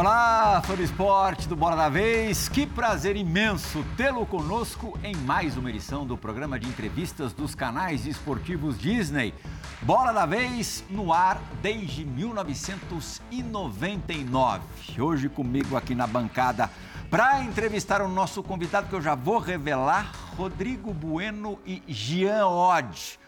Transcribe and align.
Olá, 0.00 0.62
fã 0.64 0.74
do 0.74 0.82
esporte 0.82 1.46
do 1.46 1.54
Bola 1.54 1.76
da 1.76 1.90
Vez. 1.90 2.48
Que 2.48 2.66
prazer 2.66 3.16
imenso 3.16 3.84
tê-lo 3.98 4.24
conosco 4.24 4.98
em 5.04 5.14
mais 5.14 5.58
uma 5.58 5.68
edição 5.68 6.06
do 6.06 6.16
programa 6.16 6.58
de 6.58 6.66
entrevistas 6.66 7.34
dos 7.34 7.54
canais 7.54 8.06
esportivos 8.06 8.78
Disney. 8.78 9.34
Bola 9.82 10.10
da 10.10 10.24
Vez 10.24 10.82
no 10.88 11.12
ar 11.12 11.38
desde 11.60 12.06
1999. 12.06 14.64
Hoje 14.98 15.28
comigo 15.28 15.76
aqui 15.76 15.94
na 15.94 16.06
bancada 16.06 16.70
para 17.10 17.42
entrevistar 17.42 18.00
o 18.00 18.08
nosso 18.08 18.42
convidado 18.42 18.88
que 18.88 18.94
eu 18.94 19.02
já 19.02 19.14
vou 19.14 19.38
revelar, 19.38 20.10
Rodrigo 20.34 20.94
Bueno 20.94 21.58
e 21.66 21.82
Jean 21.86 22.46
Odd. 22.46 23.18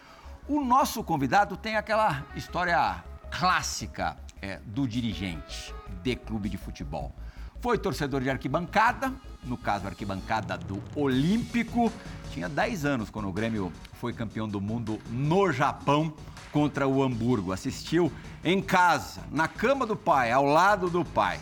O 0.47 0.63
nosso 0.63 1.03
convidado 1.03 1.55
tem 1.55 1.75
aquela 1.75 2.25
história 2.35 3.03
clássica 3.29 4.17
é, 4.41 4.59
do 4.65 4.87
dirigente 4.87 5.71
de 6.01 6.15
clube 6.15 6.49
de 6.49 6.57
futebol. 6.57 7.15
Foi 7.61 7.77
torcedor 7.77 8.21
de 8.21 8.29
arquibancada, 8.29 9.13
no 9.45 9.57
caso, 9.57 9.87
arquibancada 9.87 10.57
do 10.57 10.83
Olímpico. 10.95 11.91
Tinha 12.31 12.49
10 12.49 12.83
anos 12.83 13.09
quando 13.09 13.29
o 13.29 13.31
Grêmio 13.31 13.71
foi 13.93 14.11
campeão 14.11 14.49
do 14.49 14.59
mundo 14.59 14.99
no 15.09 15.49
Japão 15.51 16.13
contra 16.51 16.87
o 16.87 17.01
Hamburgo. 17.01 17.53
Assistiu 17.53 18.11
em 18.43 18.61
casa, 18.61 19.21
na 19.31 19.47
cama 19.47 19.85
do 19.85 19.95
pai, 19.95 20.31
ao 20.31 20.43
lado 20.43 20.89
do 20.89 21.05
pai. 21.05 21.39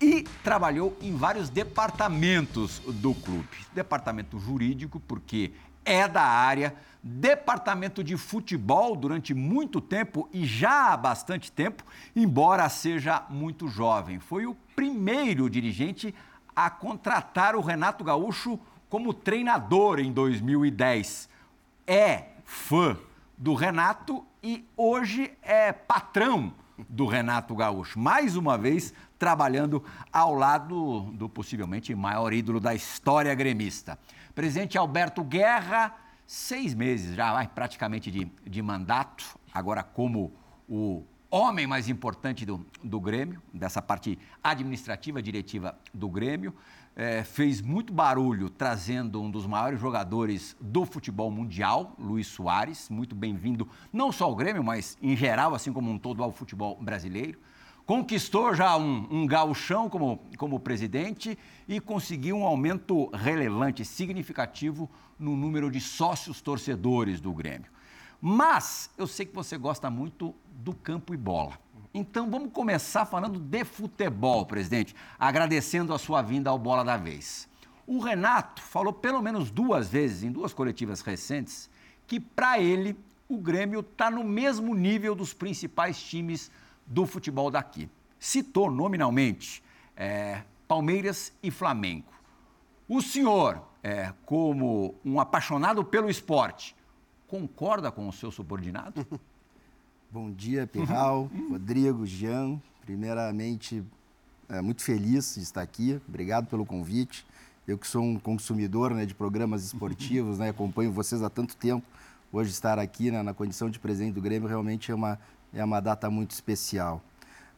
E 0.00 0.22
trabalhou 0.42 0.96
em 1.02 1.14
vários 1.14 1.50
departamentos 1.50 2.80
do 2.86 3.14
clube. 3.14 3.46
Departamento 3.74 4.38
jurídico, 4.38 4.98
porque 5.00 5.52
é 5.84 6.06
da 6.06 6.22
área, 6.22 6.74
departamento 7.02 8.04
de 8.04 8.16
futebol 8.16 8.94
durante 8.94 9.34
muito 9.34 9.80
tempo 9.80 10.28
e 10.32 10.44
já 10.44 10.92
há 10.92 10.96
bastante 10.96 11.50
tempo, 11.50 11.84
embora 12.14 12.68
seja 12.68 13.24
muito 13.28 13.66
jovem. 13.68 14.20
Foi 14.20 14.46
o 14.46 14.54
primeiro 14.76 15.50
dirigente 15.50 16.14
a 16.54 16.70
contratar 16.70 17.56
o 17.56 17.60
Renato 17.60 18.04
Gaúcho 18.04 18.58
como 18.88 19.12
treinador 19.12 19.98
em 19.98 20.12
2010. 20.12 21.28
É 21.86 22.24
fã 22.44 22.96
do 23.36 23.54
Renato 23.54 24.24
e 24.42 24.64
hoje 24.76 25.32
é 25.42 25.72
patrão 25.72 26.52
do 26.88 27.06
Renato 27.06 27.54
Gaúcho. 27.54 27.98
Mais 27.98 28.36
uma 28.36 28.56
vez 28.56 28.92
trabalhando 29.18 29.82
ao 30.12 30.34
lado 30.34 31.02
do 31.12 31.28
possivelmente 31.28 31.94
maior 31.94 32.32
ídolo 32.32 32.60
da 32.60 32.74
história 32.74 33.34
gremista. 33.34 33.98
Presidente 34.34 34.78
Alberto 34.78 35.22
Guerra, 35.22 35.94
seis 36.26 36.74
meses 36.74 37.14
já 37.14 37.32
vai 37.34 37.46
praticamente 37.46 38.10
de, 38.10 38.30
de 38.46 38.62
mandato, 38.62 39.38
agora 39.52 39.82
como 39.82 40.32
o 40.66 41.04
homem 41.30 41.66
mais 41.66 41.88
importante 41.88 42.46
do, 42.46 42.64
do 42.82 42.98
Grêmio, 42.98 43.42
dessa 43.52 43.82
parte 43.82 44.18
administrativa, 44.42 45.22
diretiva 45.22 45.78
do 45.92 46.08
Grêmio. 46.08 46.54
É, 46.94 47.24
fez 47.24 47.60
muito 47.62 47.92
barulho 47.92 48.50
trazendo 48.50 49.20
um 49.20 49.30
dos 49.30 49.46
maiores 49.46 49.80
jogadores 49.80 50.56
do 50.60 50.84
futebol 50.84 51.30
mundial, 51.30 51.94
Luiz 51.98 52.26
Soares, 52.26 52.90
muito 52.90 53.14
bem-vindo 53.14 53.66
não 53.90 54.12
só 54.12 54.26
ao 54.26 54.36
Grêmio, 54.36 54.62
mas 54.62 54.98
em 55.00 55.16
geral, 55.16 55.54
assim 55.54 55.72
como 55.72 55.90
um 55.90 55.98
todo 55.98 56.22
ao 56.22 56.32
futebol 56.32 56.76
brasileiro 56.80 57.38
conquistou 57.92 58.54
já 58.54 58.74
um, 58.74 59.06
um 59.10 59.26
gauchão 59.26 59.86
como, 59.86 60.18
como 60.38 60.58
presidente 60.58 61.38
e 61.68 61.78
conseguiu 61.78 62.38
um 62.38 62.46
aumento 62.46 63.10
relevante, 63.12 63.84
significativo 63.84 64.90
no 65.18 65.36
número 65.36 65.70
de 65.70 65.78
sócios 65.78 66.40
torcedores 66.40 67.20
do 67.20 67.30
Grêmio. 67.34 67.70
Mas 68.18 68.88
eu 68.96 69.06
sei 69.06 69.26
que 69.26 69.34
você 69.34 69.58
gosta 69.58 69.90
muito 69.90 70.34
do 70.54 70.72
campo 70.72 71.12
e 71.12 71.18
bola. 71.18 71.58
Então 71.92 72.30
vamos 72.30 72.50
começar 72.50 73.04
falando 73.04 73.38
de 73.38 73.62
futebol, 73.62 74.46
presidente, 74.46 74.96
agradecendo 75.18 75.92
a 75.92 75.98
sua 75.98 76.22
vinda 76.22 76.48
ao 76.48 76.58
Bola 76.58 76.82
da 76.82 76.96
Vez. 76.96 77.46
O 77.86 77.98
Renato 77.98 78.62
falou 78.62 78.94
pelo 78.94 79.20
menos 79.20 79.50
duas 79.50 79.90
vezes, 79.90 80.22
em 80.22 80.32
duas 80.32 80.54
coletivas 80.54 81.02
recentes, 81.02 81.68
que 82.06 82.18
para 82.18 82.58
ele 82.58 82.96
o 83.28 83.36
Grêmio 83.36 83.80
está 83.80 84.10
no 84.10 84.24
mesmo 84.24 84.74
nível 84.74 85.14
dos 85.14 85.34
principais 85.34 86.02
times 86.02 86.50
do 86.86 87.06
futebol 87.06 87.50
daqui. 87.50 87.88
Citou 88.18 88.70
nominalmente 88.70 89.62
é, 89.96 90.42
Palmeiras 90.68 91.32
e 91.42 91.50
Flamengo. 91.50 92.12
O 92.88 93.00
senhor, 93.00 93.62
é, 93.82 94.12
como 94.24 94.94
um 95.04 95.18
apaixonado 95.20 95.84
pelo 95.84 96.10
esporte, 96.10 96.76
concorda 97.26 97.90
com 97.90 98.08
o 98.08 98.12
seu 98.12 98.30
subordinado? 98.30 99.06
Bom 100.10 100.30
dia, 100.30 100.66
Pirral, 100.66 101.30
Rodrigo, 101.50 102.06
Jean. 102.06 102.60
Primeiramente, 102.82 103.82
é, 104.48 104.60
muito 104.60 104.82
feliz 104.82 105.34
de 105.34 105.40
estar 105.40 105.62
aqui. 105.62 106.00
Obrigado 106.06 106.46
pelo 106.46 106.66
convite. 106.66 107.24
Eu 107.66 107.78
que 107.78 107.86
sou 107.86 108.02
um 108.02 108.18
consumidor 108.18 108.92
né, 108.92 109.06
de 109.06 109.14
programas 109.14 109.64
esportivos, 109.64 110.36
né, 110.40 110.50
acompanho 110.50 110.92
vocês 110.92 111.22
há 111.22 111.30
tanto 111.30 111.56
tempo. 111.56 111.86
Hoje 112.32 112.50
estar 112.50 112.78
aqui 112.78 113.10
né, 113.10 113.22
na 113.22 113.32
condição 113.32 113.70
de 113.70 113.78
presidente 113.78 114.14
do 114.14 114.20
Grêmio 114.20 114.48
realmente 114.48 114.90
é 114.90 114.94
uma 114.94 115.18
é 115.52 115.64
uma 115.64 115.80
data 115.80 116.08
muito 116.10 116.30
especial. 116.32 117.02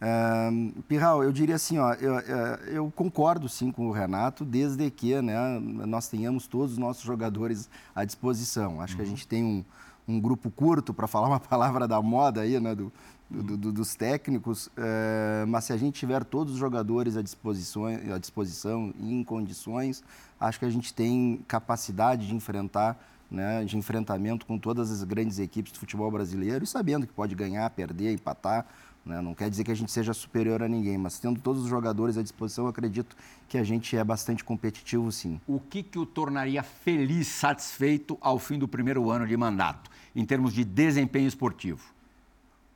Uh, 0.04 0.82
Pirral, 0.82 1.22
eu 1.22 1.32
diria 1.32 1.54
assim, 1.54 1.78
ó, 1.78 1.94
eu, 1.94 2.18
é, 2.18 2.60
eu, 2.66 2.92
concordo 2.94 3.48
sim 3.48 3.70
com 3.70 3.88
o 3.88 3.92
Renato, 3.92 4.44
desde 4.44 4.90
que 4.90 5.20
né, 5.22 5.58
nós 5.60 6.08
tenhamos 6.08 6.46
todos 6.46 6.72
os 6.72 6.78
nossos 6.78 7.02
jogadores 7.02 7.70
à 7.94 8.04
disposição. 8.04 8.80
Acho 8.80 8.92
uhum. 8.92 8.96
que 8.96 9.02
a 9.02 9.04
uhum. 9.04 9.10
gente 9.10 9.26
tem 9.26 9.44
um, 9.44 9.64
um 10.06 10.20
grupo 10.20 10.50
curto, 10.50 10.92
para 10.92 11.06
falar 11.06 11.28
uma 11.28 11.40
palavra 11.40 11.88
da 11.88 12.02
moda 12.02 12.42
aí, 12.42 12.60
né, 12.60 12.74
do, 12.74 12.92
do, 13.30 13.56
do, 13.56 13.72
dos 13.72 13.94
técnicos, 13.94 14.66
uh, 14.66 15.46
mas 15.48 15.64
se 15.64 15.72
a 15.72 15.76
gente 15.76 15.98
tiver 15.98 16.22
todos 16.24 16.54
os 16.54 16.58
jogadores 16.58 17.16
à 17.16 17.22
disposição, 17.22 17.86
à 17.86 18.18
disposição 18.18 18.92
e 18.98 19.12
em 19.12 19.24
condições, 19.24 20.02
acho 20.38 20.58
que 20.58 20.64
a 20.66 20.70
gente 20.70 20.92
tem 20.92 21.42
capacidade 21.48 22.26
de 22.26 22.34
enfrentar 22.34 22.98
né, 23.34 23.64
de 23.64 23.76
enfrentamento 23.76 24.46
com 24.46 24.58
todas 24.58 24.90
as 24.90 25.02
grandes 25.02 25.38
equipes 25.38 25.72
do 25.72 25.78
futebol 25.78 26.10
brasileiro 26.10 26.64
e 26.64 26.66
sabendo 26.66 27.06
que 27.06 27.12
pode 27.12 27.34
ganhar, 27.34 27.68
perder, 27.70 28.14
empatar. 28.14 28.66
Né? 29.04 29.20
Não 29.20 29.34
quer 29.34 29.50
dizer 29.50 29.64
que 29.64 29.70
a 29.70 29.74
gente 29.74 29.92
seja 29.92 30.14
superior 30.14 30.62
a 30.62 30.68
ninguém, 30.68 30.96
mas 30.96 31.18
tendo 31.18 31.40
todos 31.40 31.62
os 31.62 31.68
jogadores 31.68 32.16
à 32.16 32.22
disposição, 32.22 32.66
acredito 32.66 33.14
que 33.48 33.58
a 33.58 33.64
gente 33.64 33.96
é 33.96 34.02
bastante 34.02 34.42
competitivo, 34.42 35.12
sim. 35.12 35.40
O 35.46 35.60
que, 35.60 35.82
que 35.82 35.98
o 35.98 36.06
tornaria 36.06 36.62
feliz, 36.62 37.28
satisfeito 37.28 38.16
ao 38.20 38.38
fim 38.38 38.58
do 38.58 38.66
primeiro 38.66 39.10
ano 39.10 39.26
de 39.26 39.36
mandato, 39.36 39.90
em 40.16 40.24
termos 40.24 40.54
de 40.54 40.64
desempenho 40.64 41.28
esportivo? 41.28 41.93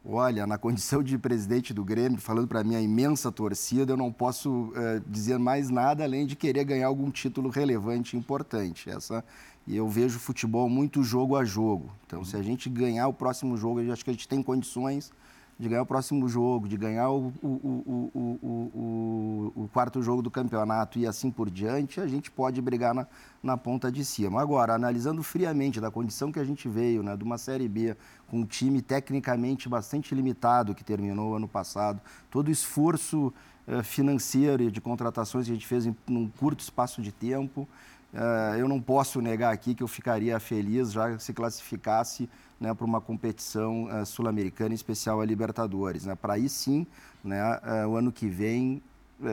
Olha, 0.05 0.47
na 0.47 0.57
condição 0.57 1.03
de 1.03 1.19
presidente 1.19 1.75
do 1.75 1.85
Grêmio, 1.85 2.21
falando 2.21 2.47
para 2.47 2.61
a 2.61 2.65
minha 2.65 2.81
imensa 2.81 3.31
torcida, 3.33 3.93
eu 3.93 3.97
não 3.97 4.13
posso 4.13 4.51
uh, 4.51 5.01
dizer 5.07 5.39
mais 5.39 5.69
nada 5.69 6.05
além 6.05 6.25
de 6.25 6.37
querer 6.37 6.65
ganhar 6.65 6.87
algum 6.87 7.11
título 7.11 7.51
relevante 7.51 8.17
e 8.17 8.19
importante. 8.19 8.89
Essa 8.89 9.25
e 9.67 9.77
eu 9.77 9.87
vejo 9.87 10.19
futebol 10.19 10.67
muito 10.69 11.03
jogo 11.03 11.37
a 11.37 11.45
jogo. 11.45 11.91
Então, 12.07 12.25
se 12.25 12.35
a 12.37 12.43
gente 12.43 12.71
ganhar 12.71 13.07
o 13.07 13.13
próximo 13.13 13.55
jogo, 13.55 13.81
eu 13.81 13.93
acho 13.93 14.03
que 14.03 14.09
a 14.09 14.15
gente 14.15 14.27
tem 14.27 14.43
condições 14.43 15.13
de 15.59 15.69
ganhar 15.69 15.83
o 15.83 15.87
próximo 15.87 16.29
jogo, 16.29 16.69
de 16.69 16.77
ganhar 16.77 17.11
o, 17.11 17.33
o, 17.43 18.09
o, 18.15 19.53
o, 19.57 19.69
quarto 19.73 20.01
jogo 20.01 20.23
do 20.23 20.31
campeonato 20.31 21.01
e 21.01 21.07
assim 21.07 21.33
por 21.33 21.51
diante, 21.51 22.01
a 22.01 22.07
gente 22.07 22.31
pode 22.31 22.63
brigar 22.63 22.95
na, 22.95 23.07
na 23.43 23.57
ponta 23.57 23.91
de 23.91 24.05
cima. 24.05 24.41
Agora, 24.41 24.75
analisando 24.75 25.21
friamente 25.23 25.81
da 25.81 25.91
condição 25.91 26.31
que 26.31 26.39
a 26.39 26.45
gente 26.45 26.69
veio, 26.69 27.03
né, 27.03 27.17
de 27.17 27.25
uma 27.25 27.39
Série 27.39 27.69
B, 27.69 27.97
com 28.29 28.41
um 28.41 28.45
time 28.45 28.81
tecnicamente 28.81 29.69
bastante 29.69 30.15
limitado 30.15 30.77
que 30.77 30.85
terminou 30.85 31.35
ano 31.35 31.49
passado, 31.49 32.01
todo 32.31 32.49
o 32.49 32.53
esforço 32.53 33.35
eh, 33.67 33.83
financeiro 33.83 34.63
e 34.63 34.71
de 34.71 34.81
contratações 34.81 35.47
que 35.47 35.51
a 35.51 35.55
gente 35.55 35.67
fez 35.67 35.87
em 35.87 35.97
um 36.09 36.29
curto 36.29 36.61
espaço 36.61 37.03
de 37.03 37.11
tempo, 37.11 37.67
Uh, 38.11 38.57
eu 38.57 38.67
não 38.67 38.81
posso 38.81 39.21
negar 39.21 39.53
aqui 39.53 39.75
que 39.75 39.83
eu 39.83 39.87
ficaria 39.87 40.41
feliz 40.41 40.93
já 40.93 41.19
se 41.19 41.35
classificasse 41.35 42.27
né, 42.61 42.73
para 42.75 42.85
uma 42.85 43.01
competição 43.01 43.85
uh, 43.85 44.05
sul-americana, 44.05 44.73
em 44.73 44.75
especial 44.75 45.21
a 45.21 45.25
Libertadores. 45.25 46.05
Né? 46.05 46.15
Para 46.15 46.35
aí 46.35 46.49
sim, 46.49 46.87
né, 47.23 47.43
uh, 47.43 47.89
o 47.89 47.97
ano 47.97 48.13
que 48.13 48.29
vem, 48.29 48.83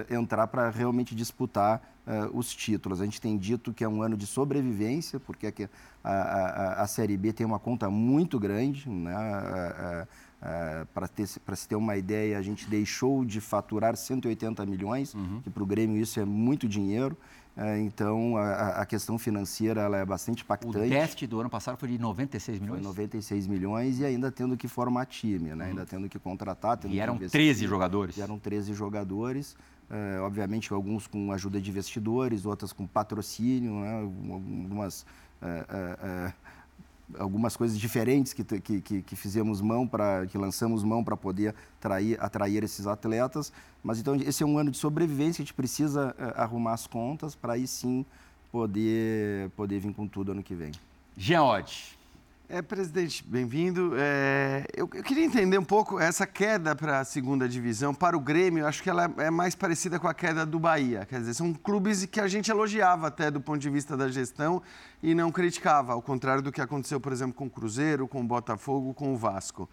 entrar 0.10 0.48
para 0.48 0.68
realmente 0.72 1.14
disputar 1.14 1.80
os 2.34 2.54
títulos. 2.56 3.02
A 3.02 3.04
gente 3.06 3.22
tem 3.22 3.38
dito 3.38 3.72
que 3.72 3.84
é 3.84 3.88
um 3.88 4.02
ano 4.02 4.18
de 4.18 4.26
sobrevivência, 4.26 5.20
porque 5.20 5.70
a, 6.04 6.12
a, 6.12 6.82
a 6.82 6.88
Série 6.88 7.16
B 7.16 7.32
tem 7.32 7.46
uma 7.46 7.60
conta 7.60 7.88
muito 7.88 8.40
grande. 8.40 8.90
Né? 8.90 9.14
para 10.94 11.56
se 11.56 11.68
ter 11.68 11.76
uma 11.76 11.98
ideia, 11.98 12.38
a 12.38 12.42
gente 12.42 12.68
deixou 12.68 13.26
de 13.26 13.42
faturar 13.42 13.96
180 13.96 14.66
milhões, 14.66 15.14
uhum. 15.14 15.42
que 15.44 15.50
para 15.50 15.64
o 15.64 15.66
Grêmio 15.66 16.02
isso 16.02 16.20
é 16.20 16.26
muito 16.26 16.68
dinheiro. 16.68 17.18
É, 17.58 17.80
então, 17.80 18.36
a, 18.36 18.82
a, 18.82 18.86
questão 18.86 19.18
financeira 19.18 19.82
ela 19.82 19.98
é 19.98 20.06
bastante 20.06 20.44
impactante. 20.44 20.78
O 20.78 20.90
déficit 20.90 21.28
do 21.28 21.40
ano 21.40 21.50
passado 21.50 21.78
foi 21.78 21.88
de 21.88 21.98
96 21.98 22.60
milhões? 22.60 22.82
Foi 22.82 22.88
96 22.90 23.48
milhões 23.48 24.00
e 24.00 24.06
ainda 24.06 24.30
tendo 24.30 24.58
que 24.58 24.68
formar 24.68 25.06
time, 25.06 25.56
né? 25.56 25.64
Uhum. 25.64 25.70
ainda 25.70 25.86
tendo 25.86 26.10
que 26.10 26.20
contratar. 26.20 26.78
Tendo 26.78 26.94
e 26.94 27.00
eram 27.00 27.18
13 27.18 27.66
jogadores? 27.66 28.18
E 28.18 28.22
eram 28.22 28.38
13 28.38 28.74
jogadores. 28.74 29.56
É, 29.90 30.20
obviamente, 30.20 30.74
alguns 30.74 31.08
com 31.08 31.32
ajuda 31.32 31.62
de 31.62 31.70
investidores, 31.70 32.46
outras 32.46 32.74
com 32.74 32.86
patrocínio, 32.86 33.74
né? 33.80 34.02
algumas... 34.02 35.06
É, 35.42 35.48
é, 35.48 36.08
é 36.08 36.34
algumas 37.18 37.56
coisas 37.56 37.78
diferentes 37.78 38.34
que, 38.34 38.44
que, 38.44 38.82
que, 38.82 39.02
que 39.02 39.16
fizemos 39.16 39.62
mão 39.62 39.88
para 39.88 40.26
que 40.28 40.38
lançamos 40.38 40.84
mão 40.84 41.04
para 41.04 41.16
poder 41.16 41.54
atrair, 41.78 42.18
atrair 42.20 42.64
esses 42.64 42.88
atletas 42.88 43.52
mas 43.84 44.00
então 44.00 44.16
esse 44.16 44.44
é 44.44 44.46
um 44.46 44.58
ano 44.58 44.72
de 44.72 44.78
sobrevivência 44.78 45.42
a 45.42 45.46
gente 45.46 45.54
precisa 45.54 46.16
uh, 46.18 46.42
arrumar 46.42 46.74
as 46.74 46.88
contas 46.88 47.36
para 47.36 47.54
aí 47.54 47.68
sim 47.68 48.06
poder 48.52 49.50
poder 49.52 49.80
vir 49.80 49.94
com 49.94 50.08
tudo 50.08 50.32
ano 50.32 50.44
que 50.44 50.56
vem 50.56 50.72
Oddi. 51.42 51.98
É, 52.48 52.62
presidente, 52.62 53.24
bem-vindo. 53.28 53.94
É, 53.98 54.68
eu, 54.76 54.88
eu, 54.94 55.02
queria 55.04 55.26
entender 55.26 55.58
um 55.58 55.64
pouco 55.64 56.00
essa 56.00 56.28
queda 56.28 56.76
para 56.76 57.00
a 57.00 57.04
segunda 57.04 57.50
divisão. 57.50 57.92
Para 57.92 58.16
o 58.16 58.20
Grêmio, 58.20 58.68
acho 58.68 58.84
que 58.84 58.90
ela 58.90 59.12
é 59.18 59.32
mais 59.32 59.56
parecida 59.56 60.00
com 60.00 60.08
a 60.08 60.14
queda 60.14 60.46
do 60.46 60.60
Bahia. 60.60 61.08
Quer 61.10 61.22
dizer, 61.22 61.34
são 61.34 61.52
clubes 61.56 62.06
que 62.06 62.20
a 62.20 62.28
gente 62.28 62.52
elogiava 62.52 63.08
até 63.08 63.32
do 63.32 63.42
ponto 63.42 63.58
de 63.58 63.70
vista 63.70 63.98
da 63.98 64.10
gestão 64.10 64.62
e 65.02 65.16
não 65.16 65.32
criticava, 65.32 65.94
ao 65.94 66.04
contrário 66.04 66.44
do 66.44 66.52
que 66.52 66.62
aconteceu, 66.62 67.00
por 67.00 67.12
exemplo, 67.12 67.34
com 67.34 67.48
o 67.48 67.50
Cruzeiro, 67.50 68.08
com 68.08 68.22
o 68.22 68.24
Botafogo, 68.24 68.94
com 68.94 69.12
o 69.12 69.18
Vasco. 69.18 69.68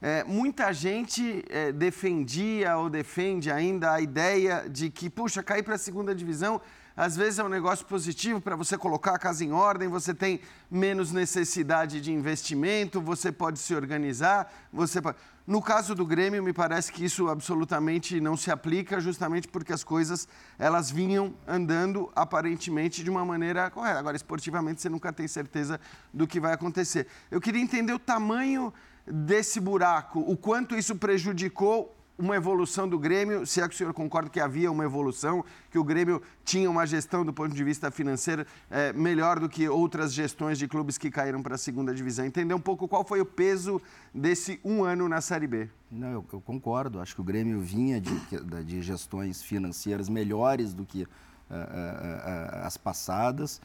É, 0.00 0.22
muita 0.22 0.72
gente 0.72 1.44
é, 1.48 1.72
defendia 1.72 2.76
ou 2.76 2.88
defende 2.88 3.50
ainda 3.50 3.92
a 3.92 4.00
ideia 4.00 4.68
de 4.70 4.88
que, 4.88 5.10
puxa, 5.10 5.42
cair 5.42 5.64
para 5.64 5.74
a 5.74 5.78
segunda 5.78 6.14
divisão 6.14 6.60
às 6.96 7.16
vezes 7.16 7.38
é 7.38 7.44
um 7.44 7.48
negócio 7.48 7.84
positivo 7.86 8.40
para 8.40 8.54
você 8.54 8.78
colocar 8.78 9.14
a 9.14 9.18
casa 9.18 9.44
em 9.44 9.52
ordem, 9.52 9.88
você 9.88 10.14
tem 10.14 10.40
menos 10.70 11.12
necessidade 11.12 12.00
de 12.00 12.12
investimento, 12.12 13.00
você 13.00 13.32
pode 13.32 13.58
se 13.58 13.74
organizar, 13.74 14.52
você 14.72 15.02
pode... 15.02 15.16
No 15.46 15.60
caso 15.60 15.94
do 15.94 16.06
Grêmio, 16.06 16.42
me 16.42 16.54
parece 16.54 16.90
que 16.90 17.04
isso 17.04 17.28
absolutamente 17.28 18.18
não 18.18 18.34
se 18.34 18.50
aplica, 18.50 18.98
justamente 18.98 19.46
porque 19.46 19.74
as 19.74 19.84
coisas 19.84 20.26
elas 20.58 20.90
vinham 20.90 21.34
andando 21.46 22.10
aparentemente 22.16 23.04
de 23.04 23.10
uma 23.10 23.26
maneira 23.26 23.68
correta. 23.68 23.98
Agora, 23.98 24.16
esportivamente, 24.16 24.80
você 24.80 24.88
nunca 24.88 25.12
tem 25.12 25.28
certeza 25.28 25.78
do 26.14 26.26
que 26.26 26.40
vai 26.40 26.54
acontecer. 26.54 27.06
Eu 27.30 27.42
queria 27.42 27.60
entender 27.60 27.92
o 27.92 27.98
tamanho 27.98 28.72
desse 29.06 29.60
buraco, 29.60 30.20
o 30.20 30.34
quanto 30.34 30.74
isso 30.74 30.96
prejudicou 30.96 31.94
uma 32.18 32.36
evolução 32.36 32.88
do 32.88 32.98
Grêmio, 32.98 33.46
se 33.46 33.60
é 33.60 33.68
que 33.68 33.74
o 33.74 33.76
senhor 33.76 33.92
concorda 33.92 34.30
que 34.30 34.38
havia 34.38 34.70
uma 34.70 34.84
evolução, 34.84 35.44
que 35.70 35.78
o 35.78 35.84
Grêmio 35.84 36.22
tinha 36.44 36.70
uma 36.70 36.86
gestão 36.86 37.24
do 37.24 37.32
ponto 37.32 37.54
de 37.54 37.64
vista 37.64 37.90
financeiro 37.90 38.46
é, 38.70 38.92
melhor 38.92 39.40
do 39.40 39.48
que 39.48 39.68
outras 39.68 40.14
gestões 40.14 40.58
de 40.58 40.68
clubes 40.68 40.96
que 40.96 41.10
caíram 41.10 41.42
para 41.42 41.56
a 41.56 41.58
segunda 41.58 41.92
divisão. 41.92 42.24
Entender 42.24 42.54
um 42.54 42.60
pouco 42.60 42.86
qual 42.86 43.04
foi 43.04 43.20
o 43.20 43.26
peso 43.26 43.82
desse 44.14 44.60
um 44.64 44.84
ano 44.84 45.08
na 45.08 45.20
Série 45.20 45.46
B. 45.46 45.68
Não, 45.90 46.08
eu, 46.08 46.24
eu 46.32 46.40
concordo. 46.40 47.00
Acho 47.00 47.14
que 47.16 47.20
o 47.20 47.24
Grêmio 47.24 47.60
vinha 47.60 48.00
de, 48.00 48.12
de 48.64 48.80
gestões 48.80 49.42
financeiras 49.42 50.08
melhores 50.08 50.72
do 50.72 50.84
que 50.84 51.02
uh, 51.02 51.06
uh, 51.06 51.06
uh, 51.06 52.66
as 52.66 52.76
passadas. 52.76 53.60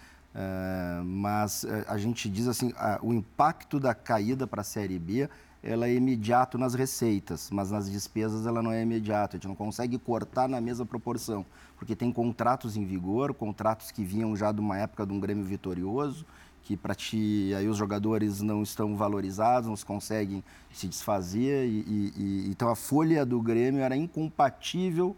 mas 1.06 1.66
a 1.88 1.98
gente 1.98 2.30
diz 2.30 2.48
assim, 2.48 2.72
o 3.02 3.14
impacto 3.14 3.80
da 3.80 3.94
caída 3.94 4.48
para 4.48 4.62
a 4.62 4.64
Série 4.64 4.98
B 5.00 5.30
ela 5.62 5.88
é 5.88 5.94
imediato 5.94 6.58
nas 6.58 6.74
receitas, 6.74 7.50
mas 7.52 7.70
nas 7.70 7.90
despesas 7.92 8.46
ela 8.46 8.62
não 8.62 8.72
é 8.72 8.82
imediato. 8.82 9.36
A 9.36 9.38
gente 9.38 9.48
não 9.48 9.56
consegue 9.56 9.98
cortar 9.98 10.48
na 10.48 10.62
mesma 10.62 10.86
proporção, 10.86 11.46
porque 11.78 11.96
tem 11.96 12.12
contratos 12.12 12.78
em 12.78 12.86
vigor, 12.86 13.34
contratos 13.34 13.92
que 13.92 14.04
vinham 14.04 14.36
já 14.36 14.52
de 14.52 14.60
uma 14.60 14.78
época 14.78 15.06
de 15.06 15.12
um 15.12 15.20
Grêmio 15.20 15.44
vitorioso, 15.44 16.26
que 16.64 16.78
para 16.78 16.96
ti 16.96 17.54
aí 17.58 17.68
os 17.68 17.78
jogadores 17.78 18.42
não 18.42 18.64
estão 18.64 18.96
valorizados, 18.96 19.68
não 19.68 19.76
conseguem 19.86 20.44
se 20.72 20.88
desfazer 20.88 21.68
e, 21.68 21.80
e, 21.80 22.14
e, 22.16 22.50
então 22.50 22.70
a 22.70 22.76
folha 22.76 23.26
do 23.26 23.42
Grêmio 23.42 23.82
era 23.82 23.96
incompatível 23.96 25.16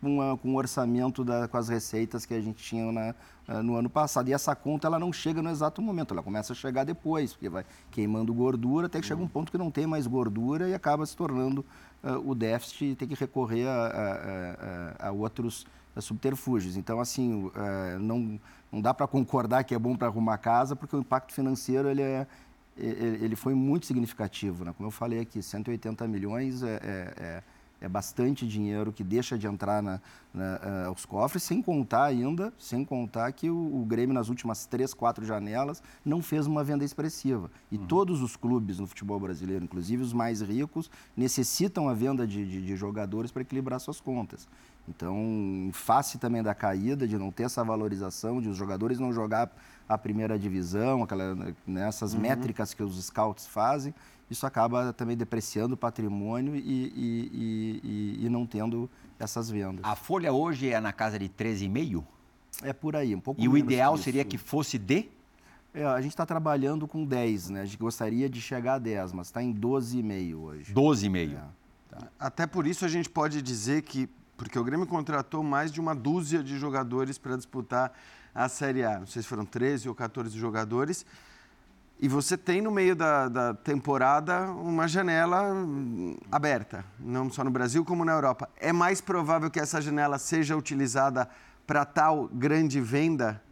com, 0.00 0.20
a, 0.20 0.36
com 0.36 0.54
o 0.54 0.56
orçamento 0.56 1.24
da, 1.24 1.46
com 1.46 1.56
as 1.56 1.68
receitas 1.68 2.24
que 2.24 2.34
a 2.34 2.40
gente 2.40 2.62
tinha 2.62 2.90
na, 2.90 3.14
eh, 3.48 3.62
no 3.62 3.76
ano 3.76 3.90
passado. 3.90 4.28
E 4.28 4.32
essa 4.32 4.54
conta 4.54 4.86
ela 4.86 4.98
não 4.98 5.12
chega 5.12 5.42
no 5.42 5.50
exato 5.50 5.82
momento, 5.82 6.14
ela 6.14 6.22
começa 6.22 6.52
a 6.52 6.56
chegar 6.56 6.84
depois, 6.84 7.32
porque 7.32 7.48
vai 7.48 7.64
queimando 7.90 8.32
gordura 8.32 8.86
até 8.86 9.00
que 9.00 9.06
chega 9.06 9.22
um 9.22 9.28
ponto 9.28 9.52
que 9.52 9.58
não 9.58 9.70
tem 9.70 9.86
mais 9.86 10.06
gordura 10.06 10.68
e 10.68 10.74
acaba 10.74 11.04
se 11.04 11.16
tornando 11.16 11.64
uh, 12.02 12.30
o 12.30 12.34
déficit 12.34 12.84
e 12.86 12.94
tem 12.94 13.06
que 13.06 13.14
recorrer 13.14 13.66
a, 13.66 13.86
a, 13.86 15.06
a, 15.06 15.08
a 15.08 15.12
outros 15.12 15.66
subterfúgios. 15.98 16.76
Então, 16.76 17.00
assim, 17.00 17.44
uh, 17.44 17.98
não, 17.98 18.40
não 18.72 18.80
dá 18.80 18.94
para 18.94 19.06
concordar 19.06 19.64
que 19.64 19.74
é 19.74 19.78
bom 19.78 19.96
para 19.96 20.08
arrumar 20.08 20.38
casa, 20.38 20.74
porque 20.74 20.96
o 20.96 21.00
impacto 21.00 21.34
financeiro 21.34 21.88
ele 21.88 22.02
é, 22.02 22.26
ele 22.78 23.36
foi 23.36 23.54
muito 23.54 23.86
significativo. 23.86 24.64
Né? 24.64 24.72
Como 24.76 24.86
eu 24.86 24.90
falei 24.90 25.20
aqui, 25.20 25.42
180 25.42 26.06
milhões 26.08 26.62
é, 26.62 26.80
é, 26.82 27.14
é 27.18 27.42
é 27.80 27.88
bastante 27.88 28.46
dinheiro 28.46 28.92
que 28.92 29.02
deixa 29.02 29.38
de 29.38 29.46
entrar 29.46 29.82
na, 29.82 30.00
na, 30.32 30.86
aos 30.86 31.06
cofres, 31.06 31.42
sem 31.42 31.62
contar 31.62 32.04
ainda, 32.04 32.52
sem 32.58 32.84
contar 32.84 33.32
que 33.32 33.48
o, 33.48 33.80
o, 33.80 33.84
Grêmio 33.84 34.14
nas 34.14 34.28
últimas 34.28 34.66
três, 34.66 34.92
quatro 34.92 35.24
janelas 35.24 35.82
não 36.04 36.22
fez 36.22 36.46
uma 36.46 36.62
venda 36.62 36.84
expressiva. 36.84 37.50
E 37.70 37.78
uhum. 37.78 37.86
todos 37.86 38.22
os 38.22 38.36
clubes 38.36 38.78
no 38.78 38.86
futebol 38.86 39.18
brasileiro, 39.18 39.64
inclusive 39.64 40.02
os 40.02 40.12
mais 40.12 40.42
ricos, 40.42 40.90
necessitam 41.16 41.88
a 41.88 41.94
venda 41.94 42.26
de, 42.26 42.46
de, 42.46 42.64
de 42.64 42.76
jogadores 42.76 43.30
para 43.30 43.42
equilibrar 43.42 43.80
suas 43.80 44.00
contas. 44.00 44.46
Então, 44.88 45.16
em 45.16 45.72
face 45.72 46.18
também 46.18 46.42
da 46.42 46.54
caída, 46.54 47.06
de 47.06 47.16
não 47.16 47.30
ter 47.30 47.44
essa 47.44 47.62
valorização, 47.62 48.40
de 48.40 48.48
os 48.48 48.56
jogadores 48.56 48.98
não 48.98 49.12
jogar 49.12 49.50
a 49.88 49.96
primeira 49.96 50.38
divisão, 50.38 51.02
aquela, 51.02 51.34
né, 51.66 51.86
essas 51.88 52.12
uhum. 52.12 52.20
métricas 52.20 52.74
que 52.74 52.82
os 52.82 53.02
scouts 53.04 53.46
fazem, 53.46 53.94
isso 54.30 54.46
acaba 54.46 54.92
também 54.92 55.16
depreciando 55.16 55.74
o 55.74 55.76
patrimônio 55.76 56.54
e, 56.54 56.60
e, 56.60 57.80
e, 58.22 58.26
e 58.26 58.28
não 58.28 58.46
tendo 58.46 58.88
essas 59.18 59.50
vendas. 59.50 59.84
A 59.84 59.96
folha 59.96 60.32
hoje 60.32 60.70
é 60.70 60.80
na 60.80 60.92
casa 60.92 61.18
de 61.18 61.28
13,5? 61.28 62.04
É 62.62 62.72
por 62.72 62.94
aí, 62.94 63.14
um 63.14 63.20
pouco 63.20 63.40
E 63.40 63.48
o 63.48 63.56
ideal 63.56 63.96
seria 63.96 64.24
que 64.24 64.38
fosse 64.38 64.78
de? 64.78 65.08
É, 65.72 65.84
a 65.84 66.00
gente 66.00 66.12
está 66.12 66.26
trabalhando 66.26 66.86
com 66.86 67.04
10, 67.04 67.50
né? 67.50 67.60
A 67.62 67.64
gente 67.64 67.76
gostaria 67.76 68.28
de 68.28 68.40
chegar 68.40 68.74
a 68.74 68.78
10, 68.78 69.12
mas 69.12 69.28
está 69.28 69.42
em 69.42 69.54
12,5 69.54 70.34
hoje. 70.36 70.74
12,5. 70.74 71.32
É. 71.32 71.40
Tá. 71.88 72.08
Até 72.18 72.46
por 72.46 72.66
isso 72.66 72.84
a 72.84 72.88
gente 72.88 73.08
pode 73.08 73.40
dizer 73.40 73.82
que, 73.82 74.08
porque 74.36 74.58
o 74.58 74.64
Grêmio 74.64 74.86
contratou 74.86 75.42
mais 75.42 75.70
de 75.70 75.80
uma 75.80 75.94
dúzia 75.94 76.42
de 76.42 76.58
jogadores 76.58 77.18
para 77.18 77.36
disputar 77.36 77.92
a 78.34 78.48
Série 78.48 78.84
A. 78.84 79.00
Não 79.00 79.06
sei 79.06 79.22
se 79.22 79.28
foram 79.28 79.44
13 79.44 79.88
ou 79.88 79.94
14 79.94 80.36
jogadores. 80.36 81.04
E 82.02 82.08
você 82.08 82.34
tem 82.34 82.62
no 82.62 82.70
meio 82.70 82.96
da, 82.96 83.28
da, 83.28 83.52
temporada 83.52 84.50
uma 84.52 84.88
janela 84.88 85.54
aberta, 86.32 86.82
não 86.98 87.30
só 87.30 87.44
no 87.44 87.50
Brasil 87.50 87.84
como 87.84 88.06
na 88.06 88.12
Europa. 88.12 88.48
É 88.56 88.72
mais 88.72 89.02
provável 89.02 89.50
que 89.50 89.60
essa 89.60 89.82
janela 89.82 90.18
seja 90.18 90.56
utilizada 90.56 91.28
para 91.66 91.84
tal 91.84 92.26
grande 92.32 92.80
venda 92.80 93.42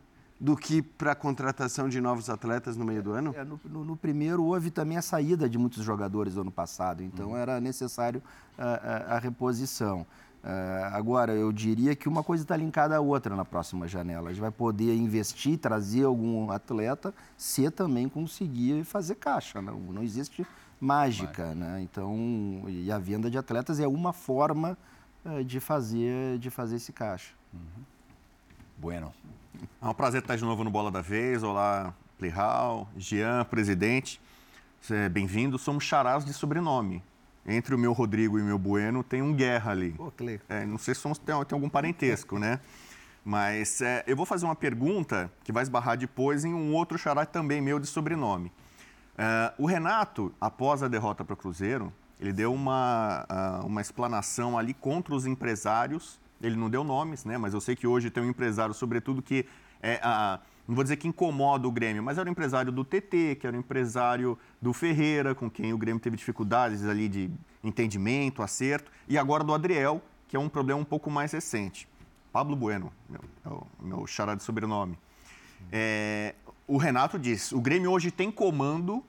do 0.40 0.56
que 0.56 0.80
para 0.80 1.12
a 1.12 1.14
contratação 1.14 1.90
de 1.90 2.00
novos 2.00 2.30
atletas 2.30 2.74
no 2.74 2.86
meio 2.86 3.02
do 3.02 3.12
ano? 3.12 3.34
É, 3.36 3.44
no, 3.44 3.60
no, 3.64 3.84
no, 3.84 3.96
primeiro 3.96 4.42
houve 4.42 4.70
também 4.70 4.96
a 4.96 5.02
saída 5.02 5.46
de 5.46 5.58
muitos 5.58 5.84
jogadores 5.84 6.34
do 6.34 6.40
ano 6.40 6.50
passado, 6.50 7.02
então 7.02 7.30
uhum. 7.30 7.36
era 7.36 7.60
necessário 7.60 8.22
a, 8.56 9.12
a, 9.12 9.16
a 9.16 9.18
reposição. 9.18 10.06
Uh, 10.48 10.94
agora, 10.94 11.34
eu 11.34 11.52
diria 11.52 11.94
que 11.94 12.08
uma 12.08 12.22
coisa 12.22 12.42
está 12.42 12.56
linkada 12.56 12.96
à 12.96 13.00
outra 13.00 13.36
na 13.36 13.44
próxima 13.44 13.86
janela. 13.86 14.30
A 14.30 14.32
gente 14.32 14.40
vai 14.40 14.50
poder 14.50 14.96
investir, 14.96 15.58
trazer 15.58 16.04
algum 16.04 16.50
atleta, 16.50 17.12
se 17.36 17.70
também 17.70 18.08
conseguir 18.08 18.82
fazer 18.84 19.16
caixa. 19.16 19.60
Não, 19.60 19.78
não 19.78 20.02
existe 20.02 20.46
mágica, 20.80 21.54
né? 21.54 21.82
Então, 21.82 22.64
e 22.66 22.90
a 22.90 22.98
venda 22.98 23.30
de 23.30 23.36
atletas 23.36 23.78
é 23.78 23.86
uma 23.86 24.14
forma 24.14 24.78
uh, 25.22 25.44
de, 25.44 25.60
fazer, 25.60 26.38
de 26.38 26.48
fazer 26.48 26.76
esse 26.76 26.94
caixa. 26.94 27.34
Uhum. 27.52 27.82
Bueno. 28.78 29.12
É 29.82 29.86
um 29.86 29.92
prazer 29.92 30.22
estar 30.22 30.36
de 30.36 30.44
novo 30.44 30.64
no 30.64 30.70
Bola 30.70 30.90
da 30.90 31.02
Vez. 31.02 31.42
Olá, 31.42 31.92
Plihal, 32.18 32.88
Jean, 32.96 33.44
presidente. 33.44 34.18
Bem-vindo. 35.12 35.58
Somos 35.58 35.84
charás 35.84 36.24
de 36.24 36.32
sobrenome 36.32 37.02
entre 37.48 37.74
o 37.74 37.78
meu 37.78 37.94
Rodrigo 37.94 38.38
e 38.38 38.42
o 38.42 38.44
meu 38.44 38.58
Bueno 38.58 39.02
tem 39.02 39.22
um 39.22 39.34
guerra 39.34 39.72
ali. 39.72 39.92
Pô, 39.92 40.10
que 40.10 40.38
é, 40.48 40.66
não 40.66 40.76
sei 40.76 40.94
se 40.94 41.00
somos, 41.00 41.18
tem, 41.18 41.34
tem 41.46 41.56
algum 41.56 41.68
parentesco, 41.68 42.38
né? 42.38 42.60
Mas 43.24 43.80
é, 43.80 44.04
eu 44.06 44.14
vou 44.14 44.26
fazer 44.26 44.44
uma 44.44 44.54
pergunta 44.54 45.30
que 45.42 45.50
vai 45.50 45.62
esbarrar 45.62 45.96
depois 45.96 46.44
em 46.44 46.52
um 46.52 46.74
outro 46.74 46.98
xará 46.98 47.24
também 47.24 47.60
meu 47.60 47.80
de 47.80 47.86
sobrenome. 47.86 48.52
É, 49.16 49.52
o 49.58 49.66
Renato, 49.66 50.32
após 50.38 50.82
a 50.82 50.88
derrota 50.88 51.24
para 51.24 51.34
o 51.34 51.36
Cruzeiro, 51.36 51.92
ele 52.20 52.32
deu 52.32 52.52
uma, 52.52 53.24
uh, 53.30 53.66
uma 53.66 53.80
explanação 53.80 54.58
ali 54.58 54.74
contra 54.74 55.14
os 55.14 55.24
empresários. 55.24 56.20
Ele 56.42 56.56
não 56.56 56.68
deu 56.68 56.82
nomes, 56.82 57.24
né? 57.24 57.38
Mas 57.38 57.54
eu 57.54 57.60
sei 57.60 57.76
que 57.76 57.86
hoje 57.86 58.10
tem 58.10 58.22
um 58.22 58.28
empresário, 58.28 58.74
sobretudo, 58.74 59.22
que 59.22 59.46
é 59.80 60.00
a. 60.02 60.40
Uh, 60.42 60.57
não 60.68 60.74
vou 60.74 60.84
dizer 60.84 60.96
que 60.96 61.08
incomoda 61.08 61.66
o 61.66 61.72
Grêmio, 61.72 62.02
mas 62.02 62.18
era 62.18 62.28
o 62.28 62.30
empresário 62.30 62.70
do 62.70 62.84
TT, 62.84 63.38
que 63.40 63.46
era 63.46 63.56
o 63.56 63.58
empresário 63.58 64.38
do 64.60 64.74
Ferreira, 64.74 65.34
com 65.34 65.50
quem 65.50 65.72
o 65.72 65.78
Grêmio 65.78 65.98
teve 65.98 66.14
dificuldades 66.14 66.84
ali 66.84 67.08
de 67.08 67.30
entendimento, 67.64 68.42
acerto, 68.42 68.92
e 69.08 69.16
agora 69.16 69.42
do 69.42 69.54
Adriel, 69.54 70.02
que 70.28 70.36
é 70.36 70.38
um 70.38 70.48
problema 70.48 70.78
um 70.78 70.84
pouco 70.84 71.10
mais 71.10 71.32
recente. 71.32 71.88
Pablo 72.30 72.54
Bueno, 72.54 72.92
meu, 73.08 73.20
é 73.46 73.48
o 73.48 73.66
meu 73.80 74.06
xará 74.06 74.34
de 74.34 74.42
sobrenome. 74.42 74.98
É, 75.72 76.34
o 76.66 76.76
Renato 76.76 77.18
diz: 77.18 77.50
o 77.50 77.62
Grêmio 77.62 77.90
hoje 77.90 78.10
tem 78.10 78.30
comando, 78.30 79.02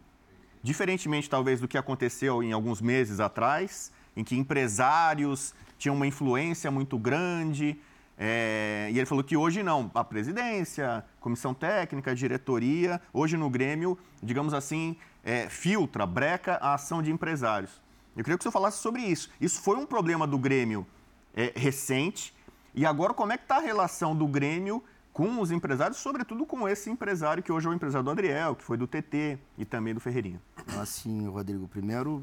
diferentemente 0.63 1.30
talvez 1.30 1.60
do 1.60 1.68
que 1.68 1.78
aconteceu 1.78 2.42
em 2.42 2.54
alguns 2.54 2.80
meses 2.80 3.20
atrás, 3.20 3.92
em 4.16 4.24
que 4.24 4.38
empresários 4.38 5.54
tinham 5.78 5.96
uma 5.96 6.08
influência 6.08 6.72
muito 6.72 6.98
grande 6.98 7.78
É, 8.21 8.89
e 8.91 8.97
ele 8.97 9.05
falou 9.05 9.23
que 9.23 9.38
hoje 9.38 9.63
não, 9.63 9.89
a 9.95 10.03
presidência, 10.03 11.05
comissão 11.21 11.53
técnica, 11.53 12.13
diretoria, 12.13 13.01
hoje 13.13 13.38
no 13.38 13.49
Grêmio, 13.49 13.97
digamos 14.21 14.53
assim, 14.53 14.97
é, 15.23 15.47
filtra, 15.47 16.05
breca 16.05 16.55
a 16.55 16.73
ação 16.73 17.01
de 17.01 17.09
empresários. 17.11 17.81
Eu 18.17 18.23
queria 18.25 18.38
que 18.38 18.43
você 18.43 18.51
falasse 18.51 18.79
sobre 18.79 19.03
isso. 19.03 19.29
Isso 19.39 19.61
foi 19.61 19.77
um 19.77 19.85
problema 19.85 20.27
do 20.27 20.38
Grêmio 20.38 20.85
é, 21.33 21.53
recente. 21.55 22.35
E 22.75 22.85
agora, 22.85 23.13
como 23.13 23.31
é 23.31 23.38
que 23.38 23.45
está 23.45 23.55
a 23.55 23.61
relação 23.61 24.13
do 24.13 24.27
Grêmio 24.27 24.83
com 25.13 25.39
os 25.39 25.49
empresários, 25.49 25.97
sobretudo 25.97 26.45
com 26.45 26.67
esse 26.67 26.89
empresário 26.89 27.41
que 27.41 27.51
hoje 27.53 27.67
é 27.67 27.69
o 27.69 27.73
empresário 27.73 28.03
do 28.03 28.11
Adriel, 28.11 28.53
que 28.53 28.63
foi 28.65 28.75
do 28.75 28.85
TT 28.85 29.39
e 29.57 29.63
também 29.63 29.93
do 29.93 30.01
Ferreirinha? 30.01 30.41
Assim, 30.77 31.25
Rodrigo, 31.27 31.69
primeiro 31.69 32.21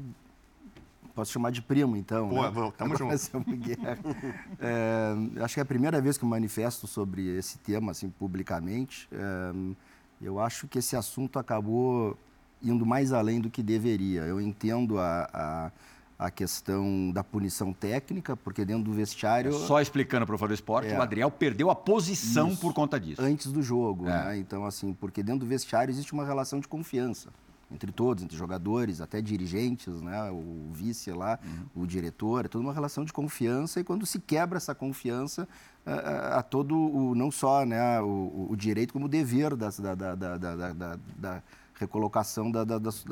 posso 1.17 1.31
chamar 1.31 1.51
de 1.51 1.63
primo, 1.63 1.97
então. 1.97 2.29
Pô, 2.29 2.43
né? 2.43 2.71
tamo 2.77 2.93
Agora, 2.93 3.17
junto. 3.17 3.49
é, 4.61 5.43
acho 5.43 5.55
que 5.55 5.59
é 5.59 5.63
a 5.63 5.65
primeira 5.65 5.99
vez 5.99 6.15
que 6.15 6.23
eu 6.23 6.29
manifesto 6.29 6.85
sobre 6.85 7.35
esse 7.35 7.57
tema, 7.57 7.91
assim, 7.91 8.07
publicamente. 8.07 9.09
É, 9.11 9.75
eu 10.21 10.39
acho 10.39 10.67
que 10.67 10.77
esse 10.77 10.95
assunto 10.95 11.39
acabou 11.39 12.15
indo 12.61 12.85
mais 12.85 13.11
além 13.11 13.41
do 13.41 13.49
que 13.49 13.63
deveria. 13.63 14.21
Eu 14.21 14.39
entendo 14.39 14.99
a, 14.99 15.27
a 15.33 15.71
a 16.19 16.31
questão 16.31 17.11
da 17.11 17.23
punição 17.23 17.71
técnica, 17.71 18.35
porque 18.35 18.65
dentro 18.65 18.85
do 18.85 18.91
vestiário. 18.91 19.53
Só 19.53 19.79
explicando 19.79 20.25
para 20.25 20.33
o 20.33 20.37
Fórum 20.39 20.49
do 20.49 20.55
Esporte, 20.55 20.91
é, 20.91 20.97
o 20.97 21.01
Adriel 21.01 21.29
perdeu 21.29 21.69
a 21.69 21.75
posição 21.75 22.49
isso, 22.49 22.59
por 22.59 22.73
conta 22.73 22.99
disso. 22.99 23.21
Antes 23.21 23.51
do 23.51 23.61
jogo, 23.61 24.07
é. 24.07 24.09
né? 24.09 24.37
Então, 24.39 24.65
assim, 24.65 24.93
porque 24.93 25.21
dentro 25.21 25.41
do 25.41 25.45
vestiário 25.45 25.91
existe 25.91 26.13
uma 26.13 26.25
relação 26.25 26.59
de 26.59 26.67
confiança 26.67 27.29
entre 27.71 27.91
todos, 27.91 28.23
entre 28.23 28.37
jogadores, 28.37 29.01
até 29.01 29.21
dirigentes, 29.21 30.01
né? 30.01 30.31
O 30.31 30.71
vice 30.73 31.11
lá, 31.11 31.37
uhum. 31.43 31.83
o 31.83 31.87
diretor, 31.87 32.45
é 32.45 32.47
toda 32.47 32.63
uma 32.63 32.73
relação 32.73 33.03
de 33.03 33.11
confiança 33.11 33.79
e 33.79 33.83
quando 33.83 34.05
se 34.05 34.19
quebra 34.19 34.57
essa 34.57 34.73
confiança, 34.73 35.47
a, 35.85 36.39
a 36.39 36.43
todo 36.43 36.75
o 36.75 37.15
não 37.15 37.31
só 37.31 37.65
né, 37.65 38.01
o, 38.01 38.47
o 38.49 38.55
direito 38.55 38.93
como 38.93 39.05
o 39.05 39.09
dever 39.09 39.55
das, 39.55 39.79
da, 39.79 39.95
da, 39.95 40.15
da, 40.15 40.97
da, 41.17 41.43
recolocação 41.79 42.49
da, 42.49 42.63
das, 42.63 43.05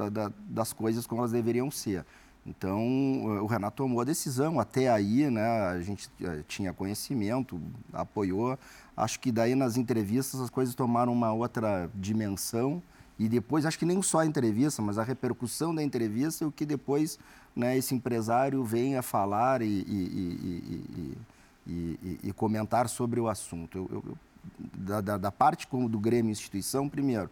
das 0.49 0.73
coisas 0.73 1.05
como 1.05 1.21
elas 1.21 1.31
deveriam 1.31 1.69
ser. 1.69 2.05
Então, 2.45 2.79
o 3.41 3.47
Renato 3.47 3.77
tomou 3.77 4.01
a 4.01 4.03
decisão. 4.03 4.59
Até 4.59 4.89
aí, 4.89 5.29
né, 5.31 5.43
a 5.67 5.81
gente 5.81 6.09
eh, 6.21 6.43
tinha 6.47 6.71
conhecimento, 6.73 7.59
apoiou. 7.91 8.57
Acho 8.95 9.19
que 9.19 9.31
daí 9.31 9.55
nas 9.55 9.77
entrevistas 9.77 10.39
as 10.39 10.49
coisas 10.49 10.75
tomaram 10.75 11.11
uma 11.11 11.33
outra 11.33 11.89
dimensão. 11.95 12.83
E 13.17 13.29
depois, 13.29 13.65
acho 13.65 13.79
que 13.79 13.85
nem 13.85 14.01
só 14.01 14.19
a 14.19 14.25
entrevista, 14.25 14.81
mas 14.81 14.97
a 14.97 15.03
repercussão 15.03 15.73
da 15.73 15.81
entrevista 15.81 16.43
e 16.43 16.47
o 16.47 16.51
que 16.51 16.65
depois 16.65 17.17
né, 17.55 17.77
esse 17.77 17.95
empresário 17.95 18.63
vem 18.63 18.97
a 18.97 19.01
falar 19.01 19.61
e, 19.61 19.65
e, 19.65 21.17
e, 21.65 22.19
e 22.23 22.33
comentar 22.33 22.89
sobre 22.89 23.19
o 23.19 23.29
assunto. 23.29 23.77
Eu, 23.77 24.03
eu, 24.05 24.17
da, 24.73 25.01
da, 25.01 25.17
da 25.17 25.31
parte 25.31 25.65
como 25.65 25.87
do 25.87 25.99
Grêmio 25.99 26.31
Instituição, 26.31 26.89
primeiro, 26.89 27.29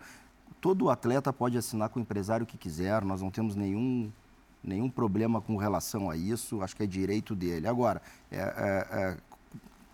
todo 0.62 0.90
atleta 0.90 1.34
pode 1.34 1.58
assinar 1.58 1.90
com 1.90 2.00
o 2.00 2.02
empresário 2.02 2.46
que 2.46 2.58
quiser, 2.58 3.04
nós 3.04 3.22
não 3.22 3.30
temos 3.30 3.56
nenhum 3.56 4.12
nenhum 4.64 4.90
problema 4.90 5.42
com 5.42 5.58
relação 5.58 6.10
a 6.10 6.16
isso, 6.16 6.62
acho 6.62 6.76
que 6.76 6.84
é 6.84 6.88
direito 6.88 7.36
dele. 7.36 7.68
Agora, 7.68 8.02
é, 8.32 8.38
é, 8.38 8.88
é, 8.92 9.18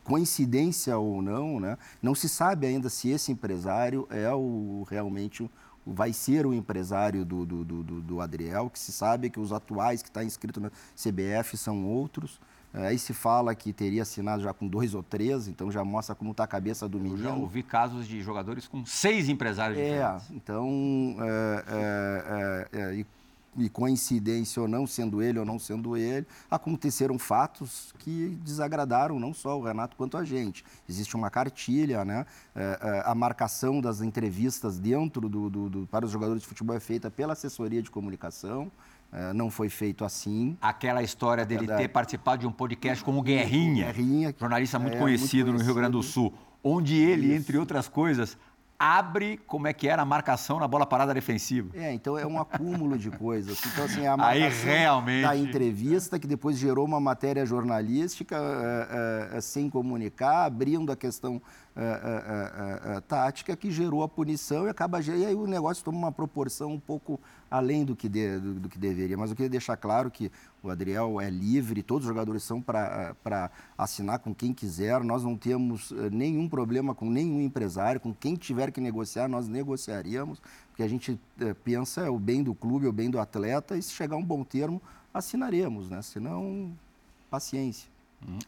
coincidência 0.03 0.97
ou 0.97 1.21
não, 1.21 1.59
né? 1.59 1.77
não 2.01 2.13
se 2.13 2.29
sabe 2.29 2.67
ainda 2.67 2.87
se 2.87 3.09
esse 3.09 3.31
empresário 3.31 4.07
é 4.11 4.31
o, 4.31 4.85
realmente 4.89 5.49
vai 5.93 6.13
ser 6.13 6.45
o 6.45 6.53
empresário 6.53 7.25
do, 7.25 7.45
do, 7.45 7.63
do, 7.63 8.01
do 8.01 8.21
Adriel, 8.21 8.69
que 8.69 8.79
se 8.79 8.91
sabe 8.91 9.29
que 9.29 9.39
os 9.39 9.51
atuais 9.51 10.01
que 10.01 10.09
está 10.09 10.23
inscrito 10.23 10.59
na 10.59 10.69
CBF 10.95 11.57
são 11.57 11.85
outros. 11.85 12.39
É, 12.73 12.87
aí 12.87 12.99
se 12.99 13.13
fala 13.13 13.55
que 13.55 13.73
teria 13.73 14.03
assinado 14.03 14.43
já 14.43 14.53
com 14.53 14.67
dois 14.67 14.93
ou 14.93 15.01
três, 15.01 15.47
então 15.47 15.71
já 15.71 15.83
mostra 15.83 16.13
como 16.13 16.31
está 16.31 16.43
a 16.43 16.47
cabeça 16.47 16.87
do 16.87 16.99
menino. 16.99 17.17
Eu 17.17 17.23
já 17.23 17.33
ouvi 17.33 17.63
casos 17.63 18.07
de 18.07 18.21
jogadores 18.21 18.67
com 18.67 18.85
seis 18.85 19.27
empresários 19.27 19.79
é, 19.79 19.83
diferentes. 19.83 20.29
Então, 20.31 21.15
é, 21.19 22.67
é, 22.71 22.99
é, 22.99 23.05
e 23.63 23.69
coincidência 23.69 24.61
ou 24.61 24.67
não, 24.67 24.85
sendo 24.85 25.21
ele 25.21 25.39
ou 25.39 25.45
não 25.45 25.57
sendo 25.57 25.95
ele, 25.95 26.25
aconteceram 26.49 27.17
fatos 27.17 27.93
que 27.99 28.37
desagradaram 28.43 29.19
não 29.19 29.33
só 29.33 29.57
o 29.57 29.63
Renato 29.63 29.95
quanto 29.95 30.17
a 30.17 30.23
gente. 30.23 30.63
Existe 30.87 31.15
uma 31.15 31.29
cartilha, 31.29 32.03
né? 32.03 32.25
É, 32.55 32.79
é, 32.81 33.03
a 33.05 33.15
marcação 33.15 33.81
das 33.81 34.01
entrevistas 34.01 34.79
dentro 34.79 35.29
do, 35.29 35.49
do, 35.49 35.69
do, 35.69 35.87
para 35.87 36.05
os 36.05 36.11
jogadores 36.11 36.41
de 36.41 36.47
futebol 36.47 36.75
é 36.75 36.79
feita 36.79 37.09
pela 37.09 37.33
assessoria 37.33 37.81
de 37.81 37.89
comunicação. 37.89 38.71
É, 39.11 39.33
não 39.33 39.49
foi 39.49 39.69
feito 39.69 40.05
assim. 40.05 40.55
Aquela 40.61 41.01
história 41.01 41.43
dele 41.43 41.65
ter 41.65 41.87
participado 41.87 42.41
de 42.41 42.47
um 42.47 42.51
podcast 42.51 43.03
como 43.03 43.23
Guerrinha, 43.23 43.85
Guerrinha 43.85 44.35
jornalista 44.37 44.77
muito, 44.77 44.97
é, 44.97 44.99
conhecido 44.99 45.19
muito 45.19 45.29
conhecido 45.29 45.53
no 45.53 45.59
Rio 45.59 45.73
Grande 45.73 45.91
do 45.93 46.03
Sul, 46.03 46.33
onde 46.63 46.95
ele, 46.95 47.27
Isso. 47.27 47.35
entre 47.35 47.57
outras 47.57 47.87
coisas, 47.87 48.37
abre 48.79 49.37
como 49.45 49.67
é 49.67 49.73
que 49.73 49.89
era 49.89 50.01
a 50.01 50.05
marcação 50.05 50.57
na 50.57 50.67
bola 50.67 50.85
parada 50.85 51.13
defensiva. 51.13 51.69
É, 51.75 51.91
então 51.91 52.17
é 52.17 52.25
um 52.25 52.39
acúmulo 52.39 52.97
de 52.97 53.11
coisas. 53.11 53.59
Então, 53.69 53.85
assim, 53.85 54.07
a 54.07 54.15
Aí, 54.19 54.47
realmente... 54.49 55.21
da 55.21 55.35
entrevista, 55.35 56.17
que 56.17 56.25
depois 56.25 56.57
gerou 56.57 56.85
uma 56.85 56.99
matéria 56.99 57.45
jornalística 57.45 58.35
é, 58.35 59.37
é, 59.37 59.41
sem 59.41 59.69
comunicar, 59.69 60.45
abrindo 60.45 60.91
a 60.91 60.95
questão 60.95 61.41
é, 61.81 63.01
tática, 63.01 63.55
que 63.55 63.71
gerou 63.71 64.03
a 64.03 64.07
punição 64.09 64.65
e 64.65 64.69
acaba... 64.69 65.01
E 65.01 65.25
aí 65.25 65.35
o 65.35 65.47
negócio 65.47 65.83
toma 65.83 65.97
uma 65.97 66.11
proporção 66.11 66.73
um 66.73 66.79
pouco 66.79 67.19
além 67.49 67.83
do 67.83 67.95
que, 67.95 68.07
de, 68.07 68.39
do, 68.39 68.53
do, 68.55 68.69
que 68.69 68.77
deveria. 68.77 69.17
Mas 69.17 69.29
eu 69.29 69.35
queria 69.35 69.49
deixar 69.49 69.77
claro 69.77 70.11
que 70.11 70.31
o 70.61 70.69
Adriel 70.69 71.19
é 71.19 71.29
livre, 71.29 71.81
todos 71.81 72.05
os 72.05 72.09
jogadores 72.09 72.43
são 72.43 72.61
para 72.61 73.51
assinar 73.77 74.19
com 74.19 74.33
quem 74.35 74.53
quiser. 74.53 75.03
Nós 75.03 75.23
não 75.23 75.37
temos 75.37 75.91
nenhum 76.11 76.47
problema 76.49 76.93
com 76.93 77.09
nenhum 77.09 77.41
empresário, 77.41 77.99
com 77.99 78.13
quem 78.13 78.35
tiver 78.35 78.71
que 78.71 78.81
negociar, 78.81 79.27
nós 79.27 79.47
negociaríamos, 79.47 80.41
porque 80.69 80.83
a 80.83 80.87
gente 80.87 81.19
pensa 81.63 82.01
é 82.01 82.09
o 82.09 82.19
bem 82.19 82.43
do 82.43 82.53
clube, 82.53 82.85
é 82.85 82.89
o 82.89 82.93
bem 82.93 83.09
do 83.09 83.19
atleta, 83.19 83.77
e 83.77 83.81
se 83.81 83.91
chegar 83.91 84.17
um 84.17 84.23
bom 84.23 84.43
termo, 84.43 84.81
assinaremos, 85.13 85.89
né? 85.89 86.01
Senão, 86.01 86.71
paciência. 87.29 87.89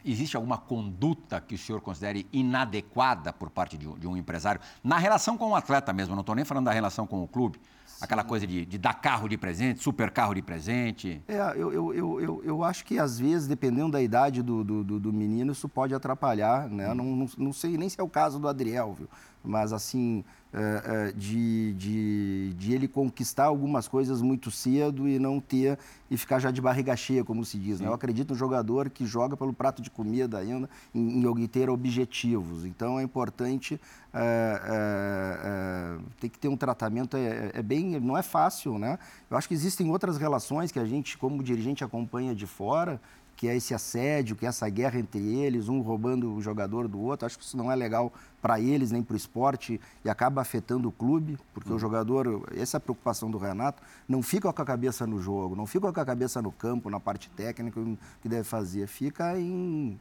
Existe 0.04 0.36
alguma 0.36 0.58
conduta 0.58 1.40
que 1.40 1.54
o 1.54 1.58
senhor 1.58 1.80
considere 1.80 2.26
inadequada 2.32 3.32
por 3.32 3.50
parte 3.50 3.78
de 3.78 3.88
um, 3.88 3.98
de 3.98 4.06
um 4.06 4.16
empresário, 4.16 4.60
na 4.84 4.98
relação 4.98 5.38
com 5.38 5.50
o 5.50 5.56
atleta 5.56 5.92
mesmo, 5.92 6.14
não 6.14 6.20
estou 6.20 6.34
nem 6.34 6.44
falando 6.44 6.66
da 6.66 6.72
relação 6.72 7.06
com 7.06 7.22
o 7.22 7.28
clube, 7.28 7.58
Aquela 8.02 8.24
coisa 8.24 8.44
de, 8.44 8.66
de, 8.66 8.78
dar 8.78 8.94
carro 8.94 9.28
de 9.28 9.38
presente, 9.38 9.80
super 9.80 10.10
carro 10.10 10.34
de 10.34 10.42
presente. 10.42 11.22
É, 11.28 11.38
eu, 11.54 11.72
eu, 11.72 12.20
eu, 12.20 12.42
eu, 12.42 12.64
acho 12.64 12.84
que 12.84 12.98
às 12.98 13.16
vezes, 13.16 13.46
dependendo 13.46 13.92
da 13.92 14.02
idade 14.02 14.42
do, 14.42 14.64
do, 14.64 14.98
do 14.98 15.12
menino, 15.12 15.52
isso 15.52 15.68
pode 15.68 15.94
atrapalhar, 15.94 16.68
né? 16.68 16.90
Hum. 16.90 16.94
Não, 16.96 17.04
não, 17.04 17.28
não, 17.38 17.52
sei 17.52 17.78
nem 17.78 17.88
se 17.88 18.00
é 18.00 18.02
o 18.02 18.08
caso 18.08 18.40
do 18.40 18.48
Adriel, 18.48 18.92
viu? 18.98 19.08
Mas 19.44 19.72
assim, 19.72 20.24
é, 20.54 21.08
é, 21.08 21.12
de, 21.12 21.72
de, 21.74 22.52
de 22.54 22.74
ele 22.74 22.86
conquistar 22.86 23.44
algumas 23.44 23.88
coisas 23.88 24.20
muito 24.20 24.50
cedo 24.50 25.08
e 25.08 25.18
não 25.18 25.40
ter 25.40 25.78
e 26.10 26.16
ficar 26.16 26.38
já 26.38 26.50
de 26.50 26.60
barriga 26.60 26.94
cheia, 26.94 27.24
como 27.24 27.42
se 27.42 27.58
diz. 27.58 27.80
Né? 27.80 27.88
Eu 27.88 27.94
acredito 27.94 28.30
no 28.30 28.36
jogador 28.36 28.90
que 28.90 29.06
joga 29.06 29.34
pelo 29.34 29.54
prato 29.54 29.80
de 29.80 29.90
comida 29.90 30.38
ainda 30.38 30.68
em, 30.94 31.24
em 31.24 31.46
ter 31.46 31.70
objetivos. 31.70 32.66
Então 32.66 33.00
é 33.00 33.02
importante 33.02 33.80
é, 34.12 34.60
é, 34.64 35.46
é, 35.46 35.98
tem 36.20 36.28
que 36.28 36.38
ter 36.38 36.48
um 36.48 36.56
tratamento 36.56 37.16
é, 37.16 37.50
é, 37.54 37.62
bem 37.62 37.98
não 37.98 38.16
é 38.18 38.22
fácil, 38.22 38.78
né? 38.78 38.98
Eu 39.30 39.38
acho 39.38 39.48
que 39.48 39.54
existem 39.54 39.90
outras 39.90 40.18
relações 40.18 40.70
que 40.70 40.78
a 40.78 40.84
gente 40.84 41.16
como 41.16 41.42
dirigente 41.42 41.82
acompanha 41.82 42.34
de 42.34 42.46
fora 42.46 43.00
que 43.42 43.48
é 43.48 43.56
esse 43.56 43.74
assédio, 43.74 44.36
que 44.36 44.46
é 44.46 44.48
essa 44.48 44.68
guerra 44.68 45.00
entre 45.00 45.18
eles, 45.18 45.68
um 45.68 45.80
roubando 45.80 46.32
o 46.32 46.40
jogador 46.40 46.86
do 46.86 47.00
outro. 47.00 47.26
Acho 47.26 47.36
que 47.36 47.44
isso 47.44 47.56
não 47.56 47.72
é 47.72 47.74
legal 47.74 48.12
para 48.40 48.60
eles 48.60 48.92
nem 48.92 49.02
para 49.02 49.14
o 49.14 49.16
esporte 49.16 49.80
e 50.04 50.08
acaba 50.08 50.40
afetando 50.40 50.88
o 50.88 50.92
clube, 50.92 51.36
porque 51.52 51.68
uhum. 51.68 51.74
o 51.74 51.78
jogador, 51.80 52.48
essa 52.56 52.76
é 52.76 52.78
a 52.78 52.80
preocupação 52.80 53.32
do 53.32 53.38
Renato, 53.38 53.82
não 54.08 54.22
fica 54.22 54.52
com 54.52 54.62
a 54.62 54.64
cabeça 54.64 55.08
no 55.08 55.20
jogo, 55.20 55.56
não 55.56 55.66
fica 55.66 55.92
com 55.92 56.00
a 56.00 56.04
cabeça 56.04 56.40
no 56.40 56.52
campo, 56.52 56.88
na 56.88 57.00
parte 57.00 57.28
técnica 57.30 57.80
que 58.22 58.28
deve 58.28 58.44
fazer, 58.44 58.86
fica 58.86 59.36
em 59.36 59.98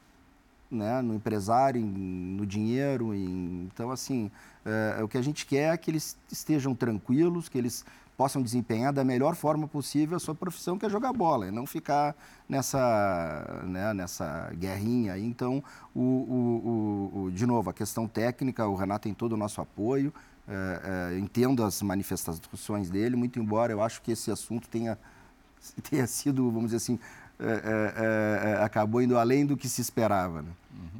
né, 0.69 1.01
no 1.01 1.15
empresário, 1.15 1.81
em, 1.81 1.83
no 1.83 2.45
dinheiro. 2.45 3.11
Em, 3.11 3.67
então, 3.73 3.89
assim, 3.89 4.29
é, 4.63 5.03
o 5.03 5.07
que 5.07 5.17
a 5.17 5.21
gente 5.21 5.47
quer 5.47 5.73
é 5.73 5.77
que 5.77 5.89
eles 5.89 6.15
estejam 6.31 6.73
tranquilos, 6.73 7.49
que 7.49 7.57
eles 7.57 7.83
possam 8.17 8.41
desempenhar 8.41 8.93
da 8.93 9.03
melhor 9.03 9.35
forma 9.35 9.67
possível 9.67 10.17
a 10.17 10.19
sua 10.19 10.35
profissão, 10.35 10.77
que 10.77 10.85
é 10.85 10.89
jogar 10.89 11.13
bola, 11.13 11.47
e 11.47 11.51
não 11.51 11.65
ficar 11.65 12.15
nessa, 12.47 13.63
né, 13.65 13.93
nessa 13.93 14.51
guerrinha. 14.53 15.17
Então, 15.17 15.63
o, 15.95 16.01
o, 16.01 17.21
o, 17.23 17.31
de 17.31 17.45
novo, 17.45 17.69
a 17.69 17.73
questão 17.73 18.07
técnica, 18.07 18.67
o 18.67 18.75
Renato 18.75 19.03
tem 19.03 19.13
todo 19.13 19.33
o 19.33 19.37
nosso 19.37 19.61
apoio, 19.61 20.13
é, 20.47 21.13
é, 21.13 21.19
entendo 21.19 21.63
as 21.63 21.81
manifestações 21.81 22.89
dele, 22.89 23.15
muito 23.15 23.39
embora 23.39 23.71
eu 23.71 23.81
acho 23.81 24.01
que 24.01 24.11
esse 24.11 24.29
assunto 24.31 24.67
tenha, 24.67 24.97
tenha 25.89 26.05
sido, 26.07 26.45
vamos 26.51 26.65
dizer 26.65 26.77
assim, 26.77 26.99
é, 27.41 28.59
é, 28.59 28.63
acabou 28.63 29.01
indo 29.01 29.17
além 29.17 29.45
do 29.45 29.57
que 29.57 29.67
se 29.67 29.81
esperava. 29.81 30.41
Né? 30.41 30.49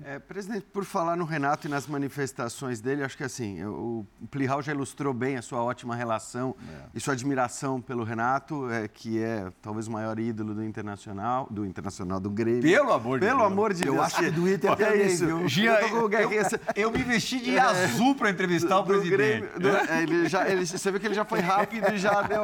É, 0.04 0.18
presidente, 0.18 0.66
por 0.74 0.84
falar 0.84 1.16
no 1.16 1.26
Renato 1.26 1.68
e 1.68 1.70
nas 1.70 1.86
manifestações 1.86 2.82
dele, 2.82 3.04
acho 3.04 3.16
que 3.16 3.24
assim, 3.24 3.64
o 3.64 4.06
Plihal 4.32 4.62
já 4.62 4.72
ilustrou 4.72 5.14
bem 5.14 5.38
a 5.38 5.42
sua 5.42 5.64
ótima 5.64 5.96
relação 5.96 6.56
é. 6.60 6.90
e 6.96 7.00
sua 7.00 7.14
admiração 7.14 7.80
pelo 7.80 8.04
Renato, 8.04 8.70
é, 8.72 8.88
que 8.88 9.22
é 9.22 9.52
talvez 9.62 9.88
o 9.88 9.92
maior 9.92 10.18
ídolo 10.18 10.56
do 10.56 10.64
Internacional, 10.64 11.48
do 11.52 11.66
Internacional 11.66 12.20
do 12.20 12.32
Grêmio. 12.32 12.64
Pelo 12.64 12.92
amor 12.92 13.20
de 13.20 13.26
Pelo 13.26 13.40
Deus. 13.40 13.52
amor 13.52 13.74
de 13.74 13.84
Deus. 13.84 13.96
Eu 13.96 14.02
acho 14.02 14.16
que 14.18 14.32
do 14.32 14.50
Inter 14.50 14.82
é 14.82 15.06
isso. 15.06 15.48
Gia, 15.48 15.82
eu, 15.82 16.10
eu, 16.12 16.30
eu, 16.76 16.92
me 16.92 17.04
vesti 17.04 17.40
de 17.40 17.56
é. 17.56 17.60
azul 17.60 18.16
para 18.16 18.32
entrevistar 18.32 18.76
do, 18.76 18.82
o 18.82 18.86
presidente. 18.86 19.18
Grêmio, 19.18 19.60
do, 19.60 19.70
é, 19.70 20.02
ele 20.02 20.28
já, 20.28 20.50
ele, 20.50 20.66
você 20.66 20.90
viu 20.90 21.00
que 21.00 21.06
ele 21.06 21.16
já 21.16 21.26
foi 21.26 21.42
rápido 21.42 21.94
e 21.94 21.98
já 21.98 22.24
deu 22.24 22.44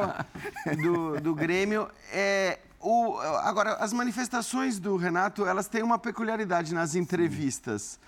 do, 0.76 1.20
do 1.20 1.34
Grêmio. 1.34 1.88
É, 2.12 2.60
o, 2.80 3.18
agora, 3.18 3.74
as 3.74 3.92
manifestações 3.92 4.78
do 4.78 4.96
Renato, 4.96 5.44
elas 5.44 5.68
têm 5.68 5.82
uma 5.82 5.98
peculiaridade 5.98 6.72
nas 6.72 6.94
entrevistas. 6.94 7.98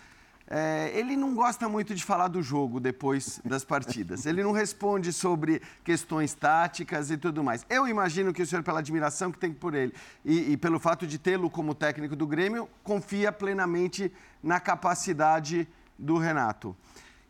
É, 0.53 0.91
ele 0.95 1.17
não 1.17 1.33
gosta 1.33 1.69
muito 1.69 1.95
de 1.95 2.05
falar 2.05 2.27
do 2.27 2.43
jogo 2.43 2.81
depois 2.81 3.41
das 3.45 3.65
partidas. 3.65 4.27
Ele 4.27 4.43
não 4.43 4.51
responde 4.51 5.13
sobre 5.13 5.63
questões 5.85 6.35
táticas 6.35 7.11
e 7.11 7.17
tudo 7.17 7.45
mais. 7.45 7.65
Eu 7.71 7.87
imagino 7.87 8.33
que 8.33 8.43
o 8.43 8.47
senhor, 8.47 8.65
pela 8.65 8.81
admiração 8.81 9.31
que 9.31 9.39
tem 9.39 9.53
por 9.53 9.75
ele 9.75 9.95
e, 10.25 10.53
e 10.53 10.57
pelo 10.57 10.81
fato 10.81 11.07
de 11.07 11.19
tê-lo 11.19 11.49
como 11.49 11.73
técnico 11.73 12.17
do 12.17 12.27
Grêmio, 12.27 12.69
confia 12.83 13.31
plenamente 13.31 14.13
na 14.43 14.59
capacidade 14.59 15.69
do 15.97 16.19
Renato. 16.19 16.77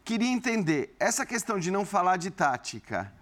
Queria 0.03 0.29
entender, 0.29 0.95
essa 0.99 1.27
questão 1.27 1.59
de 1.59 1.71
não 1.71 1.85
falar 1.85 2.17
de 2.17 2.31
tática, 2.31 3.13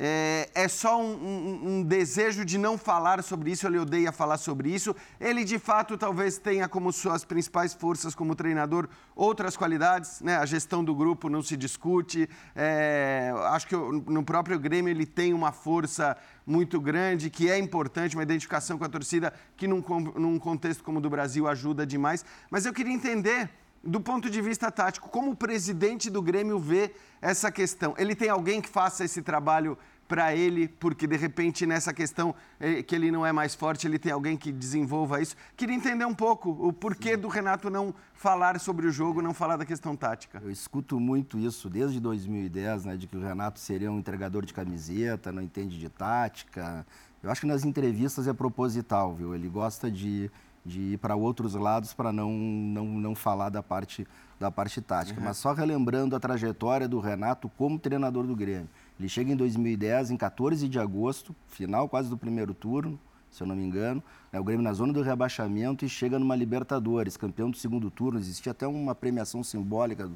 é, 0.00 0.48
é 0.54 0.68
só 0.68 1.02
um, 1.02 1.12
um, 1.12 1.60
um, 1.64 1.82
desejo 1.82 2.44
de 2.44 2.56
não 2.56 2.78
falar 2.78 3.20
sobre 3.20 3.50
isso, 3.50 3.66
ele 3.66 3.80
odeia 3.80 4.12
falar 4.12 4.38
sobre 4.38 4.72
isso. 4.72 4.94
Ele, 5.20 5.42
de 5.42 5.58
fato, 5.58 5.98
talvez 5.98 6.38
tenha 6.38 6.68
como 6.68 6.92
suas 6.92 7.24
principais 7.24 7.74
forças 7.74 8.14
como 8.14 8.36
treinador 8.36 8.88
outras 9.16 9.56
qualidades, 9.56 10.20
né? 10.20 10.36
A 10.36 10.46
gestão 10.46 10.84
do 10.84 10.94
grupo 10.94 11.28
não 11.28 11.42
se 11.42 11.56
discute. 11.56 12.30
É, 12.54 13.34
acho 13.46 13.66
que 13.66 13.74
no 13.74 14.22
próprio 14.22 14.56
Grêmio 14.56 14.88
ele 14.88 15.04
tem 15.04 15.34
uma 15.34 15.50
força 15.50 16.16
muito 16.46 16.80
grande, 16.80 17.28
que 17.28 17.50
é 17.50 17.58
importante, 17.58 18.14
uma 18.14 18.22
identificação 18.22 18.78
com 18.78 18.84
a 18.84 18.88
torcida, 18.88 19.34
que 19.56 19.66
num, 19.66 19.82
num 20.14 20.38
contexto 20.38 20.84
como 20.84 20.98
o 20.98 21.02
do 21.02 21.10
Brasil 21.10 21.48
ajuda 21.48 21.84
demais. 21.84 22.24
Mas 22.48 22.64
eu 22.64 22.72
queria 22.72 22.92
entender 22.92 23.50
do 23.88 24.00
ponto 24.00 24.28
de 24.28 24.40
vista 24.42 24.70
tático, 24.70 25.08
como 25.08 25.30
o 25.30 25.36
presidente 25.36 26.10
do 26.10 26.20
Grêmio 26.20 26.58
vê 26.58 26.92
essa 27.20 27.50
questão? 27.50 27.94
Ele 27.96 28.14
tem 28.14 28.28
alguém 28.28 28.60
que 28.60 28.68
faça 28.68 29.04
esse 29.04 29.22
trabalho 29.22 29.78
para 30.06 30.34
ele, 30.34 30.66
porque 30.66 31.06
de 31.06 31.16
repente 31.16 31.66
nessa 31.66 31.92
questão 31.92 32.34
eh, 32.58 32.82
que 32.82 32.94
ele 32.94 33.10
não 33.10 33.26
é 33.26 33.30
mais 33.30 33.54
forte, 33.54 33.86
ele 33.86 33.98
tem 33.98 34.10
alguém 34.10 34.38
que 34.38 34.50
desenvolva 34.50 35.20
isso. 35.20 35.36
Queria 35.54 35.74
entender 35.74 36.06
um 36.06 36.14
pouco 36.14 36.50
o 36.50 36.72
porquê 36.72 37.14
do 37.14 37.28
Renato 37.28 37.68
não 37.68 37.94
falar 38.14 38.58
sobre 38.58 38.86
o 38.86 38.90
jogo, 38.90 39.20
não 39.20 39.34
falar 39.34 39.58
da 39.58 39.66
questão 39.66 39.94
tática. 39.94 40.40
Eu 40.42 40.50
escuto 40.50 40.98
muito 40.98 41.38
isso 41.38 41.68
desde 41.68 42.00
2010, 42.00 42.86
né, 42.86 42.96
de 42.96 43.06
que 43.06 43.16
o 43.16 43.20
Renato 43.20 43.60
seria 43.60 43.92
um 43.92 43.98
entregador 43.98 44.46
de 44.46 44.54
camiseta, 44.54 45.30
não 45.30 45.42
entende 45.42 45.78
de 45.78 45.90
tática. 45.90 46.86
Eu 47.22 47.30
acho 47.30 47.42
que 47.42 47.46
nas 47.46 47.64
entrevistas 47.64 48.26
é 48.26 48.32
proposital, 48.32 49.14
viu? 49.14 49.34
Ele 49.34 49.48
gosta 49.48 49.90
de 49.90 50.30
de 50.68 50.80
ir 50.80 50.98
para 50.98 51.16
outros 51.16 51.54
lados 51.54 51.94
para 51.94 52.12
não, 52.12 52.30
não, 52.30 52.84
não 52.86 53.14
falar 53.14 53.48
da 53.48 53.62
parte, 53.62 54.06
da 54.38 54.50
parte 54.50 54.80
tática. 54.80 55.18
Uhum. 55.18 55.26
Mas 55.26 55.38
só 55.38 55.52
relembrando 55.52 56.14
a 56.14 56.20
trajetória 56.20 56.86
do 56.86 57.00
Renato 57.00 57.50
como 57.56 57.78
treinador 57.78 58.26
do 58.26 58.36
Grêmio. 58.36 58.68
Ele 59.00 59.08
chega 59.08 59.32
em 59.32 59.36
2010, 59.36 60.10
em 60.10 60.16
14 60.16 60.68
de 60.68 60.78
agosto, 60.78 61.34
final 61.48 61.88
quase 61.88 62.10
do 62.10 62.16
primeiro 62.16 62.52
turno, 62.52 62.98
se 63.30 63.42
eu 63.42 63.46
não 63.46 63.56
me 63.56 63.64
engano. 63.64 64.02
Né, 64.30 64.38
o 64.38 64.44
Grêmio 64.44 64.62
na 64.62 64.72
zona 64.72 64.92
do 64.92 65.02
rebaixamento 65.02 65.84
e 65.84 65.88
chega 65.88 66.18
numa 66.18 66.36
Libertadores, 66.36 67.16
campeão 67.16 67.50
do 67.50 67.56
segundo 67.56 67.90
turno. 67.90 68.18
Existia 68.18 68.52
até 68.52 68.66
uma 68.66 68.94
premiação 68.94 69.42
simbólica. 69.42 70.10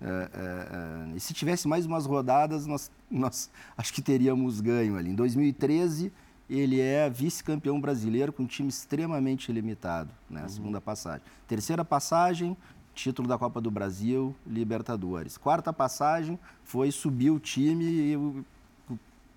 É, 0.00 0.04
é, 0.04 1.12
é, 1.12 1.16
e 1.16 1.20
se 1.20 1.32
tivesse 1.32 1.68
mais 1.68 1.86
umas 1.86 2.06
rodadas, 2.06 2.66
nós, 2.66 2.90
nós 3.08 3.48
acho 3.78 3.92
que 3.92 4.02
teríamos 4.02 4.60
ganho 4.60 4.96
ali. 4.96 5.10
Em 5.10 5.14
2013 5.14 6.12
ele 6.54 6.80
é 6.80 7.08
vice-campeão 7.08 7.80
brasileiro 7.80 8.30
com 8.30 8.42
um 8.42 8.46
time 8.46 8.68
extremamente 8.68 9.50
limitado, 9.50 10.10
né? 10.28 10.42
Uhum. 10.42 10.48
Segunda 10.48 10.80
passagem. 10.82 11.22
Terceira 11.48 11.82
passagem, 11.82 12.54
título 12.94 13.26
da 13.26 13.38
Copa 13.38 13.58
do 13.58 13.70
Brasil, 13.70 14.36
Libertadores. 14.46 15.38
Quarta 15.38 15.72
passagem 15.72 16.38
foi 16.62 16.90
subir 16.90 17.30
o 17.30 17.40
time 17.40 17.84
e, 17.84 18.94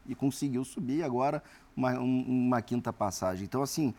e 0.08 0.16
conseguiu 0.16 0.66
subir 0.66 1.04
agora 1.04 1.42
uma, 1.76 1.98
uma, 2.00 2.62
quinta 2.62 2.92
passagem. 2.92 3.46
Então, 3.46 3.64
assim, 3.64 3.94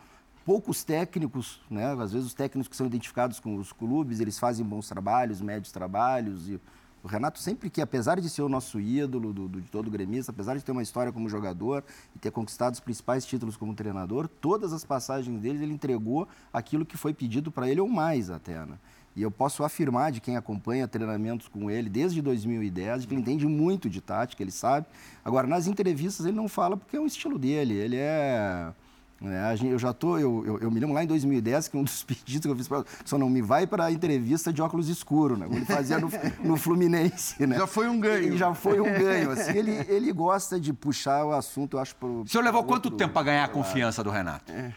poucos 0.45 0.83
técnicos, 0.83 1.59
né? 1.71 1.93
Às 1.99 2.11
vezes 2.11 2.27
os 2.27 2.33
técnicos 2.35 2.67
que 2.67 2.75
são 2.75 2.85
identificados 2.85 3.39
com 3.39 3.55
os 3.55 3.73
clubes, 3.73 4.19
eles 4.19 4.37
fazem 4.37 4.63
bons 4.63 4.87
trabalhos, 4.87 5.41
médios 5.41 5.71
trabalhos 5.71 6.47
e 6.49 6.61
o 7.07 7.09
Renato 7.09 7.39
sempre 7.39 7.69
que, 7.69 7.81
apesar 7.81 8.19
de 8.19 8.29
ser 8.29 8.41
o 8.41 8.49
nosso 8.49 8.81
ídolo 8.81 9.31
do, 9.31 9.47
do, 9.47 9.61
de 9.61 9.71
todo 9.71 9.89
gremista, 9.89 10.33
apesar 10.33 10.57
de 10.57 10.63
ter 10.63 10.73
uma 10.73 10.83
história 10.83 11.09
como 11.09 11.29
jogador 11.29 11.81
e 12.13 12.19
ter 12.19 12.31
conquistado 12.31 12.73
os 12.73 12.81
principais 12.81 13.25
títulos 13.25 13.55
como 13.55 13.73
treinador, 13.73 14.27
todas 14.27 14.73
as 14.73 14.83
passagens 14.83 15.39
dele 15.39 15.63
ele 15.63 15.73
entregou 15.73 16.27
aquilo 16.51 16.85
que 16.85 16.97
foi 16.97 17.13
pedido 17.13 17.49
para 17.49 17.69
ele 17.69 17.79
ou 17.79 17.87
mais 17.87 18.29
até, 18.29 18.65
né? 18.65 18.77
E 19.15 19.21
eu 19.21 19.31
posso 19.31 19.63
afirmar 19.63 20.11
de 20.11 20.19
quem 20.19 20.35
acompanha 20.35 20.85
treinamentos 20.85 21.47
com 21.47 21.71
ele 21.71 21.89
desde 21.89 22.21
2010, 22.21 23.05
que 23.05 23.13
ele 23.13 23.21
entende 23.21 23.47
muito 23.47 23.89
de 23.89 24.01
tática, 24.01 24.43
ele 24.43 24.51
sabe. 24.51 24.85
Agora, 25.23 25.47
nas 25.47 25.65
entrevistas 25.65 26.25
ele 26.25 26.35
não 26.35 26.49
fala 26.49 26.75
porque 26.75 26.97
é 26.97 26.99
um 26.99 27.05
estilo 27.05 27.39
dele, 27.39 27.73
ele 27.73 27.95
é, 27.95 28.73
eu 29.63 29.79
já 29.79 29.93
tô, 29.93 30.17
eu, 30.17 30.45
eu, 30.45 30.59
eu, 30.59 30.71
me 30.71 30.79
lembro 30.79 30.93
lá 30.93 31.03
em 31.03 31.07
2010 31.07 31.69
que 31.69 31.77
um 31.77 31.83
dos 31.83 32.03
pedidos 32.05 32.45
que 32.45 32.47
eu 32.47 32.55
fiz 32.55 32.67
para 32.67 32.83
só 33.03 33.17
não 33.17 33.29
me 33.29 33.41
vai 33.41 33.65
para 33.65 33.85
a 33.85 33.91
entrevista 33.91 34.53
de 34.53 34.61
óculos 34.61 34.89
escuros, 34.89 35.37
né? 35.39 35.45
Como 35.45 35.57
ele 35.57 35.65
fazia 35.65 35.99
no, 35.99 36.09
no, 36.43 36.57
Fluminense, 36.57 37.45
né? 37.45 37.57
Já 37.57 37.67
foi 37.67 37.87
um 37.87 37.99
ganho. 37.99 38.33
E 38.33 38.37
já 38.37 38.53
foi 38.53 38.79
um 38.79 38.83
ganho. 38.83 39.31
Assim, 39.31 39.57
ele, 39.57 39.71
ele 39.87 40.11
gosta 40.11 40.59
de 40.59 40.71
puxar 40.71 41.25
o 41.25 41.33
assunto, 41.33 41.77
eu 41.77 41.81
acho. 41.81 41.95
Pro, 41.95 42.21
o 42.21 42.27
senhor 42.27 42.43
levou 42.43 42.63
quanto 42.63 42.91
tempo 42.91 43.13
para 43.13 43.23
ganhar 43.23 43.43
a 43.45 43.47
confiança 43.47 44.03
do 44.03 44.09
Renato? 44.09 44.51
É. 44.51 44.73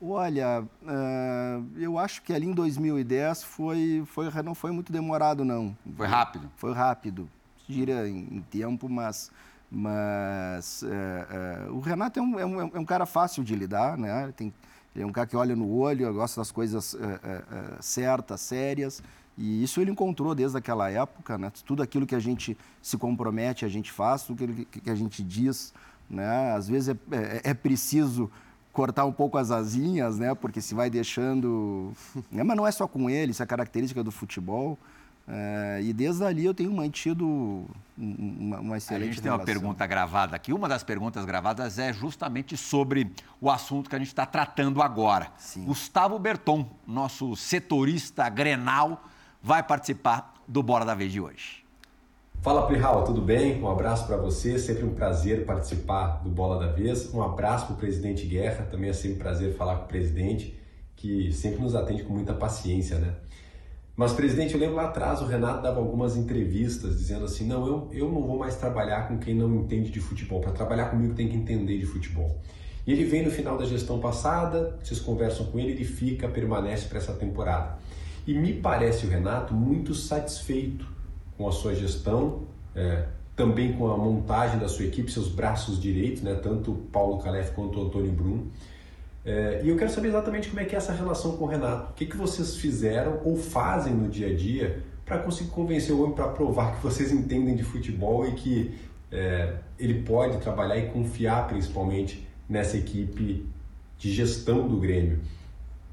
Olha, 0.00 0.62
uh, 0.62 1.66
eu 1.76 1.98
acho 1.98 2.22
que 2.22 2.32
ali 2.32 2.46
em 2.46 2.52
2010 2.52 3.42
foi, 3.42 4.04
foi, 4.06 4.30
não 4.44 4.54
foi 4.54 4.70
muito 4.70 4.92
demorado, 4.92 5.44
não. 5.44 5.76
Foi 5.96 6.06
rápido? 6.06 6.50
Foi 6.56 6.72
rápido. 6.72 7.28
Gira 7.68 8.08
em, 8.08 8.28
em 8.30 8.40
tempo, 8.40 8.88
mas 8.88 9.30
mas 9.70 10.82
é, 10.82 11.66
é, 11.66 11.70
o 11.70 11.80
Renato 11.80 12.18
é 12.18 12.22
um, 12.22 12.38
é, 12.38 12.46
um, 12.46 12.60
é 12.60 12.78
um, 12.78 12.84
cara 12.84 13.04
fácil 13.04 13.44
de 13.44 13.54
lidar, 13.54 13.98
né? 13.98 14.32
Tem, 14.34 14.52
ele 14.94 15.04
é 15.04 15.06
um 15.06 15.12
cara 15.12 15.26
que 15.26 15.36
olha 15.36 15.54
no 15.54 15.70
olho, 15.70 16.12
gosta 16.14 16.40
das 16.40 16.50
coisas 16.50 16.94
é, 16.94 16.98
é, 16.98 17.32
é, 17.32 17.82
certas, 17.82 18.40
sérias. 18.40 19.02
E 19.36 19.62
isso 19.62 19.80
ele 19.80 19.90
encontrou 19.90 20.34
desde 20.34 20.56
aquela 20.56 20.90
época, 20.90 21.36
né? 21.38 21.52
Tudo 21.64 21.82
aquilo 21.82 22.06
que 22.06 22.14
a 22.14 22.18
gente 22.18 22.56
se 22.82 22.96
compromete, 22.96 23.64
a 23.64 23.68
gente 23.68 23.92
faz, 23.92 24.22
tudo 24.22 24.66
que, 24.66 24.80
que 24.80 24.90
a 24.90 24.94
gente 24.94 25.22
diz, 25.22 25.72
né? 26.08 26.52
Às 26.52 26.68
vezes 26.68 26.96
é, 27.44 27.54
preciso 27.54 28.30
cortar 28.72 29.04
um 29.04 29.12
pouco 29.12 29.36
as 29.36 29.50
asinhas, 29.50 30.18
né? 30.18 30.34
Porque 30.34 30.60
se 30.60 30.74
vai 30.74 30.88
deixando... 30.88 31.92
Né? 32.32 32.42
Mas 32.42 32.56
não 32.56 32.66
é 32.66 32.72
só 32.72 32.88
com 32.88 33.10
ele, 33.10 33.32
isso 33.32 33.42
é 33.42 33.46
característica 33.46 34.02
do 34.02 34.10
futebol. 34.10 34.78
É, 35.30 35.80
e 35.82 35.92
desde 35.92 36.24
ali 36.24 36.46
eu 36.46 36.54
tenho 36.54 36.72
mantido 36.72 37.66
uma, 37.96 38.60
uma 38.60 38.76
excelente 38.78 39.02
A 39.02 39.06
gente 39.06 39.16
tem 39.16 39.24
relação. 39.24 39.40
uma 39.40 39.44
pergunta 39.44 39.86
gravada 39.86 40.34
aqui. 40.34 40.54
Uma 40.54 40.68
das 40.68 40.82
perguntas 40.82 41.24
gravadas 41.26 41.78
é 41.78 41.92
justamente 41.92 42.56
sobre 42.56 43.12
o 43.38 43.50
assunto 43.50 43.90
que 43.90 43.96
a 43.96 43.98
gente 43.98 44.08
está 44.08 44.24
tratando 44.24 44.80
agora. 44.80 45.28
Sim. 45.36 45.64
Gustavo 45.64 46.18
Berton, 46.18 46.66
nosso 46.86 47.36
setorista 47.36 48.26
grenal, 48.30 49.04
vai 49.42 49.62
participar 49.62 50.34
do 50.48 50.62
Bora 50.62 50.86
da 50.86 50.94
Vez 50.94 51.12
de 51.12 51.20
hoje. 51.20 51.62
Fala 52.40 52.66
Plihal, 52.66 53.04
tudo 53.04 53.20
bem? 53.20 53.60
Um 53.60 53.68
abraço 53.68 54.06
para 54.06 54.16
você, 54.16 54.58
sempre 54.58 54.84
um 54.84 54.94
prazer 54.94 55.44
participar 55.44 56.22
do 56.22 56.30
Bola 56.30 56.58
da 56.64 56.72
Vez. 56.72 57.12
Um 57.12 57.20
abraço 57.20 57.66
para 57.66 57.74
o 57.74 57.76
presidente 57.76 58.24
Guerra, 58.24 58.64
também 58.64 58.88
é 58.88 58.92
sempre 58.92 59.16
um 59.16 59.18
prazer 59.18 59.56
falar 59.56 59.76
com 59.76 59.84
o 59.84 59.88
presidente, 59.88 60.58
que 60.96 61.32
sempre 61.32 61.60
nos 61.60 61.74
atende 61.74 62.04
com 62.04 62.14
muita 62.14 62.32
paciência, 62.32 62.98
né? 62.98 63.12
Mas, 63.98 64.12
presidente, 64.12 64.54
eu 64.54 64.60
lembro 64.60 64.76
lá 64.76 64.84
atrás 64.84 65.20
o 65.20 65.24
Renato 65.24 65.60
dava 65.60 65.80
algumas 65.80 66.16
entrevistas 66.16 66.96
dizendo 66.96 67.24
assim: 67.24 67.44
não, 67.44 67.66
eu, 67.66 67.88
eu 67.90 68.08
não 68.08 68.22
vou 68.22 68.38
mais 68.38 68.54
trabalhar 68.54 69.08
com 69.08 69.18
quem 69.18 69.34
não 69.34 69.52
entende 69.56 69.90
de 69.90 69.98
futebol. 69.98 70.40
Para 70.40 70.52
trabalhar 70.52 70.84
comigo 70.84 71.14
tem 71.14 71.26
que 71.26 71.34
entender 71.34 71.76
de 71.78 71.84
futebol. 71.84 72.40
E 72.86 72.92
ele 72.92 73.02
vem 73.02 73.24
no 73.24 73.30
final 73.32 73.58
da 73.58 73.64
gestão 73.64 73.98
passada, 73.98 74.78
vocês 74.80 75.00
conversam 75.00 75.46
com 75.46 75.58
ele, 75.58 75.72
ele 75.72 75.84
fica, 75.84 76.28
permanece 76.28 76.86
para 76.86 76.98
essa 76.98 77.12
temporada. 77.12 77.76
E 78.24 78.32
me 78.32 78.52
parece 78.52 79.04
o 79.04 79.08
Renato 79.10 79.52
muito 79.52 79.92
satisfeito 79.96 80.86
com 81.36 81.48
a 81.48 81.50
sua 81.50 81.74
gestão, 81.74 82.44
é, 82.76 83.04
também 83.34 83.72
com 83.72 83.90
a 83.90 83.96
montagem 83.96 84.60
da 84.60 84.68
sua 84.68 84.84
equipe, 84.84 85.10
seus 85.10 85.28
braços 85.28 85.80
direitos, 85.80 86.22
né, 86.22 86.34
tanto 86.40 86.72
Paulo 86.92 87.18
Calef 87.18 87.50
quanto 87.50 87.80
o 87.80 87.86
Antônio 87.86 88.12
Brum. 88.12 88.46
É, 89.28 89.60
e 89.62 89.68
eu 89.68 89.76
quero 89.76 89.90
saber 89.90 90.08
exatamente 90.08 90.48
como 90.48 90.58
é 90.58 90.64
que 90.64 90.74
é 90.74 90.78
essa 90.78 90.90
relação 90.90 91.36
com 91.36 91.44
o 91.44 91.46
Renato. 91.46 91.90
O 91.90 91.92
que, 91.92 92.06
que 92.06 92.16
vocês 92.16 92.56
fizeram 92.56 93.20
ou 93.26 93.36
fazem 93.36 93.92
no 93.92 94.08
dia 94.08 94.28
a 94.28 94.34
dia 94.34 94.82
para 95.04 95.18
conseguir 95.18 95.50
convencer 95.50 95.94
o 95.94 96.02
homem 96.02 96.14
para 96.14 96.28
provar 96.28 96.76
que 96.76 96.82
vocês 96.82 97.12
entendem 97.12 97.54
de 97.54 97.62
futebol 97.62 98.26
e 98.26 98.32
que 98.32 98.74
é, 99.12 99.56
ele 99.78 100.02
pode 100.02 100.38
trabalhar 100.38 100.78
e 100.78 100.88
confiar 100.88 101.46
principalmente 101.46 102.26
nessa 102.48 102.78
equipe 102.78 103.46
de 103.98 104.10
gestão 104.10 104.66
do 104.66 104.78
Grêmio. 104.78 105.20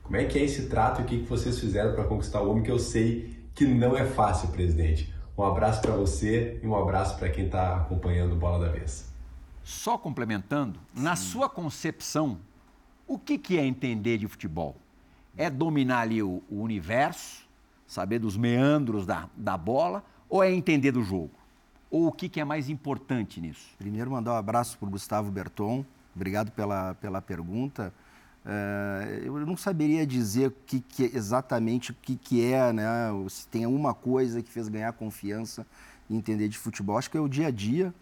Como 0.01 0.15
é 0.15 0.23
que 0.23 0.39
é 0.39 0.43
esse 0.43 0.67
trato 0.67 1.01
e 1.01 1.03
o 1.03 1.05
que 1.05 1.17
vocês 1.27 1.59
fizeram 1.59 1.93
para 1.93 2.05
conquistar 2.05 2.39
o 2.41 2.49
homem 2.49 2.63
que 2.63 2.71
eu 2.71 2.79
sei 2.79 3.35
que 3.53 3.65
não 3.65 3.97
é 3.97 4.05
fácil, 4.05 4.47
presidente? 4.47 5.13
Um 5.37 5.43
abraço 5.43 5.81
para 5.81 5.93
você 5.93 6.57
e 6.63 6.65
um 6.65 6.73
abraço 6.73 7.17
para 7.17 7.27
quem 7.27 7.47
está 7.47 7.75
acompanhando 7.75 8.31
o 8.31 8.37
Bola 8.37 8.65
da 8.65 8.71
Vez. 8.71 9.11
Só 9.61 9.97
complementando, 9.97 10.79
Sim. 10.93 11.03
na 11.03 11.17
sua 11.17 11.49
concepção, 11.49 12.37
o 13.07 13.17
que, 13.17 13.37
que 13.37 13.57
é 13.57 13.65
entender 13.65 14.17
de 14.17 14.27
futebol? 14.27 14.75
É 15.37 15.49
dominar 15.49 16.01
ali 16.01 16.23
o, 16.23 16.41
o 16.49 16.61
universo, 16.61 17.45
saber 17.87 18.19
dos 18.19 18.37
meandros 18.37 19.05
da, 19.05 19.29
da 19.35 19.57
bola, 19.57 20.03
ou 20.29 20.43
é 20.43 20.51
entender 20.51 20.91
do 20.91 21.03
jogo? 21.03 21.31
Ou 21.89 22.07
o 22.07 22.11
que, 22.11 22.27
que 22.27 22.39
é 22.39 22.43
mais 22.43 22.69
importante 22.69 23.39
nisso? 23.39 23.69
Primeiro, 23.77 24.11
mandar 24.11 24.33
um 24.33 24.37
abraço 24.37 24.77
para 24.77 24.87
o 24.87 24.91
Gustavo 24.91 25.31
Berton. 25.31 25.85
Obrigado 26.15 26.51
pela, 26.51 26.95
pela 26.95 27.21
pergunta. 27.21 27.93
Uh, 28.45 29.25
eu 29.25 29.45
não 29.45 29.57
saberia 29.57 30.05
dizer 30.05 30.53
que, 30.65 30.79
que 30.79 31.03
exatamente 31.03 31.91
o 31.91 31.95
que, 31.95 32.15
que 32.15 32.43
é, 32.43 32.71
né? 32.71 32.85
se 33.29 33.47
tem 33.47 33.65
uma 33.65 33.93
coisa 33.93 34.41
que 34.41 34.51
fez 34.51 34.67
ganhar 34.67 34.93
confiança 34.93 35.65
e 36.09 36.15
entender 36.15 36.47
de 36.47 36.57
futebol. 36.57 36.97
Acho 36.97 37.09
que 37.09 37.17
é 37.17 37.21
o 37.21 37.27
dia 37.27 37.47
a 37.47 37.51
dia, 37.51 37.93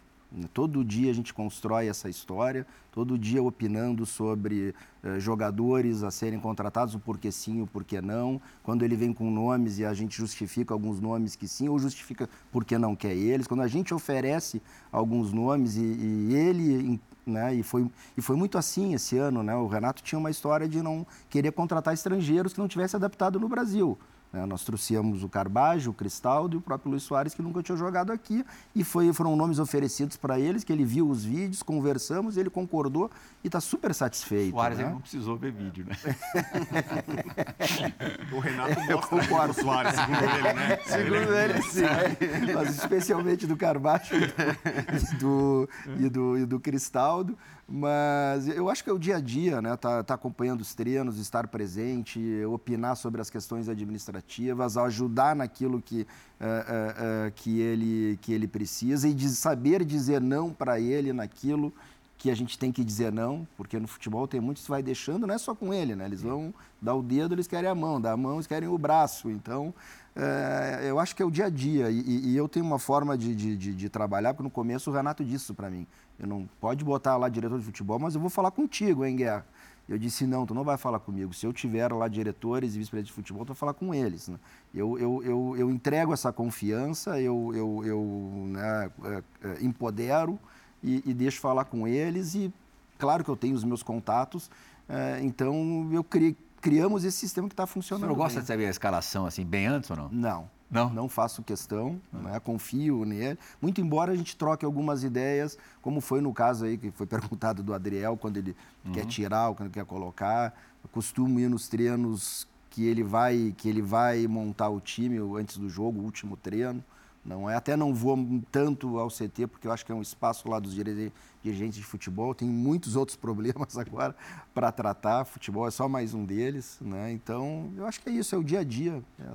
Todo 0.54 0.84
dia 0.84 1.12
a 1.12 1.14
gente 1.14 1.34
constrói 1.34 1.88
essa 1.88 2.10
história, 2.10 2.66
todo 2.92 3.18
dia 3.18 3.42
opinando 3.42 4.06
sobre 4.06 4.74
eh, 5.04 5.20
jogadores 5.20 6.02
a 6.02 6.10
serem 6.10 6.40
contratados, 6.40 6.96
o 6.96 7.00
porquê 7.00 7.32
sim, 7.32 7.62
o 7.62 7.68
porquê 7.68 8.02
não. 8.02 8.42
Quando 8.64 8.84
ele 8.84 8.96
vem 8.96 9.14
com 9.14 9.30
nomes 9.30 9.78
e 9.78 9.86
a 9.86 9.94
gente 9.94 10.18
justifica 10.18 10.74
alguns 10.74 11.00
nomes 11.00 11.36
que 11.36 11.48
sim, 11.48 11.70
ou 11.70 11.78
justifica 11.78 12.28
porque 12.52 12.78
não 12.78 12.96
quer 12.96 13.16
eles. 13.16 13.46
Quando 13.46 13.62
a 13.62 13.68
gente 13.68 13.94
oferece 13.94 14.62
alguns 14.92 15.32
nomes 15.32 15.76
e, 15.76 15.82
e 15.82 16.34
ele 16.34 17.00
né? 17.26 17.54
E 17.54 17.64
foi, 17.64 17.90
e 18.18 18.22
foi 18.22 18.36
muito 18.36 18.58
assim 18.58 18.94
esse 18.94 19.18
ano, 19.18 19.44
né? 19.44 19.56
O 19.56 19.68
Renato 19.68 20.04
tinha 20.04 20.20
uma 20.20 20.30
história 20.30 20.68
de 20.68 20.82
não 20.82 21.06
querer 21.30 21.52
contratar 21.52 21.94
estrangeiros 21.94 22.54
que 22.54 22.60
não 22.60 22.68
tivesse 22.68 22.96
adaptado 22.96 23.40
no 23.40 23.48
Brasil. 23.48 23.98
Né? 24.34 24.46
Nós 24.48 24.64
trouxemos 24.64 25.24
o 25.24 25.30
Carbajo, 25.30 25.92
o 25.92 25.94
Cristaldo 25.94 26.56
e 26.56 26.58
o 26.58 26.62
próprio 26.62 26.90
Luiz 26.90 27.04
Soares, 27.04 27.36
que 27.36 27.42
nunca 27.42 27.62
tinha 27.62 27.78
jogado 27.78 28.12
aqui. 28.12 28.44
E 28.76 28.84
foi, 28.84 29.14
foram 29.14 29.36
nomes 29.36 29.60
oferecidos 29.60 30.18
para 30.18 30.40
eles, 30.40 30.64
que 30.64 30.74
ele 30.74 30.84
viu 30.84 31.08
os 31.08 31.24
vídeos, 31.24 31.62
conversamos, 31.62 32.36
ele 32.36 32.50
concordou 32.50 33.12
e 33.44 33.48
está 33.48 33.62
super 33.62 33.94
satisfeito. 33.94 34.56
O 34.56 34.58
Soares 34.58 34.80
né? 34.80 34.90
não 34.90 35.00
precisou 35.00 35.38
ver 35.38 35.52
vídeo, 35.52 35.86
né? 35.86 35.96
o 38.34 38.40
Renato 38.40 38.74
gosta 38.88 39.48
do 39.48 39.54
Soares, 39.54 39.94
segundo 39.96 40.24
ele, 40.24 40.54
né? 40.54 40.80
Segundo 40.84 41.36
ele, 41.36 41.62
sim. 41.62 41.84
É, 41.84 42.54
mas 42.54 42.76
especialmente 42.76 43.46
do 43.46 43.56
Carbajo 43.56 44.16
e 44.16 45.16
do, 45.18 45.70
e 46.00 46.10
do, 46.10 46.38
e 46.40 46.46
do 46.46 46.60
Cristaldo. 46.60 47.38
Mas 47.76 48.48
eu 48.50 48.70
acho 48.70 48.84
que 48.84 48.90
é 48.92 48.94
o 48.94 49.00
dia 49.00 49.16
a 49.16 49.20
dia, 49.20 49.60
né? 49.60 49.76
Tá, 49.76 50.04
tá 50.04 50.14
acompanhando 50.14 50.62
os 50.62 50.76
treinos, 50.76 51.18
estar 51.18 51.48
presente, 51.48 52.22
opinar 52.46 52.96
sobre 52.96 53.20
as 53.20 53.32
questões 53.32 53.68
administrativas, 53.68 54.78
ajudar 54.78 55.36
naquilo 55.36 55.82
que, 55.82 56.02
uh, 56.02 56.06
uh, 56.06 57.30
uh, 57.30 57.32
que, 57.36 57.60
ele, 57.60 58.20
que 58.22 58.32
ele 58.32 58.48
precisa 58.48 59.08
e 59.10 59.14
de 59.16 59.28
saber 59.30 59.84
dizer 59.84 60.22
não 60.22 60.54
para 60.54 60.80
ele 60.80 61.12
naquilo 61.12 61.74
que 62.16 62.30
a 62.30 62.36
gente 62.36 62.60
tem 62.60 62.72
que 62.72 62.84
dizer 62.84 63.12
não, 63.12 63.48
porque 63.58 63.80
no 63.80 63.88
futebol 63.88 64.28
tem 64.28 64.40
muitos 64.40 64.64
que 64.64 64.70
vai 64.70 64.84
deixando, 64.84 65.26
não 65.26 65.34
é 65.34 65.38
só 65.40 65.56
com 65.56 65.74
ele, 65.74 65.96
né? 65.96 66.06
Eles 66.06 66.22
vão 66.22 66.54
dar 66.80 66.94
o 66.94 67.02
dedo, 67.02 67.34
eles 67.34 67.48
querem 67.48 67.70
a 67.70 67.74
mão, 67.74 68.00
dar 68.00 68.12
a 68.12 68.18
mão, 68.18 68.36
eles 68.36 68.46
querem 68.46 68.70
o 68.70 68.78
braço. 68.78 69.32
Então, 69.32 69.74
é, 70.16 70.84
eu 70.86 71.00
acho 71.00 71.16
que 71.16 71.24
é 71.24 71.26
o 71.26 71.32
dia 71.32 71.48
a 71.48 71.50
dia. 71.50 71.90
E, 71.90 72.30
e 72.30 72.38
eu 72.38 72.48
tenho 72.48 72.66
uma 72.66 72.80
forma 72.80 73.18
de, 73.18 73.36
de, 73.36 73.58
de, 73.58 73.74
de, 73.74 73.90
trabalhar, 73.90 74.34
porque 74.34 74.44
no 74.44 74.50
começo 74.50 74.90
o 74.90 74.94
Renato 74.94 75.24
disse 75.24 75.46
isso 75.46 75.54
para 75.54 75.70
mim. 75.70 75.88
Eu 76.20 76.28
não 76.28 76.48
pode 76.60 76.84
botar 76.84 77.18
lá 77.18 77.28
diretor 77.30 77.60
de 77.60 77.66
futebol, 77.66 78.00
mas 78.00 78.16
eu 78.16 78.22
vou 78.22 78.30
falar 78.30 78.52
contigo, 78.52 79.04
hein, 79.04 79.16
Guerra? 79.16 79.46
Eu 79.88 79.98
disse, 79.98 80.26
não, 80.26 80.46
tu 80.46 80.54
não 80.54 80.64
vai 80.64 80.78
falar 80.78 81.00
comigo. 81.00 81.34
Se 81.34 81.46
eu 81.46 81.52
tiver 81.52 81.92
lá 81.92 82.08
diretores 82.08 82.74
e 82.74 82.80
vice-presidentes 82.80 83.10
de 83.10 83.14
futebol, 83.14 83.44
tu 83.44 83.50
vai 83.50 83.56
falar 83.58 83.74
com 83.74 83.94
eles. 83.94 84.30
Né? 84.30 84.40
Eu, 84.74 84.98
eu, 84.98 85.22
eu, 85.24 85.56
eu, 85.58 85.70
entrego 85.72 86.14
essa 86.14 86.32
confiança, 86.32 87.20
eu, 87.20 87.52
eu, 87.54 87.84
eu 87.86 88.46
né, 88.48 88.92
é, 89.04 89.24
é, 89.44 89.64
empodero 89.64 90.40
e, 90.82 91.04
e 91.06 91.14
deixo 91.14 91.42
falar 91.42 91.66
com 91.66 91.86
eles. 91.86 92.34
E 92.34 92.54
claro 92.98 93.26
que 93.26 93.30
eu 93.30 93.36
tenho 93.36 93.56
os 93.56 93.64
meus 93.66 93.84
contatos, 93.84 94.50
é, 94.88 95.20
então 95.22 95.90
eu 95.92 96.04
criei, 96.04 96.38
criamos 96.62 97.04
esse 97.04 97.18
sistema 97.18 97.50
que 97.50 97.54
está 97.54 97.68
funcionando. 97.68 98.04
Você 98.04 98.08
não 98.08 98.16
gosta 98.16 98.36
bem. 98.36 98.42
de 98.42 98.48
saber 98.48 98.66
a 98.68 98.70
escalação 98.70 99.26
assim 99.26 99.46
bem 99.46 99.68
antes 99.68 99.90
ou 99.92 99.98
não? 99.98 100.10
Não. 100.10 100.50
Não? 100.74 100.90
Não 100.90 101.08
faço 101.08 101.44
questão, 101.44 102.02
né? 102.12 102.40
confio 102.40 103.06
nele. 103.06 103.38
Muito 103.62 103.80
embora 103.80 104.12
a 104.12 104.16
gente 104.16 104.36
troque 104.36 104.66
algumas 104.66 105.04
ideias, 105.04 105.58
como 105.82 106.02
foi 106.02 106.20
no 106.20 106.34
caso 106.34 106.66
aí 106.66 106.78
que 106.78 106.90
foi 106.92 107.06
perguntado 107.08 107.62
do 107.62 107.74
Adriel, 107.74 108.18
quando 108.18 108.38
ele 108.38 108.56
uhum. 108.84 108.92
quer 108.92 109.06
tirar 109.06 109.50
ou 109.50 109.56
quando 109.56 109.70
quer 109.70 109.86
colocar. 109.86 110.54
Eu 110.84 110.90
costumo 110.90 111.40
ir 111.40 111.50
nos 111.50 111.68
treinos 111.68 112.48
que 112.70 112.86
ele 112.86 113.04
vai 113.04 113.54
que 113.56 113.70
ele 113.70 113.84
vai 113.84 114.26
montar 114.28 114.70
o 114.70 114.82
time 114.82 115.20
antes 115.40 115.58
do 115.58 115.70
jogo, 115.70 116.02
o 116.02 116.04
último 116.04 116.36
treino. 116.36 116.84
Não 117.24 117.50
é, 117.50 117.56
até 117.56 117.78
não 117.78 117.94
vou 117.94 118.18
tanto 118.52 119.00
ao 119.00 119.08
CT 119.08 119.48
porque 119.48 119.66
eu 119.66 119.72
acho 119.72 119.86
que 119.86 119.92
é 119.92 119.96
um 119.96 120.02
espaço 120.02 120.50
lá 120.50 120.60
dos 120.60 120.74
dirigentes 120.74 121.76
de 121.76 121.84
futebol. 121.84 122.36
Tem 122.36 122.50
muitos 122.50 122.96
outros 122.98 123.16
problemas 123.16 123.78
agora 123.78 124.16
para 124.54 124.72
tratar. 124.72 125.24
Futebol 125.24 125.68
é 125.68 125.72
só 125.72 125.88
mais 125.88 126.14
um 126.14 126.26
deles, 126.26 126.80
né? 126.82 127.14
Então 127.14 127.72
eu 127.78 127.86
acho 127.86 128.02
que 128.02 128.10
é 128.10 128.12
isso, 128.12 128.36
é 128.36 128.38
o 128.38 128.44
dia 128.44 128.60
a 128.60 128.64
dia. 128.64 129.02
É 129.20 129.34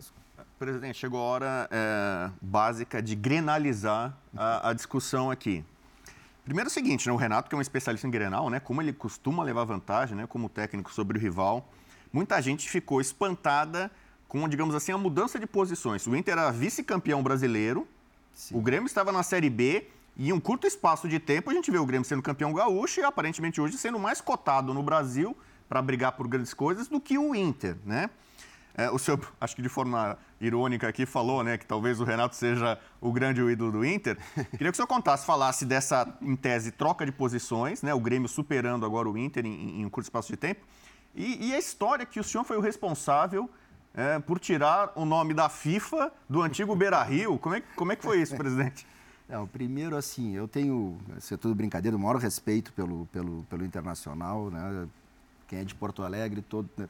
Presidente, 0.59 0.99
chegou 0.99 1.21
a 1.21 1.23
hora 1.23 1.69
é, 1.71 2.31
básica 2.43 3.01
de 3.01 3.15
grenalizar 3.15 4.13
a, 4.37 4.71
a, 4.71 4.73
discussão 4.73 5.31
aqui. 5.31 5.65
Primeiro 6.45 6.69
é 6.69 6.71
o 6.71 6.73
seguinte, 6.73 7.07
né, 7.07 7.13
o 7.13 7.17
Renato, 7.17 7.49
que 7.49 7.55
é 7.55 7.59
um 7.59 7.61
especialista 7.61 8.09
em 8.09 8.11
Grenal, 8.11 8.51
né, 8.51 8.59
como 8.59 8.83
ele 8.83 8.93
costuma 8.93 9.45
levar 9.45 9.63
vantagem 9.65 10.17
né, 10.17 10.27
como 10.27 10.49
técnico 10.49 10.93
sobre 10.93 11.17
o 11.17 11.21
rival, 11.21 11.69
muita 12.13 12.43
gente 12.43 12.69
ficou 12.69 13.01
espantada 13.01 13.89
com, 14.27 14.49
digamos 14.49 14.75
assim, 14.75 14.91
a 14.91 14.99
mudança 14.99 15.39
de 15.39 15.47
posições. 15.47 16.05
O 16.09 16.17
Inter 16.17 16.33
era 16.33 16.51
vice-campeão 16.51 17.23
brasileiro, 17.23 17.87
Sim. 18.35 18.57
o 18.57 18.61
Grêmio 18.61 18.89
estava 18.89 19.13
na 19.13 19.23
Série 19.23 19.49
B, 19.49 19.87
e 20.17 20.31
em 20.31 20.33
um 20.33 20.41
curto 20.41 20.67
espaço 20.67 21.09
de 21.09 21.21
tempo 21.21 21.51
a 21.51 21.55
gente 21.55 21.71
vê 21.71 21.79
o 21.79 21.87
Grêmio 21.87 22.05
sendo 22.05 22.21
campeão 22.21 22.53
gaúcho 22.53 22.99
e 22.99 23.05
aparentemente 23.05 23.61
hoje 23.61 23.79
sendo 23.79 24.01
mais 24.01 24.21
cotado 24.21 24.75
no 24.75 24.83
Brasil 24.83 25.37
para 25.69 25.81
brigar 25.81 26.13
por 26.13 26.27
grandes 26.27 26.53
coisas 26.53 26.89
do 26.89 27.01
que 27.01 27.17
o 27.17 27.33
Inter, 27.33 27.77
né? 27.87 28.11
É, 28.79 28.89
o 28.93 28.97
senhor, 28.97 29.21
acho 29.41 29.57
que 29.57 29.61
de 29.61 29.69
forma 29.69 30.17
irônica 30.41 30.87
aqui, 30.87 31.05
falou 31.05 31.43
né, 31.43 31.59
que 31.59 31.67
talvez 31.67 32.01
o 32.01 32.05
Renato 32.05 32.37
seja 32.37 32.79
o 33.01 33.11
grande 33.11 33.41
ídolo 33.41 33.73
do 33.73 33.85
Inter. 33.85 34.17
Queria 34.53 34.71
que 34.71 34.75
o 34.75 34.77
senhor 34.77 34.87
contasse, 34.87 35.27
falasse 35.27 35.67
dessa, 35.67 36.17
em 36.23 36.37
tese, 36.37 36.71
troca 36.71 37.05
de 37.05 37.11
posições, 37.11 37.83
né, 37.83 37.93
o 37.93 37.99
Grêmio 37.99 38.29
superando 38.29 38.87
agora 38.87 39.09
o 39.09 39.19
Inter 39.19 39.45
em, 39.45 39.81
em 39.81 39.85
um 39.85 39.91
curto 39.91 40.07
espaço 40.07 40.29
de 40.29 40.37
tempo. 40.37 40.65
E, 41.13 41.49
e, 41.49 41.55
a 41.57 41.59
história 41.59 42.07
que 42.07 42.21
o 42.21 42.25
senhor 42.25 42.45
foi 42.45 42.57
o 42.57 42.61
responsável 42.61 43.51
é, 43.93 44.21
por 44.21 44.39
tirar 44.39 44.93
o 44.95 45.05
nome 45.05 45.35
da 45.35 45.49
FIFA 45.49 46.13
do 46.29 46.41
antigo 46.41 46.77
Beira 46.77 47.03
Rio. 47.03 47.37
Como 47.37 47.57
é, 47.57 47.63
como 47.75 47.91
é 47.91 47.97
que 47.97 48.05
foi 48.05 48.23
isso, 48.23 48.37
presidente? 48.39 48.87
Não, 49.29 49.45
primeiro, 49.45 49.97
assim, 49.97 50.37
eu 50.37 50.47
tenho, 50.47 50.97
isso 51.19 51.35
é 51.35 51.37
tudo 51.37 51.53
brincadeira, 51.53 51.97
o 51.97 52.01
maior 52.01 52.17
respeito 52.17 52.73
pelo, 52.75 53.07
pelo, 53.07 53.43
pelo 53.51 53.65
Internacional, 53.65 54.53
né? 54.53 54.87
Quem 55.49 55.61
é 55.61 55.65
de 55.65 55.75
Porto 55.75 56.05
Alegre, 56.05 56.43
todo, 56.43 56.69
né? 56.77 56.89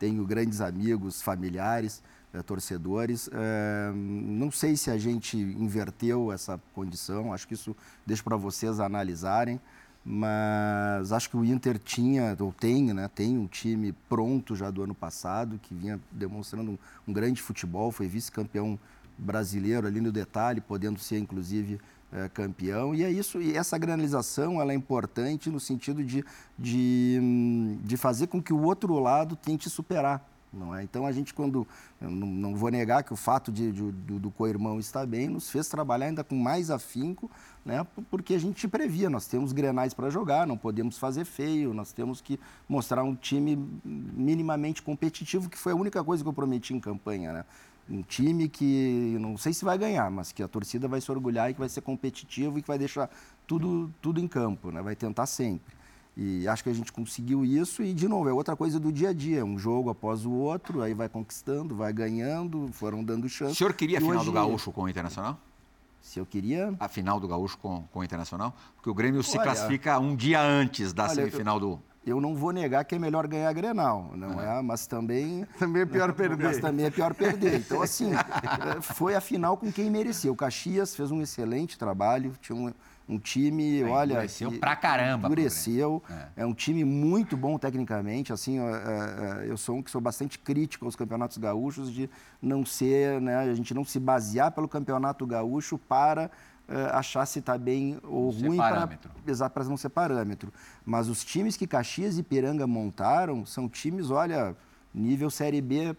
Tenho 0.00 0.24
grandes 0.24 0.62
amigos, 0.62 1.20
familiares, 1.20 2.02
eh, 2.32 2.42
torcedores. 2.42 3.28
Eh, 3.30 3.92
não 3.94 4.50
sei 4.50 4.74
se 4.74 4.90
a 4.90 4.96
gente 4.96 5.36
inverteu 5.36 6.32
essa 6.32 6.58
condição, 6.74 7.34
acho 7.34 7.46
que 7.46 7.52
isso 7.52 7.76
deixo 8.06 8.24
para 8.24 8.36
vocês 8.36 8.80
analisarem, 8.80 9.60
mas 10.02 11.12
acho 11.12 11.28
que 11.28 11.36
o 11.36 11.44
Inter 11.44 11.78
tinha, 11.78 12.34
ou 12.40 12.50
tem, 12.50 12.94
né, 12.94 13.10
tem 13.14 13.36
um 13.36 13.46
time 13.46 13.92
pronto 14.08 14.56
já 14.56 14.70
do 14.70 14.82
ano 14.82 14.94
passado, 14.94 15.60
que 15.62 15.74
vinha 15.74 16.00
demonstrando 16.10 16.70
um, 16.70 16.78
um 17.06 17.12
grande 17.12 17.42
futebol, 17.42 17.92
foi 17.92 18.08
vice-campeão 18.08 18.78
brasileiro 19.18 19.86
ali 19.86 20.00
no 20.00 20.10
detalhe, 20.10 20.62
podendo 20.62 20.98
ser 20.98 21.18
inclusive 21.18 21.78
é, 22.12 22.28
campeão. 22.28 22.94
E 22.94 23.04
é 23.04 23.10
isso, 23.10 23.40
e 23.40 23.56
essa 23.56 23.78
granalização 23.78 24.60
ela 24.60 24.72
é 24.72 24.74
importante 24.74 25.50
no 25.50 25.60
sentido 25.60 26.04
de, 26.04 26.24
de, 26.58 27.78
de 27.82 27.96
fazer 27.96 28.26
com 28.26 28.42
que 28.42 28.52
o 28.52 28.62
outro 28.62 28.98
lado 28.98 29.36
tente 29.36 29.70
superar. 29.70 30.26
Não 30.52 30.74
é? 30.74 30.82
Então 30.82 31.06
a 31.06 31.12
gente, 31.12 31.32
quando. 31.32 31.66
Não, 32.00 32.10
não 32.10 32.56
vou 32.56 32.70
negar 32.70 33.04
que 33.04 33.12
o 33.12 33.16
fato 33.16 33.52
de, 33.52 33.70
de 33.70 33.92
do, 33.92 34.18
do 34.18 34.30
co-irmão 34.32 34.80
estar 34.80 35.06
bem 35.06 35.28
nos 35.28 35.48
fez 35.48 35.68
trabalhar 35.68 36.06
ainda 36.06 36.24
com 36.24 36.34
mais 36.34 36.70
afinco, 36.70 37.30
né? 37.64 37.86
porque 38.10 38.34
a 38.34 38.38
gente 38.38 38.66
previa, 38.66 39.08
nós 39.08 39.26
temos 39.26 39.52
grenais 39.52 39.94
para 39.94 40.10
jogar, 40.10 40.46
não 40.46 40.56
podemos 40.56 40.98
fazer 40.98 41.24
feio, 41.24 41.72
nós 41.72 41.92
temos 41.92 42.20
que 42.20 42.40
mostrar 42.68 43.04
um 43.04 43.14
time 43.14 43.56
minimamente 43.84 44.82
competitivo, 44.82 45.48
que 45.48 45.58
foi 45.58 45.72
a 45.72 45.76
única 45.76 46.02
coisa 46.02 46.22
que 46.22 46.28
eu 46.28 46.32
prometi 46.32 46.74
em 46.74 46.80
campanha. 46.80 47.32
Né? 47.32 47.44
Um 47.90 48.02
time 48.02 48.48
que 48.48 49.16
não 49.20 49.36
sei 49.36 49.52
se 49.52 49.64
vai 49.64 49.76
ganhar, 49.76 50.10
mas 50.10 50.32
que 50.32 50.42
a 50.42 50.48
torcida 50.48 50.86
vai 50.86 51.00
se 51.00 51.10
orgulhar 51.10 51.50
e 51.50 51.54
que 51.54 51.60
vai 51.60 51.68
ser 51.68 51.80
competitivo 51.80 52.58
e 52.58 52.62
que 52.62 52.68
vai 52.68 52.78
deixar 52.78 53.10
tudo, 53.46 53.92
tudo 54.00 54.20
em 54.20 54.28
campo, 54.28 54.70
né? 54.70 54.80
vai 54.80 54.94
tentar 54.94 55.26
sempre. 55.26 55.74
E 56.16 56.46
acho 56.46 56.62
que 56.62 56.70
a 56.70 56.72
gente 56.72 56.92
conseguiu 56.92 57.44
isso 57.44 57.82
e, 57.82 57.92
de 57.92 58.06
novo, 58.06 58.28
é 58.28 58.32
outra 58.32 58.54
coisa 58.54 58.78
do 58.78 58.92
dia 58.92 59.10
a 59.10 59.12
dia, 59.12 59.44
um 59.44 59.58
jogo 59.58 59.90
após 59.90 60.26
o 60.26 60.30
outro, 60.30 60.82
aí 60.82 60.92
vai 60.92 61.08
conquistando, 61.08 61.74
vai 61.74 61.92
ganhando, 61.92 62.68
foram 62.72 63.02
dando 63.02 63.28
chance. 63.28 63.52
O 63.52 63.56
senhor 63.56 63.72
queria 63.72 63.98
a 63.98 64.00
final 64.00 64.16
hoje... 64.16 64.26
do 64.26 64.32
Gaúcho 64.32 64.72
com 64.72 64.82
o 64.82 64.88
Internacional? 64.88 65.38
Se 66.00 66.18
eu 66.18 66.26
queria. 66.26 66.74
A 66.80 66.88
final 66.88 67.20
do 67.20 67.28
Gaúcho 67.28 67.58
com, 67.58 67.84
com 67.92 68.00
o 68.00 68.04
Internacional? 68.04 68.54
Porque 68.74 68.90
o 68.90 68.94
Grêmio 68.94 69.22
se 69.22 69.36
olha, 69.36 69.44
classifica 69.44 69.98
um 69.98 70.16
dia 70.16 70.40
antes 70.42 70.92
da 70.92 71.04
olha, 71.04 71.14
semifinal 71.14 71.56
eu, 71.56 71.60
do. 71.60 71.82
Eu 72.04 72.20
não 72.20 72.34
vou 72.34 72.50
negar 72.50 72.84
que 72.84 72.94
é 72.94 72.98
melhor 72.98 73.26
ganhar 73.26 73.50
a 73.50 73.52
Grenal, 73.52 74.12
não 74.16 74.40
é? 74.40 74.62
Mas 74.62 74.86
também... 74.86 75.46
Também 75.58 75.82
é 75.82 75.86
pior 75.86 76.12
perder. 76.14 76.44
Mas 76.44 76.58
também 76.58 76.86
é 76.86 76.90
pior 76.90 77.14
perder. 77.14 77.58
Então, 77.58 77.82
assim, 77.82 78.12
foi 78.80 79.14
a 79.14 79.20
final 79.20 79.56
com 79.56 79.70
quem 79.70 79.90
merecia. 79.90 80.32
O 80.32 80.36
Caxias 80.36 80.96
fez 80.96 81.10
um 81.10 81.20
excelente 81.20 81.78
trabalho, 81.78 82.32
tinha 82.40 82.56
um, 82.56 82.72
um 83.06 83.18
time, 83.18 83.82
é, 83.82 83.84
olha... 83.84 84.12
Endureceu 84.14 84.58
pra 84.58 84.74
caramba. 84.74 85.26
Endureceu. 85.26 86.02
É. 86.36 86.42
é. 86.42 86.46
um 86.46 86.54
time 86.54 86.84
muito 86.84 87.36
bom 87.36 87.58
tecnicamente, 87.58 88.32
assim, 88.32 88.56
eu 89.46 89.58
sou 89.58 89.76
um 89.76 89.82
que 89.82 89.90
sou 89.90 90.00
bastante 90.00 90.38
crítico 90.38 90.86
aos 90.86 90.96
campeonatos 90.96 91.36
gaúchos 91.36 91.92
de 91.92 92.08
não 92.40 92.64
ser, 92.64 93.20
né, 93.20 93.36
a 93.36 93.54
gente 93.54 93.74
não 93.74 93.84
se 93.84 94.00
basear 94.00 94.52
pelo 94.52 94.68
campeonato 94.68 95.26
gaúcho 95.26 95.76
para 95.76 96.30
achar 96.92 97.26
se 97.26 97.38
está 97.40 97.58
bem 97.58 97.98
ou 98.04 98.32
não 98.32 98.48
ruim 98.48 98.56
para 98.56 99.64
não 99.64 99.76
ser 99.76 99.88
parâmetro. 99.88 100.52
Mas 100.84 101.08
os 101.08 101.24
times 101.24 101.56
que 101.56 101.66
Caxias 101.66 102.18
e 102.18 102.22
Piranga 102.22 102.66
montaram 102.66 103.44
são 103.44 103.68
times, 103.68 104.10
olha, 104.10 104.56
nível 104.94 105.30
Série 105.30 105.60
B 105.60 105.96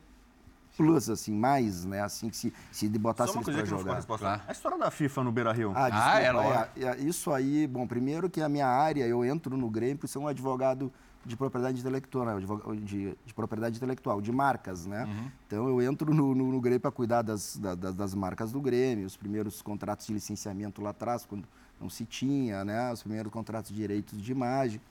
plus, 0.76 1.10
assim, 1.10 1.34
mais, 1.34 1.86
né? 1.86 2.02
Assim, 2.02 2.30
que 2.30 2.38
se, 2.38 2.54
se 2.72 2.88
botasse 2.90 3.36
eles 3.36 3.46
para 3.46 3.66
jogar. 3.66 4.04
Claro. 4.04 4.42
A 4.48 4.52
história 4.52 4.78
da 4.78 4.90
FIFA 4.90 5.24
no 5.24 5.32
Beira-Rio. 5.32 5.74
Ah, 5.76 5.90
desculpa, 5.90 6.10
ah, 6.10 6.70
é, 6.76 6.84
é, 6.84 6.88
é, 6.88 6.98
Isso 7.02 7.32
aí, 7.32 7.68
bom, 7.68 7.86
primeiro 7.86 8.30
que 8.30 8.42
a 8.42 8.50
minha 8.50 8.68
área, 8.68 9.06
eu 9.06 9.24
entro 9.24 9.58
no 9.58 9.70
Grêmio 9.70 9.98
por 9.98 10.08
ser 10.08 10.20
um 10.20 10.28
advogado 10.28 10.92
de 11.26 11.38
propriedade 11.38 11.80
intelectual, 11.80 12.26
né? 12.26 12.40
de, 12.84 13.16
de, 13.26 13.34
propriedade 13.34 13.78
intelectual, 13.78 14.20
de 14.22 14.32
marcas, 14.32 14.86
né? 14.86 15.06
Uhum. 15.06 15.32
Então 15.46 15.68
eu 15.68 15.82
entro 15.82 16.14
no, 16.14 16.34
no, 16.34 16.52
no 16.52 16.62
Grêmio 16.62 16.80
para 16.80 16.92
cuidar 16.92 17.22
das, 17.22 17.58
das, 17.58 17.96
das, 17.96 18.16
marcas 18.16 18.52
do 18.52 18.60
Grêmio, 18.60 19.06
os 19.06 19.16
primeiros 19.16 19.62
contratos 19.62 20.08
de 20.08 20.14
licenciamento 20.14 20.82
lá 20.82 20.90
atrás, 20.90 21.26
quando 21.26 21.48
não 21.80 21.90
se 21.90 22.06
tinha, 22.06 22.66
né? 22.66 22.92
Os 22.92 23.04
primeiros 23.04 23.32
contratos 23.32 23.70
de 23.70 23.76
direitos 23.76 24.22
de 24.22 24.32
imagem. 24.32 24.82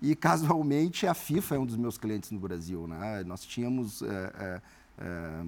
E 0.00 0.14
casualmente 0.14 1.06
a 1.06 1.14
FIFA 1.14 1.56
é 1.56 1.58
um 1.58 1.66
dos 1.66 1.76
meus 1.76 1.98
clientes 1.98 2.30
no 2.30 2.38
Brasil, 2.38 2.86
né? 2.86 3.24
Nós 3.24 3.44
tínhamos 3.44 4.02
é, 4.02 4.06
é, 4.06 4.62
é, 4.98 5.44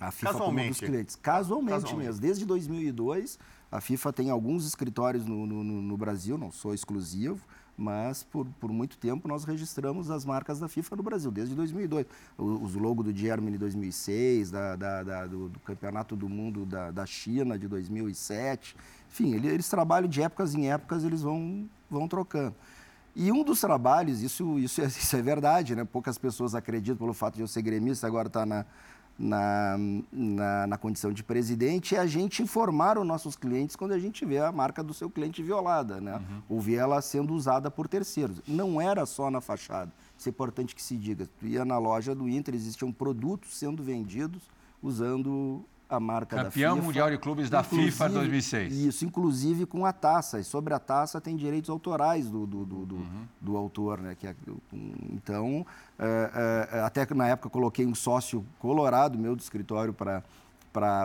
a 0.00 0.10
FIFA 0.10 0.34
como 0.34 0.60
um 0.60 0.68
dos 0.68 0.80
clientes. 0.80 1.16
Casualmente, 1.16 1.82
Casualmente, 1.82 2.06
mesmo, 2.06 2.20
desde 2.20 2.44
2002 2.44 3.38
a 3.70 3.80
FIFA 3.80 4.12
tem 4.12 4.30
alguns 4.30 4.66
escritórios 4.66 5.26
no, 5.26 5.46
no, 5.46 5.64
no 5.64 5.96
Brasil, 5.96 6.38
não 6.38 6.52
sou 6.52 6.72
exclusivo 6.72 7.40
mas 7.76 8.22
por, 8.22 8.46
por 8.60 8.72
muito 8.72 8.96
tempo 8.96 9.28
nós 9.28 9.44
registramos 9.44 10.10
as 10.10 10.24
marcas 10.24 10.58
da 10.58 10.68
FIFA 10.68 10.96
no 10.96 11.02
Brasil, 11.02 11.30
desde 11.30 11.54
2002. 11.54 12.06
Os 12.38 12.74
logos 12.74 13.04
do 13.04 13.14
Germany 13.14 13.58
2006, 13.58 14.50
da, 14.50 14.76
da, 14.76 15.02
da 15.02 15.26
do, 15.26 15.48
do, 15.48 15.60
Campeonato 15.60 16.16
do 16.16 16.28
Mundo 16.28 16.64
da, 16.64 16.90
da 16.90 17.04
China 17.04 17.58
de 17.58 17.68
2007. 17.68 18.76
Enfim, 19.10 19.34
eles, 19.34 19.68
trabalham 19.68 20.08
de 20.08 20.22
épocas 20.22 20.54
em 20.54 20.70
épocas, 20.70 21.04
eles 21.04 21.22
vão, 21.22 21.68
vão 21.90 22.08
trocando. 22.08 22.54
E 23.14 23.32
um 23.32 23.42
dos 23.42 23.60
trabalhos, 23.60 24.22
isso, 24.22 24.58
isso, 24.58 24.80
é, 24.80 24.86
isso 24.88 25.16
é 25.16 25.22
verdade, 25.22 25.74
né? 25.74 25.84
poucas 25.84 26.18
pessoas 26.18 26.54
acreditam 26.54 26.96
pelo 26.96 27.14
fato 27.14 27.36
de 27.36 27.42
eu 27.42 27.48
ser 27.48 27.62
gremista, 27.62 28.06
agora 28.06 28.28
está 28.28 28.46
na, 28.46 28.64
na, 29.18 29.76
na, 30.12 30.66
na, 30.66 30.78
condição 30.78 31.12
de 31.12 31.22
presidente 31.22 31.96
é 31.96 31.98
a 31.98 32.06
gente 32.06 32.42
informar 32.42 32.98
os 32.98 33.06
nossos 33.06 33.34
clientes 33.34 33.74
quando 33.74 33.92
a 33.92 33.98
gente 33.98 34.24
vê 34.26 34.38
a 34.38 34.52
marca 34.52 34.82
do 34.82 34.92
seu 34.92 35.08
cliente 35.08 35.42
violada, 35.42 36.00
né? 36.00 36.16
Uhum. 36.16 36.42
Ou 36.50 36.60
vê 36.60 36.74
ela 36.74 37.00
sendo 37.00 37.32
usada 37.32 37.70
por 37.70 37.88
terceiros. 37.88 38.42
Não 38.46 38.80
era 38.80 39.06
só 39.06 39.30
na 39.30 39.40
fachada. 39.40 39.90
Isso 40.18 40.28
é 40.28 40.30
importante 40.30 40.74
que 40.74 40.82
se 40.82 40.96
diga. 40.96 41.26
Tu 41.38 41.46
ia 41.46 41.64
na 41.64 41.78
loja 41.78 42.14
do 42.14 42.28
Inter, 42.28 42.54
existiam 42.54 42.92
produtos 42.92 43.56
sendo 43.56 43.82
vendidos 43.82 44.42
usando 44.82 45.64
a 45.88 46.00
marca 46.00 46.36
Campeão 46.36 46.70
da 46.70 46.76
FIFA. 46.76 46.86
Mundial 46.86 47.10
de 47.10 47.18
Clubes 47.18 47.50
da 47.50 47.62
FIFA 47.62 48.08
2006. 48.08 48.72
Isso, 48.74 49.04
inclusive 49.04 49.66
com 49.66 49.86
a 49.86 49.92
taça. 49.92 50.40
E 50.40 50.44
sobre 50.44 50.74
a 50.74 50.78
taça 50.78 51.20
tem 51.20 51.36
direitos 51.36 51.70
autorais 51.70 52.28
do, 52.28 52.46
do, 52.46 52.64
do, 52.64 52.86
do, 52.86 52.94
uhum. 52.96 53.24
do 53.40 53.56
autor. 53.56 54.00
Né? 54.00 54.16
Que 54.18 54.26
é, 54.26 54.34
então, 55.12 55.64
é, 55.98 56.68
é, 56.72 56.80
até 56.80 57.06
que 57.06 57.14
na 57.14 57.28
época 57.28 57.48
coloquei 57.48 57.86
um 57.86 57.94
sócio 57.94 58.44
colorado 58.58 59.18
meu 59.18 59.36
do 59.36 59.40
escritório 59.40 59.92
para 59.92 60.22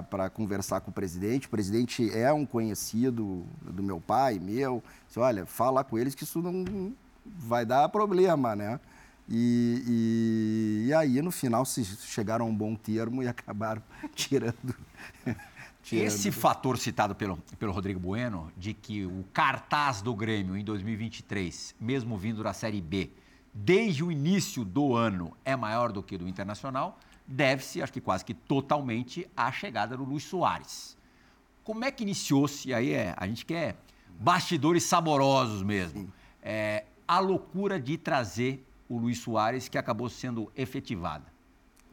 para 0.05 0.29
conversar 0.29 0.81
com 0.81 0.91
o 0.91 0.93
presidente. 0.93 1.47
O 1.47 1.49
presidente 1.49 2.11
é 2.13 2.33
um 2.33 2.45
conhecido 2.45 3.45
do 3.61 3.81
meu 3.81 4.01
pai, 4.01 4.37
meu. 4.37 4.83
Disse, 5.07 5.17
olha, 5.17 5.45
fala 5.45 5.81
com 5.81 5.97
eles 5.97 6.13
que 6.13 6.25
isso 6.25 6.41
não 6.41 6.93
vai 7.25 7.65
dar 7.65 7.87
problema, 7.87 8.53
né? 8.53 8.81
E, 9.33 9.83
e, 9.87 10.87
e, 10.89 10.93
aí, 10.93 11.21
no 11.21 11.31
final, 11.31 11.63
se 11.63 11.85
chegaram 11.85 12.45
a 12.45 12.49
um 12.49 12.53
bom 12.53 12.75
termo 12.75 13.23
e 13.23 13.27
acabaram 13.29 13.81
tirando. 14.13 14.75
tirando. 15.81 16.05
Esse 16.05 16.31
fator 16.31 16.77
citado 16.77 17.15
pelo, 17.15 17.37
pelo 17.57 17.71
Rodrigo 17.71 17.97
Bueno, 17.97 18.51
de 18.57 18.73
que 18.73 19.05
o 19.05 19.23
cartaz 19.31 20.01
do 20.01 20.13
Grêmio 20.13 20.57
em 20.57 20.65
2023, 20.65 21.73
mesmo 21.79 22.17
vindo 22.17 22.43
da 22.43 22.51
Série 22.51 22.81
B, 22.81 23.09
desde 23.53 24.03
o 24.03 24.11
início 24.11 24.65
do 24.65 24.95
ano, 24.95 25.31
é 25.45 25.55
maior 25.55 25.93
do 25.93 26.03
que 26.03 26.17
do 26.17 26.27
Internacional, 26.27 26.99
deve-se, 27.25 27.81
acho 27.81 27.93
que 27.93 28.01
quase 28.01 28.25
que 28.25 28.33
totalmente, 28.33 29.25
à 29.35 29.49
chegada 29.49 29.95
do 29.95 30.03
Luiz 30.03 30.23
Soares. 30.23 30.97
Como 31.63 31.85
é 31.85 31.91
que 31.91 32.03
iniciou-se? 32.03 32.73
Aí 32.73 32.91
é, 32.91 33.13
a 33.15 33.25
gente 33.27 33.45
quer 33.45 33.77
bastidores 34.19 34.83
saborosos 34.83 35.63
mesmo. 35.63 36.11
É, 36.43 36.83
a 37.07 37.19
loucura 37.19 37.79
de 37.79 37.97
trazer 37.97 38.65
o 38.91 38.97
Luiz 38.97 39.19
Soares, 39.19 39.69
que 39.69 39.77
acabou 39.77 40.09
sendo 40.09 40.51
efetivada. 40.55 41.23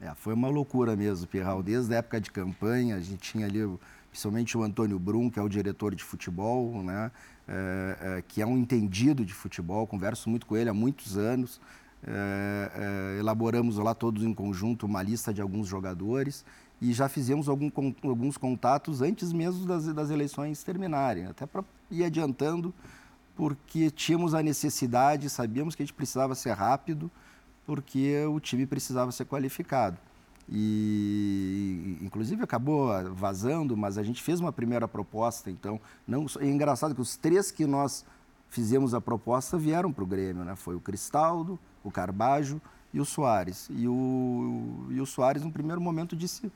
É, 0.00 0.12
foi 0.16 0.34
uma 0.34 0.48
loucura 0.48 0.96
mesmo, 0.96 1.28
Pirral. 1.28 1.62
Desde 1.62 1.94
a 1.94 1.98
época 1.98 2.20
de 2.20 2.30
campanha, 2.30 2.96
a 2.96 3.00
gente 3.00 3.18
tinha 3.18 3.46
ali 3.46 3.60
principalmente 4.10 4.58
o 4.58 4.64
Antônio 4.64 4.98
Brum, 4.98 5.30
que 5.30 5.38
é 5.38 5.42
o 5.42 5.48
diretor 5.48 5.94
de 5.94 6.02
futebol, 6.02 6.82
né? 6.82 7.12
É, 7.46 7.98
é, 8.18 8.22
que 8.26 8.42
é 8.42 8.46
um 8.46 8.58
entendido 8.58 9.24
de 9.24 9.32
futebol, 9.32 9.86
converso 9.86 10.28
muito 10.28 10.44
com 10.44 10.56
ele 10.56 10.68
há 10.68 10.74
muitos 10.74 11.16
anos. 11.16 11.60
É, 12.04 13.14
é 13.14 13.18
elaboramos 13.20 13.78
lá 13.78 13.94
todos 13.94 14.24
em 14.24 14.34
conjunto 14.34 14.84
uma 14.84 15.02
lista 15.02 15.32
de 15.32 15.40
alguns 15.40 15.66
jogadores 15.66 16.44
e 16.80 16.92
já 16.92 17.08
fizemos 17.08 17.48
algum, 17.48 17.70
alguns 18.02 18.36
contatos 18.36 19.02
antes 19.02 19.32
mesmo 19.32 19.66
das, 19.66 19.86
das 19.86 20.10
eleições 20.10 20.62
terminarem, 20.62 21.26
até 21.26 21.46
para 21.46 21.64
ir 21.90 22.04
adiantando 22.04 22.72
porque 23.38 23.88
tínhamos 23.88 24.34
a 24.34 24.42
necessidade, 24.42 25.30
sabíamos 25.30 25.76
que 25.76 25.82
a 25.84 25.86
gente 25.86 25.94
precisava 25.94 26.34
ser 26.34 26.50
rápido, 26.54 27.08
porque 27.64 28.24
o 28.24 28.40
time 28.40 28.66
precisava 28.66 29.12
ser 29.12 29.26
qualificado. 29.26 29.96
E, 30.48 31.96
inclusive, 32.02 32.42
acabou 32.42 32.90
vazando, 33.14 33.76
mas 33.76 33.96
a 33.96 34.02
gente 34.02 34.24
fez 34.24 34.40
uma 34.40 34.52
primeira 34.52 34.88
proposta. 34.88 35.52
Então, 35.52 35.80
não, 36.04 36.26
é 36.40 36.46
engraçado 36.46 36.96
que 36.96 37.00
os 37.00 37.16
três 37.16 37.52
que 37.52 37.64
nós 37.64 38.04
fizemos 38.48 38.92
a 38.92 39.00
proposta 39.00 39.56
vieram 39.56 39.92
para 39.92 40.02
o 40.02 40.06
Grêmio, 40.06 40.42
né? 40.42 40.56
Foi 40.56 40.74
o 40.74 40.80
Cristaldo, 40.80 41.56
o 41.84 41.92
Carbajo 41.92 42.60
e 42.92 42.98
o 42.98 43.04
Soares. 43.04 43.68
E 43.70 43.86
o, 43.86 44.84
e 44.90 45.00
o 45.00 45.06
Soares, 45.06 45.44
no 45.44 45.52
primeiro 45.52 45.80
momento, 45.80 46.16
disse, 46.16 46.50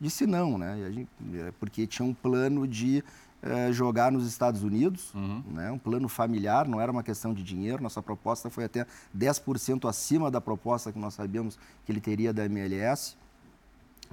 disse 0.00 0.24
não, 0.24 0.56
né? 0.56 0.88
Gente, 0.92 1.10
é, 1.34 1.52
porque 1.58 1.84
tinha 1.84 2.06
um 2.06 2.14
plano 2.14 2.64
de 2.64 3.02
é, 3.42 3.72
jogar 3.72 4.10
nos 4.10 4.26
Estados 4.26 4.62
Unidos, 4.62 5.12
uhum. 5.14 5.42
né? 5.52 5.70
um 5.70 5.78
plano 5.78 6.08
familiar, 6.08 6.66
não 6.66 6.80
era 6.80 6.90
uma 6.90 7.02
questão 7.02 7.32
de 7.32 7.42
dinheiro. 7.42 7.82
Nossa 7.82 8.02
proposta 8.02 8.50
foi 8.50 8.64
até 8.64 8.86
10% 9.16 9.88
acima 9.88 10.30
da 10.30 10.40
proposta 10.40 10.92
que 10.92 10.98
nós 10.98 11.14
sabíamos 11.14 11.58
que 11.84 11.92
ele 11.92 12.00
teria 12.00 12.32
da 12.32 12.44
MLS. 12.46 13.16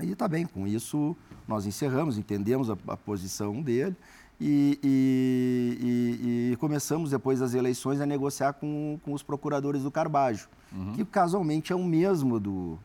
E 0.01 0.11
está 0.11 0.27
bem, 0.27 0.45
com 0.45 0.67
isso 0.67 1.15
nós 1.47 1.65
encerramos, 1.65 2.17
entendemos 2.17 2.69
a, 2.69 2.77
a 2.87 2.97
posição 2.97 3.61
dele 3.61 3.95
e, 4.39 4.77
e, 4.83 5.77
e, 5.81 6.51
e, 6.51 6.55
começamos, 6.57 7.11
depois 7.11 7.39
das 7.39 7.53
eleições, 7.53 8.01
a 8.01 8.05
negociar 8.05 8.53
com, 8.53 8.99
com 9.03 9.13
os 9.13 9.23
procuradores 9.23 9.83
do 9.83 9.91
Carbajo, 9.91 10.49
uhum. 10.73 10.93
que 10.93 11.05
casualmente 11.05 11.71
é 11.71 11.75
o 11.75 11.83
mesmo 11.83 12.39
do, 12.39 12.77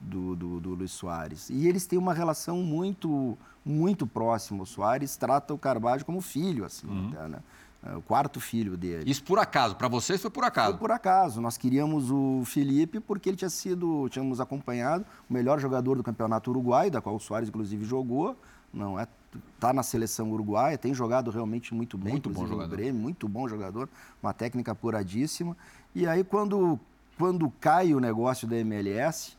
do, 0.00 0.34
do, 0.34 0.60
do 0.60 0.74
Luiz 0.74 0.92
Soares. 0.92 1.50
E 1.50 1.68
eles 1.68 1.86
têm 1.86 1.98
uma 1.98 2.14
relação 2.14 2.58
muito, 2.58 3.36
muito 3.64 4.06
próxima. 4.06 4.62
O 4.62 4.66
Soares 4.66 5.16
trata 5.16 5.52
o 5.52 5.58
Carvalho 5.58 6.04
como 6.04 6.20
filho, 6.20 6.64
assim, 6.64 6.86
uhum. 6.86 7.10
né? 7.28 7.40
É 7.82 7.96
o 7.96 8.02
quarto 8.02 8.38
filho 8.40 8.76
dele. 8.76 9.10
Isso 9.10 9.24
por 9.24 9.38
acaso? 9.38 9.74
Para 9.74 9.88
vocês 9.88 10.20
foi 10.20 10.30
por 10.30 10.44
acaso? 10.44 10.72
Foi 10.72 10.78
por 10.78 10.90
acaso. 10.90 11.40
Nós 11.40 11.56
queríamos 11.56 12.10
o 12.10 12.42
Felipe 12.44 13.00
porque 13.00 13.30
ele 13.30 13.38
tinha 13.38 13.48
sido, 13.48 14.06
tínhamos 14.10 14.38
acompanhado 14.38 15.06
o 15.28 15.32
melhor 15.32 15.58
jogador 15.58 15.96
do 15.96 16.02
campeonato 16.02 16.50
uruguai, 16.50 16.90
da 16.90 17.00
qual 17.00 17.16
o 17.16 17.20
Soares 17.20 17.48
inclusive 17.48 17.82
jogou. 17.86 18.36
Não 18.72 19.00
é, 19.00 19.08
tá 19.58 19.72
na 19.72 19.82
seleção 19.82 20.30
uruguaia, 20.30 20.76
tem 20.76 20.92
jogado 20.92 21.30
realmente 21.30 21.74
muito 21.74 21.96
bem, 21.96 22.12
muito 22.12 22.28
bom 22.28 22.46
jogador. 22.46 22.76
Grêmio, 22.76 23.00
muito 23.00 23.26
bom 23.26 23.48
jogador, 23.48 23.88
uma 24.22 24.34
técnica 24.34 24.72
apuradíssima. 24.72 25.56
E 25.94 26.06
aí 26.06 26.22
quando 26.22 26.78
quando 27.16 27.50
cai 27.60 27.94
o 27.94 28.00
negócio 28.00 28.46
da 28.46 28.56
MLS, 28.56 29.36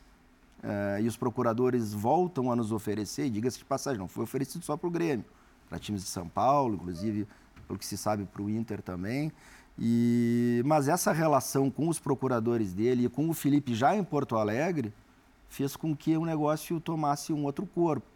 Uh, 0.62 1.02
e 1.02 1.08
os 1.08 1.16
procuradores 1.16 1.92
voltam 1.92 2.52
a 2.52 2.56
nos 2.56 2.70
oferecer, 2.70 3.28
diga-se 3.28 3.58
de 3.58 3.64
passagem, 3.64 3.98
não 3.98 4.06
foi 4.06 4.22
oferecido 4.22 4.64
só 4.64 4.76
para 4.76 4.86
o 4.86 4.90
Grêmio, 4.90 5.24
para 5.68 5.76
times 5.78 6.02
de 6.02 6.08
São 6.08 6.28
Paulo, 6.28 6.76
inclusive, 6.76 7.26
pelo 7.66 7.78
que 7.78 7.84
se 7.84 7.96
sabe, 7.96 8.24
para 8.24 8.42
o 8.42 8.48
Inter 8.48 8.80
também. 8.80 9.32
E, 9.78 10.62
mas 10.64 10.86
essa 10.86 11.12
relação 11.12 11.70
com 11.70 11.88
os 11.88 11.98
procuradores 11.98 12.72
dele 12.72 13.06
e 13.06 13.08
com 13.08 13.28
o 13.28 13.34
Felipe 13.34 13.74
já 13.74 13.96
em 13.96 14.04
Porto 14.04 14.36
Alegre 14.36 14.92
fez 15.48 15.74
com 15.74 15.96
que 15.96 16.16
o 16.16 16.24
negócio 16.24 16.78
tomasse 16.80 17.32
um 17.32 17.44
outro 17.44 17.66
corpo. 17.66 18.06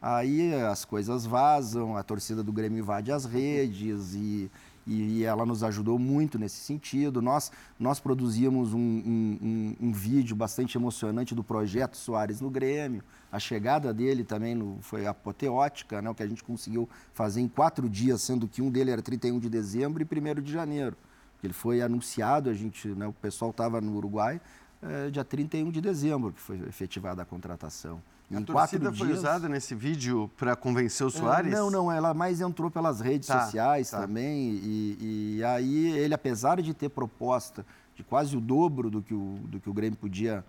Aí 0.00 0.54
as 0.54 0.84
coisas 0.84 1.26
vazam, 1.26 1.96
a 1.96 2.02
torcida 2.02 2.42
do 2.42 2.52
Grêmio 2.52 2.78
invade 2.78 3.12
as 3.12 3.24
redes 3.24 4.14
e, 4.14 4.50
e, 4.86 5.24
ela 5.24 5.44
nos 5.46 5.62
ajudou 5.62 5.98
muito 5.98 6.38
nesse 6.38 6.56
sentido. 6.56 7.20
Nós, 7.20 7.52
nós 7.78 8.00
produzimos 8.00 8.72
um, 8.72 8.78
um, 8.78 9.38
um, 9.42 9.88
um 9.88 9.92
vídeo 9.92 10.34
bastante 10.34 10.76
emocionante 10.76 11.34
do 11.34 11.44
projeto 11.44 11.96
Soares 11.96 12.40
no 12.40 12.50
Grêmio. 12.50 13.02
A 13.30 13.38
chegada 13.38 13.92
dele 13.92 14.24
também 14.24 14.54
no, 14.54 14.78
foi 14.80 15.06
apoteótica, 15.06 16.02
né, 16.02 16.10
o 16.10 16.14
que 16.14 16.22
a 16.22 16.26
gente 16.26 16.42
conseguiu 16.42 16.88
fazer 17.12 17.40
em 17.40 17.48
quatro 17.48 17.88
dias, 17.88 18.22
sendo 18.22 18.48
que 18.48 18.60
um 18.60 18.70
dele 18.70 18.90
era 18.90 19.02
31 19.02 19.38
de 19.38 19.48
dezembro 19.48 20.02
e 20.02 20.06
1 20.06 20.42
de 20.42 20.52
janeiro. 20.52 20.96
Ele 21.42 21.52
foi 21.52 21.80
anunciado, 21.80 22.50
a 22.50 22.54
gente, 22.54 22.88
né, 22.88 23.06
o 23.06 23.12
pessoal 23.12 23.50
estava 23.50 23.80
no 23.80 23.96
Uruguai, 23.96 24.40
é, 24.82 25.10
dia 25.10 25.24
31 25.24 25.70
de 25.70 25.80
dezembro, 25.80 26.32
que 26.32 26.40
foi 26.40 26.56
efetivada 26.68 27.22
a 27.22 27.24
contratação. 27.24 28.02
A 28.32 28.40
em 28.40 28.44
torcida 28.44 28.92
foi 28.92 29.08
dias... 29.08 29.18
usada 29.18 29.48
nesse 29.48 29.74
vídeo 29.74 30.30
para 30.36 30.54
convencer 30.54 31.04
o 31.04 31.10
Soares? 31.10 31.52
É, 31.52 31.56
não, 31.56 31.68
não, 31.70 31.90
ela 31.90 32.14
mais 32.14 32.40
entrou 32.40 32.70
pelas 32.70 33.00
redes 33.00 33.26
tá, 33.26 33.42
sociais 33.42 33.90
tá. 33.90 34.00
também. 34.00 34.52
E, 34.62 35.36
e, 35.38 35.44
aí 35.44 35.88
ele, 35.98 36.14
apesar 36.14 36.62
de 36.62 36.72
ter 36.72 36.90
proposta 36.90 37.66
de 37.96 38.04
quase 38.04 38.36
o 38.36 38.40
dobro 38.40 38.88
do 38.88 39.02
que 39.02 39.14
o, 39.14 39.40
do 39.44 39.58
que 39.58 39.68
o 39.68 39.72
Grêmio 39.72 39.98
podia, 39.98 40.44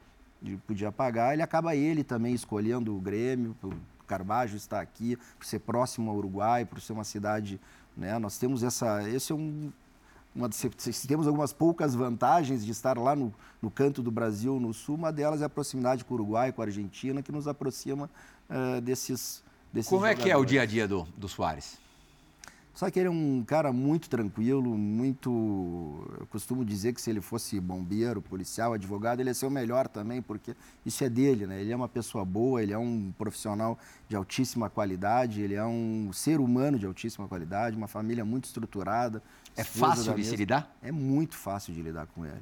podia 0.67 0.91
pagar, 0.91 1.33
ele 1.33 1.41
acaba 1.41 1.75
ele 1.75 2.03
também 2.03 2.35
escolhendo 2.35 2.95
o 2.95 2.99
Grêmio, 3.01 3.55
o 3.63 3.73
Carbajo 4.05 4.55
está 4.55 4.79
aqui, 4.79 5.17
por 5.37 5.45
ser 5.45 5.59
próximo 5.59 6.11
ao 6.11 6.17
Uruguai, 6.17 6.65
por 6.65 6.79
ser 6.79 6.93
uma 6.93 7.03
cidade. 7.03 7.59
Né, 7.97 8.17
nós 8.19 8.37
temos 8.37 8.63
essa. 8.63 9.09
Esse 9.09 9.31
é 9.31 9.35
um, 9.35 9.71
uma, 10.33 10.49
temos 11.07 11.27
algumas 11.27 11.51
poucas 11.51 11.93
vantagens 11.93 12.65
de 12.65 12.71
estar 12.71 12.97
lá 12.97 13.15
no, 13.15 13.33
no, 13.61 13.69
canto 13.69 14.01
do 14.01 14.09
Brasil, 14.09 14.59
no 14.59 14.73
sul, 14.73 14.95
uma 14.95 15.11
delas 15.11 15.41
é 15.41 15.45
a 15.45 15.49
proximidade 15.49 16.05
com 16.05 16.13
o 16.13 16.17
Uruguai, 16.17 16.51
com 16.51 16.61
a 16.61 16.65
Argentina, 16.65 17.21
que 17.21 17.31
nos 17.31 17.47
aproxima 17.47 18.09
uh, 18.49 18.79
desses, 18.79 19.43
desses 19.73 19.89
Como 19.89 20.05
é 20.05 20.15
que 20.15 20.31
é 20.31 20.37
o 20.37 20.45
dia 20.45 20.61
a 20.61 20.65
dia 20.65 20.87
do, 20.87 21.03
do 21.17 21.27
Soares? 21.27 21.80
Só 22.73 22.89
que 22.89 22.99
ele 22.99 23.07
é 23.07 23.11
um 23.11 23.43
cara 23.45 23.71
muito 23.73 24.09
tranquilo, 24.09 24.77
muito. 24.77 25.29
Eu 26.19 26.25
costumo 26.27 26.63
dizer 26.63 26.93
que 26.93 27.01
se 27.01 27.09
ele 27.09 27.19
fosse 27.19 27.59
bombeiro, 27.59 28.21
policial, 28.21 28.73
advogado, 28.73 29.19
ele 29.19 29.29
ia 29.29 29.33
ser 29.33 29.45
o 29.45 29.51
melhor 29.51 29.87
também, 29.87 30.21
porque 30.21 30.55
isso 30.85 31.03
é 31.03 31.09
dele, 31.09 31.45
né? 31.45 31.59
Ele 31.59 31.71
é 31.71 31.75
uma 31.75 31.89
pessoa 31.89 32.23
boa, 32.23 32.63
ele 32.63 32.71
é 32.71 32.77
um 32.77 33.13
profissional 33.17 33.77
de 34.07 34.15
altíssima 34.15 34.69
qualidade, 34.69 35.41
ele 35.41 35.55
é 35.55 35.65
um 35.65 36.11
ser 36.13 36.39
humano 36.39 36.79
de 36.79 36.85
altíssima 36.85 37.27
qualidade, 37.27 37.75
uma 37.75 37.87
família 37.87 38.23
muito 38.23 38.45
estruturada. 38.45 39.21
É 39.55 39.65
fácil 39.65 40.13
de 40.13 40.23
se 40.23 40.35
lidar? 40.35 40.73
É 40.81 40.91
muito 40.91 41.35
fácil 41.35 41.73
de 41.73 41.81
lidar 41.81 42.07
com 42.07 42.25
ele. 42.25 42.41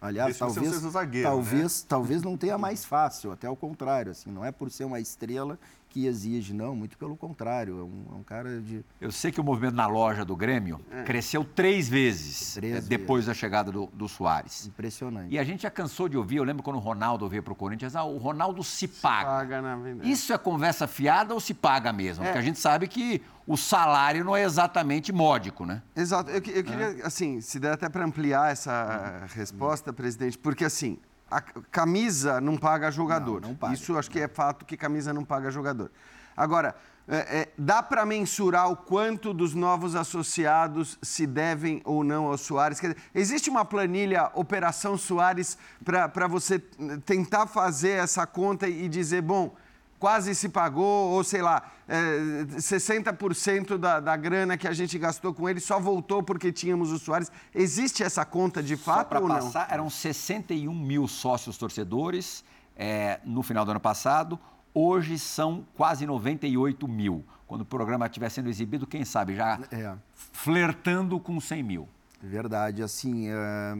Aliás, 0.00 0.38
talvez, 0.38 0.74
zagueiro, 0.74 1.28
talvez, 1.28 1.82
né? 1.82 1.86
talvez 1.88 2.22
não 2.22 2.36
tenha 2.36 2.56
mais 2.58 2.84
fácil, 2.84 3.32
até 3.32 3.46
ao 3.46 3.56
contrário, 3.56 4.12
assim, 4.12 4.30
não 4.30 4.44
é 4.44 4.52
por 4.52 4.70
ser 4.70 4.84
uma 4.84 5.00
estrela 5.00 5.58
que 5.96 6.06
exige, 6.06 6.52
não, 6.52 6.76
muito 6.76 6.98
pelo 6.98 7.16
contrário, 7.16 7.80
é 7.80 7.82
um, 7.82 8.04
é 8.12 8.18
um, 8.18 8.22
cara 8.22 8.60
de... 8.60 8.84
Eu 9.00 9.10
sei 9.10 9.32
que 9.32 9.40
o 9.40 9.44
movimento 9.44 9.74
na 9.74 9.86
loja 9.86 10.26
do 10.26 10.36
Grêmio 10.36 10.78
é. 10.90 11.04
cresceu 11.04 11.42
três 11.42 11.88
vezes 11.88 12.52
três 12.52 12.76
é, 12.76 12.80
depois 12.82 13.24
vezes. 13.24 13.28
da 13.28 13.32
chegada 13.40 13.72
do, 13.72 13.86
do 13.86 14.06
Soares. 14.06 14.66
Impressionante. 14.66 15.32
E 15.32 15.38
a 15.38 15.44
gente 15.44 15.62
já 15.62 15.70
cansou 15.70 16.06
de 16.06 16.18
ouvir, 16.18 16.36
eu 16.36 16.44
lembro 16.44 16.62
quando 16.62 16.76
o 16.76 16.80
Ronaldo 16.80 17.26
veio 17.30 17.42
para 17.42 17.54
o 17.54 17.56
Corinthians, 17.56 17.96
ah, 17.96 18.04
o 18.04 18.18
Ronaldo 18.18 18.62
se 18.62 18.86
paga. 18.86 19.20
Se 19.20 19.36
paga 19.36 19.62
na 19.62 19.76
verdade. 19.76 20.10
Isso 20.10 20.34
é 20.34 20.36
conversa 20.36 20.86
fiada 20.86 21.32
ou 21.32 21.40
se 21.40 21.54
paga 21.54 21.90
mesmo? 21.94 22.24
É. 22.24 22.26
Porque 22.26 22.40
a 22.40 22.42
gente 22.42 22.58
sabe 22.58 22.88
que 22.88 23.22
o 23.46 23.56
salário 23.56 24.22
não 24.22 24.36
é 24.36 24.42
exatamente 24.42 25.14
módico, 25.14 25.64
né? 25.64 25.80
Exato. 25.96 26.28
Eu, 26.28 26.36
eu 26.36 26.42
queria, 26.42 26.98
é. 27.00 27.06
assim, 27.06 27.40
se 27.40 27.58
der 27.58 27.72
até 27.72 27.88
para 27.88 28.04
ampliar 28.04 28.52
essa 28.52 29.22
hum. 29.22 29.26
resposta, 29.34 29.94
presidente, 29.94 30.36
porque 30.36 30.66
assim, 30.66 30.98
a 31.30 31.40
camisa 31.40 32.40
não 32.40 32.56
paga 32.56 32.90
jogador. 32.90 33.40
Não, 33.40 33.48
não 33.50 33.56
paga. 33.56 33.74
Isso 33.74 33.96
acho 33.96 34.10
que 34.10 34.20
é 34.20 34.28
fato 34.28 34.64
que 34.64 34.76
camisa 34.76 35.12
não 35.12 35.24
paga 35.24 35.50
jogador. 35.50 35.90
Agora, 36.36 36.74
é, 37.08 37.16
é, 37.16 37.48
dá 37.56 37.82
para 37.82 38.04
mensurar 38.04 38.68
o 38.68 38.76
quanto 38.76 39.32
dos 39.32 39.54
novos 39.54 39.94
associados 39.94 40.98
se 41.00 41.24
devem 41.26 41.80
ou 41.84 42.02
não 42.02 42.26
ao 42.26 42.36
Soares? 42.36 42.80
Dizer, 42.80 42.96
existe 43.14 43.48
uma 43.48 43.64
planilha 43.64 44.30
Operação 44.34 44.98
Soares 44.98 45.56
para 45.84 46.26
você 46.26 46.58
tentar 47.04 47.46
fazer 47.46 47.90
essa 47.90 48.26
conta 48.26 48.68
e 48.68 48.88
dizer, 48.88 49.22
bom, 49.22 49.54
quase 49.98 50.34
se 50.34 50.48
pagou, 50.48 51.10
ou 51.12 51.24
sei 51.24 51.42
lá, 51.42 51.62
é, 51.88 52.44
60% 52.56 53.76
da, 53.78 54.00
da 54.00 54.16
grana 54.16 54.56
que 54.56 54.66
a 54.66 54.72
gente 54.72 54.98
gastou 54.98 55.32
com 55.32 55.48
ele 55.48 55.60
só 55.60 55.78
voltou 55.78 56.22
porque 56.22 56.52
tínhamos 56.52 56.90
o 56.92 56.98
Soares. 56.98 57.30
Existe 57.54 58.02
essa 58.02 58.24
conta 58.24 58.62
de 58.62 58.76
fato 58.76 59.16
só 59.16 59.22
ou 59.22 59.28
passar, 59.28 59.66
não? 59.68 59.74
Eram 59.74 59.90
61 59.90 60.74
mil 60.74 61.06
sócios 61.06 61.56
torcedores 61.56 62.44
é, 62.76 63.20
no 63.24 63.42
final 63.42 63.64
do 63.64 63.70
ano 63.70 63.80
passado. 63.80 64.38
Hoje 64.74 65.18
são 65.18 65.66
quase 65.74 66.06
98 66.06 66.86
mil. 66.86 67.24
Quando 67.46 67.62
o 67.62 67.64
programa 67.64 68.06
estiver 68.06 68.28
sendo 68.28 68.48
exibido, 68.48 68.86
quem 68.86 69.04
sabe 69.04 69.34
já 69.34 69.58
é. 69.70 69.94
flertando 70.32 71.18
com 71.18 71.40
100 71.40 71.62
mil. 71.62 71.88
Verdade. 72.26 72.82
Assim, 72.82 73.28
é 73.28 73.76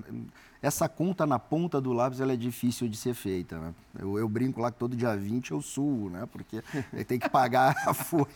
essa 0.67 0.89
conta 0.89 1.27
na 1.27 1.39
ponta 1.39 1.81
do 1.81 1.93
lápis 1.93 2.21
ela 2.21 2.33
é 2.33 2.37
difícil 2.37 2.89
de 2.89 2.97
ser 2.97 3.15
feita. 3.15 3.59
Né? 3.59 3.75
Eu, 3.99 4.19
eu, 4.19 4.29
brinco 4.29 4.61
lá 4.61 4.71
que 4.71 4.79
todo 4.79 4.97
dia 4.97 5.17
20 5.17 5.53
eu 5.53 5.63
suo, 5.63 6.11
né? 6.11 6.27
porque 6.31 6.63
tem 7.05 7.19
que 7.19 7.29
pagar 7.29 7.75
a 7.87 7.93
folha. 7.95 8.27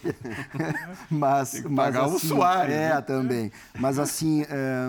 mas, 1.10 1.50
tem 1.50 1.62
que 1.62 1.74
pagar 1.74 2.02
mas, 2.02 2.14
assim, 2.14 2.26
o 2.28 2.34
usuário. 2.34 2.72
É, 2.72 2.94
né? 2.94 3.00
também. 3.00 3.52
Mas 3.78 3.98
assim, 3.98 4.42
é, 4.42 4.88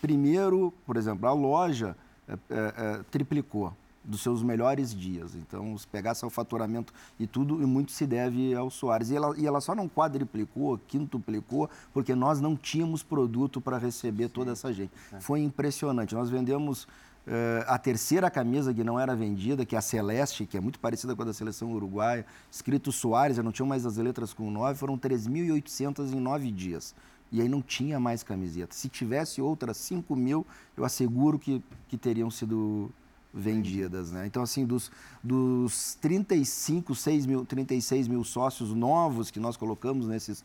primeiro, 0.00 0.72
por 0.86 0.96
exemplo, 0.96 1.26
a 1.26 1.32
loja 1.32 1.96
é, 2.28 2.34
é, 2.50 3.00
triplicou 3.10 3.74
dos 4.04 4.20
seus 4.22 4.42
melhores 4.42 4.94
dias. 4.94 5.34
Então, 5.34 5.76
se 5.78 5.86
pegasse 5.86 6.24
o 6.24 6.30
faturamento 6.30 6.92
e 7.18 7.26
tudo, 7.26 7.62
e 7.62 7.66
muito 7.66 7.92
se 7.92 8.06
deve 8.06 8.54
ao 8.54 8.70
Soares. 8.70 9.10
E 9.10 9.16
ela, 9.16 9.34
e 9.38 9.46
ela 9.46 9.60
só 9.60 9.74
não 9.74 9.88
quadriplicou, 9.88 10.78
quintuplicou, 10.88 11.70
porque 11.92 12.14
nós 12.14 12.40
não 12.40 12.56
tínhamos 12.56 13.02
produto 13.02 13.60
para 13.60 13.78
receber 13.78 14.28
toda 14.28 14.52
essa 14.52 14.72
gente. 14.72 14.92
É. 15.12 15.20
Foi 15.20 15.40
impressionante. 15.40 16.14
Nós 16.14 16.30
vendemos 16.30 16.86
Uh, 17.24 17.62
a 17.68 17.78
terceira 17.78 18.28
camisa 18.28 18.74
que 18.74 18.82
não 18.82 18.98
era 18.98 19.14
vendida, 19.14 19.64
que 19.64 19.76
é 19.76 19.78
a 19.78 19.80
Celeste, 19.80 20.44
que 20.44 20.56
é 20.56 20.60
muito 20.60 20.80
parecida 20.80 21.14
com 21.14 21.22
a 21.22 21.26
da 21.26 21.32
seleção 21.32 21.72
uruguaia, 21.72 22.26
escrito 22.50 22.90
Soares, 22.90 23.36
já 23.36 23.44
não 23.44 23.52
tinham 23.52 23.66
mais 23.68 23.86
as 23.86 23.96
letras 23.96 24.34
com 24.34 24.50
nove, 24.50 24.76
foram 24.76 24.98
3.800 24.98 26.12
em 26.12 26.18
nove 26.18 26.50
dias. 26.50 26.96
E 27.30 27.40
aí 27.40 27.48
não 27.48 27.62
tinha 27.62 28.00
mais 28.00 28.24
camiseta. 28.24 28.74
Se 28.74 28.88
tivesse 28.88 29.40
outras 29.40 29.76
5 29.76 30.16
mil, 30.16 30.44
eu 30.76 30.84
asseguro 30.84 31.38
que, 31.38 31.62
que 31.88 31.96
teriam 31.96 32.28
sido 32.28 32.90
vendidas. 33.32 34.10
Né? 34.10 34.26
Então, 34.26 34.42
assim, 34.42 34.66
dos, 34.66 34.90
dos 35.22 35.94
35, 36.00 36.94
6 36.94 37.26
mil, 37.26 37.44
36 37.44 38.08
mil 38.08 38.22
sócios 38.24 38.74
novos 38.74 39.30
que 39.30 39.40
nós 39.40 39.56
colocamos 39.56 40.06
nesses 40.06 40.44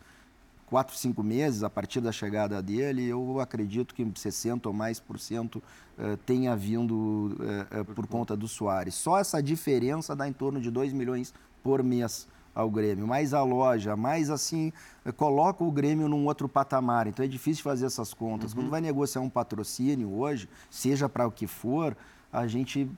4, 0.67 0.95
5 0.95 1.23
meses, 1.23 1.63
a 1.63 1.69
partir 1.69 2.01
da 2.01 2.11
chegada 2.11 2.61
dele, 2.61 3.05
eu 3.05 3.39
acredito 3.39 3.95
que 3.95 4.03
60% 4.03 4.65
ou 4.65 4.73
mais 4.73 4.99
por 4.99 5.17
cento 5.17 5.57
uh, 5.97 6.17
tenha 6.25 6.55
vindo 6.55 6.93
uh, 6.93 7.81
uh, 7.81 7.85
por 7.85 8.05
conta 8.05 8.35
do 8.35 8.47
Soares. 8.47 8.93
Só 8.95 9.17
essa 9.17 9.41
diferença 9.41 10.15
dá 10.15 10.27
em 10.27 10.33
torno 10.33 10.59
de 10.59 10.69
2 10.69 10.91
milhões 10.91 11.33
por 11.63 11.81
mês 11.81 12.27
ao 12.53 12.69
Grêmio, 12.71 13.05
mais 13.05 13.35
a 13.35 13.43
loja, 13.43 13.95
mais 13.95 14.31
assim, 14.31 14.73
coloca 15.15 15.63
o 15.63 15.71
Grêmio 15.71 16.09
num 16.09 16.25
outro 16.25 16.49
patamar. 16.49 17.05
Então 17.05 17.23
é 17.23 17.27
difícil 17.27 17.63
fazer 17.63 17.85
essas 17.85 18.15
contas. 18.15 18.51
Uhum. 18.51 18.61
Quando 18.61 18.71
vai 18.71 18.81
negociar 18.81 19.21
um 19.21 19.29
patrocínio 19.29 20.11
hoje, 20.11 20.49
seja 20.69 21.07
para 21.07 21.27
o 21.27 21.31
que 21.31 21.45
for, 21.45 21.95
a 22.37 22.47
gente 22.47 22.89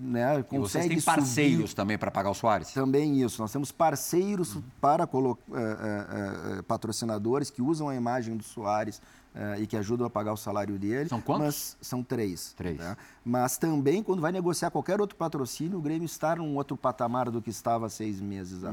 né, 0.00 0.42
consegue. 0.42 0.56
E 0.56 0.58
vocês 0.58 0.86
têm 0.88 1.00
parceiros 1.00 1.70
subir. 1.70 1.74
também 1.74 1.98
para 1.98 2.10
pagar 2.10 2.30
o 2.30 2.34
Soares? 2.34 2.72
Também 2.72 3.20
isso. 3.22 3.40
Nós 3.40 3.52
temos 3.52 3.70
parceiros 3.70 4.56
uhum. 4.56 4.62
para 4.80 5.04
é, 5.04 5.06
é, 5.06 6.58
é, 6.58 6.62
patrocinadores 6.62 7.50
que 7.50 7.60
usam 7.60 7.88
a 7.88 7.94
imagem 7.94 8.36
do 8.36 8.42
Soares 8.42 9.00
é, 9.34 9.60
e 9.60 9.66
que 9.66 9.76
ajudam 9.76 10.06
a 10.06 10.10
pagar 10.10 10.32
o 10.32 10.36
salário 10.36 10.78
dele. 10.78 11.08
São 11.08 11.20
quantos? 11.20 11.76
São 11.80 12.02
três. 12.02 12.54
Três. 12.54 12.78
Né? 12.78 12.96
Mas 13.24 13.58
também, 13.58 14.02
quando 14.02 14.20
vai 14.20 14.32
negociar 14.32 14.70
qualquer 14.70 15.00
outro 15.00 15.16
patrocínio, 15.16 15.78
o 15.78 15.82
Grêmio 15.82 16.06
está 16.06 16.36
num 16.36 16.56
outro 16.56 16.76
patamar 16.76 17.30
do 17.30 17.42
que 17.42 17.50
estava 17.50 17.88
seis 17.88 18.20
meses 18.20 18.62
uhum. 18.62 18.70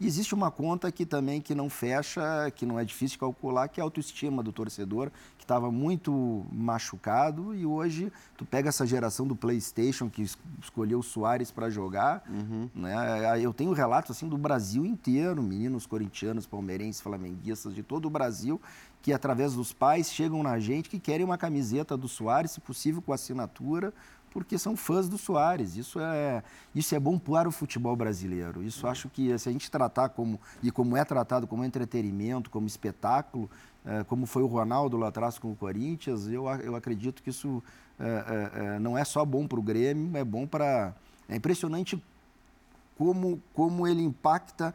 E 0.00 0.06
existe 0.06 0.34
uma 0.34 0.50
conta 0.50 0.90
que 0.90 1.04
também 1.04 1.42
que 1.42 1.54
não 1.54 1.68
fecha, 1.68 2.50
que 2.56 2.64
não 2.64 2.78
é 2.78 2.84
difícil 2.84 3.18
calcular, 3.18 3.68
que 3.68 3.80
é 3.80 3.82
a 3.82 3.84
autoestima 3.84 4.42
do 4.42 4.50
torcedor, 4.50 5.10
que 5.36 5.44
estava 5.44 5.70
muito 5.70 6.46
machucado 6.50 7.54
e 7.54 7.66
hoje 7.66 8.10
tu 8.34 8.46
pega 8.46 8.70
essa 8.70 8.86
geração 8.86 9.26
do 9.26 9.36
PlayStation 9.36 10.08
que 10.08 10.22
escolheu 10.58 11.00
o 11.00 11.02
Soares 11.02 11.50
para 11.50 11.68
jogar, 11.68 12.24
uhum. 12.30 12.70
né? 12.74 13.44
Eu 13.44 13.52
tenho 13.52 13.72
relatos 13.72 14.12
assim 14.12 14.26
do 14.26 14.38
Brasil 14.38 14.86
inteiro, 14.86 15.42
meninos 15.42 15.86
corintianos, 15.86 16.46
palmeirenses, 16.46 17.02
flamenguistas 17.02 17.74
de 17.74 17.82
todo 17.82 18.06
o 18.06 18.10
Brasil 18.10 18.58
que 19.02 19.12
através 19.12 19.54
dos 19.54 19.72
pais 19.72 20.12
chegam 20.12 20.42
na 20.42 20.58
gente 20.58 20.88
que 20.88 20.98
querem 20.98 21.24
uma 21.24 21.38
camiseta 21.38 21.96
do 21.96 22.06
Soares, 22.06 22.50
se 22.50 22.60
possível 22.60 23.00
com 23.00 23.12
assinatura, 23.12 23.94
porque 24.30 24.56
são 24.56 24.76
fãs 24.76 25.08
do 25.08 25.18
Soares. 25.18 25.76
Isso 25.76 25.98
é, 26.00 26.42
isso 26.74 26.94
é 26.94 27.00
bom 27.00 27.18
para 27.18 27.48
o 27.48 27.52
futebol 27.52 27.94
brasileiro. 27.96 28.62
Isso 28.62 28.86
acho 28.86 29.08
que 29.08 29.36
se 29.38 29.48
a 29.48 29.52
gente 29.52 29.70
tratar 29.70 30.10
como, 30.10 30.40
e 30.62 30.70
como 30.70 30.96
é 30.96 31.04
tratado 31.04 31.46
como 31.46 31.64
entretenimento, 31.64 32.48
como 32.48 32.66
espetáculo, 32.66 33.50
é, 33.84 34.04
como 34.04 34.26
foi 34.26 34.42
o 34.42 34.46
Ronaldo 34.46 34.96
lá 34.96 35.08
atrás 35.08 35.38
com 35.38 35.50
o 35.50 35.56
Corinthians, 35.56 36.28
eu, 36.28 36.46
eu 36.60 36.76
acredito 36.76 37.22
que 37.22 37.30
isso 37.30 37.62
é, 37.98 38.04
é, 38.04 38.64
é 38.76 38.78
não 38.78 38.96
é 38.96 39.04
só 39.04 39.24
bom 39.24 39.46
para 39.46 39.58
o 39.58 39.62
Grêmio, 39.62 40.16
é 40.16 40.24
bom 40.24 40.46
para. 40.46 40.94
É 41.28 41.36
impressionante 41.36 42.02
como, 42.96 43.40
como 43.54 43.86
ele 43.86 44.02
impacta 44.02 44.74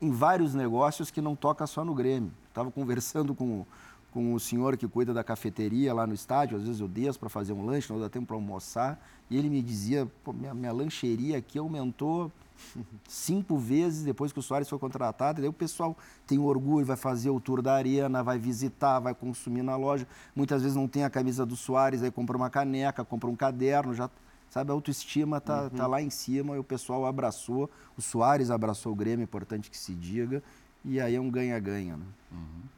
em 0.00 0.10
vários 0.10 0.54
negócios 0.54 1.10
que 1.10 1.20
não 1.20 1.34
toca 1.34 1.66
só 1.66 1.84
no 1.84 1.94
Grêmio. 1.94 2.32
Estava 2.48 2.70
conversando 2.70 3.34
com, 3.34 3.66
com 4.14 4.32
o 4.32 4.38
senhor 4.38 4.76
que 4.76 4.86
cuida 4.86 5.12
da 5.12 5.24
cafeteria 5.24 5.92
lá 5.92 6.06
no 6.06 6.14
estádio, 6.14 6.56
às 6.56 6.62
vezes 6.62 6.80
eu 6.80 6.86
desço 6.86 7.18
para 7.18 7.28
fazer 7.28 7.52
um 7.52 7.66
lanche, 7.66 7.92
não 7.92 7.98
dá 7.98 8.08
tempo 8.08 8.28
para 8.28 8.36
almoçar, 8.36 9.04
e 9.28 9.36
ele 9.36 9.50
me 9.50 9.60
dizia, 9.60 10.08
minha, 10.32 10.54
minha 10.54 10.72
lancheria 10.72 11.36
aqui 11.36 11.58
aumentou 11.58 12.30
cinco 13.08 13.58
vezes 13.58 14.04
depois 14.04 14.32
que 14.32 14.38
o 14.38 14.42
Soares 14.42 14.68
foi 14.68 14.78
contratado. 14.78 15.40
E 15.40 15.42
daí 15.42 15.48
o 15.48 15.52
pessoal 15.52 15.96
tem 16.28 16.38
orgulho, 16.38 16.86
vai 16.86 16.96
fazer 16.96 17.30
o 17.30 17.40
tour 17.40 17.60
da 17.60 17.74
arena, 17.74 18.22
vai 18.22 18.38
visitar, 18.38 19.00
vai 19.00 19.12
consumir 19.16 19.62
na 19.62 19.74
loja. 19.74 20.06
Muitas 20.34 20.62
vezes 20.62 20.76
não 20.76 20.86
tem 20.86 21.02
a 21.02 21.10
camisa 21.10 21.44
do 21.44 21.56
Soares, 21.56 22.00
aí 22.00 22.10
compra 22.12 22.36
uma 22.36 22.48
caneca, 22.48 23.04
compra 23.04 23.28
um 23.28 23.34
caderno, 23.34 23.92
já 23.92 24.08
sabe, 24.48 24.70
a 24.70 24.74
autoestima 24.74 25.40
tá, 25.40 25.64
uhum. 25.64 25.70
tá 25.70 25.88
lá 25.88 26.00
em 26.00 26.10
cima 26.10 26.54
e 26.54 26.58
o 26.60 26.64
pessoal 26.64 27.04
abraçou. 27.04 27.68
O 27.98 28.02
Soares 28.02 28.48
abraçou 28.48 28.92
o 28.92 28.94
Grêmio, 28.94 29.22
é 29.22 29.24
importante 29.24 29.68
que 29.68 29.76
se 29.76 29.92
diga. 29.92 30.40
E 30.84 31.00
aí 31.00 31.16
é 31.16 31.20
um 31.20 31.28
ganha-ganha. 31.28 31.96
Né? 31.96 32.04
Uhum. 32.30 32.73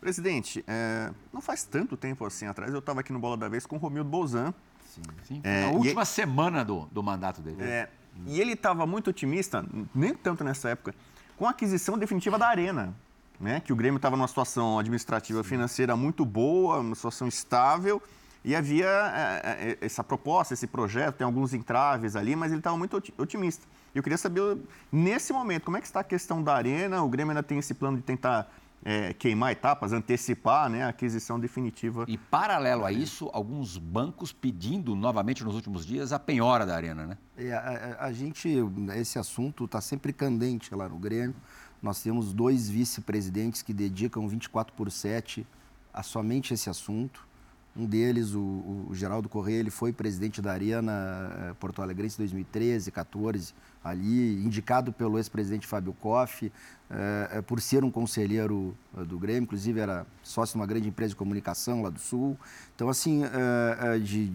Presidente, 0.00 0.64
é, 0.66 1.10
não 1.32 1.40
faz 1.40 1.64
tanto 1.64 1.96
tempo 1.96 2.24
assim 2.24 2.46
atrás, 2.46 2.72
eu 2.72 2.78
estava 2.78 3.00
aqui 3.00 3.12
no 3.12 3.18
Bola 3.18 3.36
da 3.36 3.48
Vez 3.48 3.66
com 3.66 3.76
o 3.76 3.78
Romildo 3.78 4.08
Bolzan. 4.08 4.54
Sim, 4.86 5.02
sim. 5.24 5.40
É, 5.42 5.64
a 5.64 5.70
última 5.70 6.04
semana 6.04 6.64
do, 6.64 6.86
do 6.92 7.02
mandato 7.02 7.40
dele. 7.40 7.62
É, 7.62 7.88
e 8.26 8.40
ele 8.40 8.52
estava 8.52 8.86
muito 8.86 9.10
otimista, 9.10 9.64
nem 9.94 10.14
tanto 10.14 10.44
nessa 10.44 10.70
época, 10.70 10.94
com 11.36 11.46
a 11.46 11.50
aquisição 11.50 11.98
definitiva 11.98 12.38
da 12.38 12.48
Arena. 12.48 12.94
Né? 13.40 13.60
Que 13.60 13.72
o 13.72 13.76
Grêmio 13.76 13.98
estava 13.98 14.16
numa 14.16 14.26
situação 14.26 14.78
administrativa 14.78 15.44
financeira 15.44 15.96
muito 15.96 16.24
boa, 16.24 16.80
uma 16.80 16.94
situação 16.94 17.28
estável, 17.28 18.02
e 18.44 18.54
havia 18.54 18.86
é, 18.86 19.40
é, 19.70 19.78
essa 19.80 20.02
proposta, 20.02 20.54
esse 20.54 20.66
projeto, 20.66 21.16
tem 21.16 21.24
alguns 21.24 21.52
entraves 21.54 22.16
ali, 22.16 22.34
mas 22.34 22.50
ele 22.50 22.60
estava 22.60 22.76
muito 22.76 22.96
otimista. 23.16 23.66
Eu 23.94 24.02
queria 24.02 24.18
saber, 24.18 24.58
nesse 24.90 25.32
momento, 25.32 25.64
como 25.64 25.76
é 25.76 25.80
que 25.80 25.86
está 25.86 26.00
a 26.00 26.04
questão 26.04 26.42
da 26.42 26.54
Arena? 26.54 27.02
O 27.02 27.08
Grêmio 27.08 27.30
ainda 27.30 27.42
tem 27.42 27.58
esse 27.58 27.74
plano 27.74 27.96
de 27.96 28.02
tentar 28.02 28.50
é, 28.84 29.12
queimar 29.12 29.52
etapas, 29.52 29.92
antecipar 29.92 30.68
né, 30.68 30.84
a 30.84 30.88
aquisição 30.88 31.38
definitiva. 31.38 32.04
E 32.08 32.16
paralelo 32.16 32.84
a 32.84 32.92
isso, 32.92 33.28
alguns 33.32 33.76
bancos 33.76 34.32
pedindo 34.32 34.94
novamente 34.94 35.44
nos 35.44 35.54
últimos 35.54 35.84
dias 35.84 36.12
a 36.12 36.18
penhora 36.18 36.64
da 36.64 36.74
arena, 36.74 37.06
né? 37.06 37.18
É, 37.36 37.52
a, 37.52 37.96
a, 38.06 38.12
gente, 38.12 38.48
esse 38.96 39.18
assunto 39.18 39.64
está 39.64 39.80
sempre 39.80 40.12
candente 40.12 40.74
lá 40.74 40.88
no 40.88 40.98
Grêmio. 40.98 41.36
Nós 41.82 42.02
temos 42.02 42.32
dois 42.32 42.68
vice-presidentes 42.68 43.62
que 43.62 43.72
dedicam 43.72 44.26
24 44.26 44.74
por 44.74 44.90
7 44.90 45.46
a 45.92 46.02
somente 46.02 46.54
esse 46.54 46.68
assunto. 46.68 47.26
Um 47.76 47.86
deles, 47.86 48.34
o, 48.34 48.86
o 48.88 48.90
Geraldo 48.92 49.28
Correia, 49.28 49.60
ele 49.60 49.70
foi 49.70 49.92
presidente 49.92 50.42
da 50.42 50.52
Arena 50.52 50.92
eh, 51.38 51.54
Porto 51.60 51.80
Alegre 51.80 52.08
em 52.08 52.10
2013, 52.16 52.90
14, 52.90 53.54
ali, 53.82 54.34
indicado 54.44 54.92
pelo 54.92 55.18
ex-presidente 55.18 55.66
Fábio 55.66 55.92
Koff, 55.94 56.52
é, 56.90 57.42
por 57.42 57.60
ser 57.60 57.84
um 57.84 57.90
conselheiro 57.90 58.76
do 59.06 59.18
Grêmio, 59.18 59.42
inclusive 59.42 59.78
era 59.78 60.06
sócio 60.22 60.54
de 60.54 60.60
uma 60.60 60.66
grande 60.66 60.88
empresa 60.88 61.10
de 61.10 61.16
comunicação 61.16 61.82
lá 61.82 61.90
do 61.90 61.98
Sul. 61.98 62.36
Então, 62.74 62.88
assim, 62.88 63.22
de, 64.02 64.32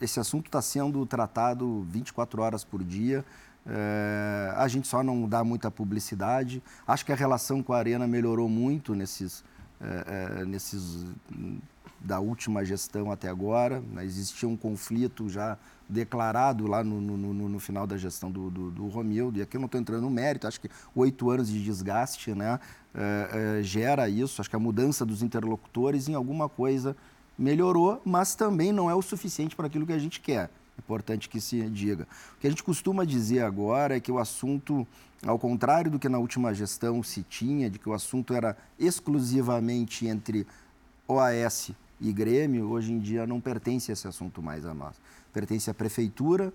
esse 0.00 0.20
assunto 0.20 0.46
está 0.46 0.60
sendo 0.60 1.04
tratado 1.06 1.86
24 1.88 2.42
horas 2.42 2.64
por 2.64 2.84
dia. 2.84 3.24
A 4.56 4.68
gente 4.68 4.86
só 4.86 5.02
não 5.02 5.26
dá 5.28 5.42
muita 5.42 5.70
publicidade. 5.70 6.62
Acho 6.86 7.06
que 7.06 7.12
a 7.12 7.16
relação 7.16 7.62
com 7.62 7.72
a 7.72 7.78
Arena 7.78 8.06
melhorou 8.06 8.48
muito 8.48 8.94
nesses, 8.94 9.42
nesses 10.46 11.06
da 12.04 12.20
última 12.20 12.64
gestão 12.64 13.10
até 13.12 13.28
agora. 13.28 13.80
Né? 13.92 14.04
Existia 14.04 14.48
um 14.48 14.56
conflito 14.56 15.28
já 15.28 15.56
declarado 15.88 16.66
lá 16.66 16.82
no, 16.82 17.00
no, 17.00 17.16
no, 17.16 17.48
no 17.48 17.60
final 17.60 17.86
da 17.86 17.96
gestão 17.96 18.30
do, 18.30 18.50
do, 18.50 18.70
do, 18.70 18.88
Romildo, 18.88 19.38
e 19.38 19.42
aqui 19.42 19.56
eu 19.56 19.60
não 19.60 19.66
estou 19.66 19.80
entrando 19.80 20.02
no 20.02 20.10
mérito, 20.10 20.46
acho 20.46 20.60
que 20.60 20.70
oito 20.94 21.30
anos 21.30 21.48
de 21.48 21.62
desgaste 21.62 22.34
né, 22.34 22.58
é, 22.94 23.58
é, 23.58 23.62
gera 23.62 24.08
isso, 24.08 24.40
acho 24.40 24.48
que 24.48 24.56
a 24.56 24.58
mudança 24.58 25.04
dos 25.04 25.22
interlocutores 25.22 26.08
em 26.08 26.14
alguma 26.14 26.48
coisa 26.48 26.96
melhorou, 27.38 28.00
mas 28.04 28.34
também 28.34 28.72
não 28.72 28.90
é 28.90 28.94
o 28.94 29.02
suficiente 29.02 29.54
para 29.54 29.66
aquilo 29.66 29.86
que 29.86 29.92
a 29.92 29.98
gente 29.98 30.20
quer. 30.20 30.50
Importante 30.78 31.28
que 31.28 31.40
se 31.40 31.68
diga. 31.68 32.08
O 32.36 32.40
que 32.40 32.46
a 32.46 32.50
gente 32.50 32.62
costuma 32.62 33.04
dizer 33.04 33.42
agora 33.42 33.96
é 33.96 34.00
que 34.00 34.10
o 34.10 34.18
assunto, 34.18 34.86
ao 35.26 35.38
contrário 35.38 35.90
do 35.90 35.98
que 35.98 36.08
na 36.08 36.18
última 36.18 36.54
gestão 36.54 37.02
se 37.02 37.22
tinha, 37.22 37.68
de 37.68 37.78
que 37.78 37.88
o 37.88 37.92
assunto 37.92 38.32
era 38.32 38.56
exclusivamente 38.78 40.06
entre 40.06 40.46
OAS 41.06 41.72
e 42.02 42.12
Grêmio, 42.12 42.68
hoje 42.68 42.92
em 42.92 42.98
dia 42.98 43.26
não 43.26 43.40
pertence 43.40 43.92
esse 43.92 44.08
assunto 44.08 44.42
mais 44.42 44.66
a 44.66 44.74
nós. 44.74 45.00
Pertence 45.32 45.70
à 45.70 45.74
Prefeitura, 45.74 46.52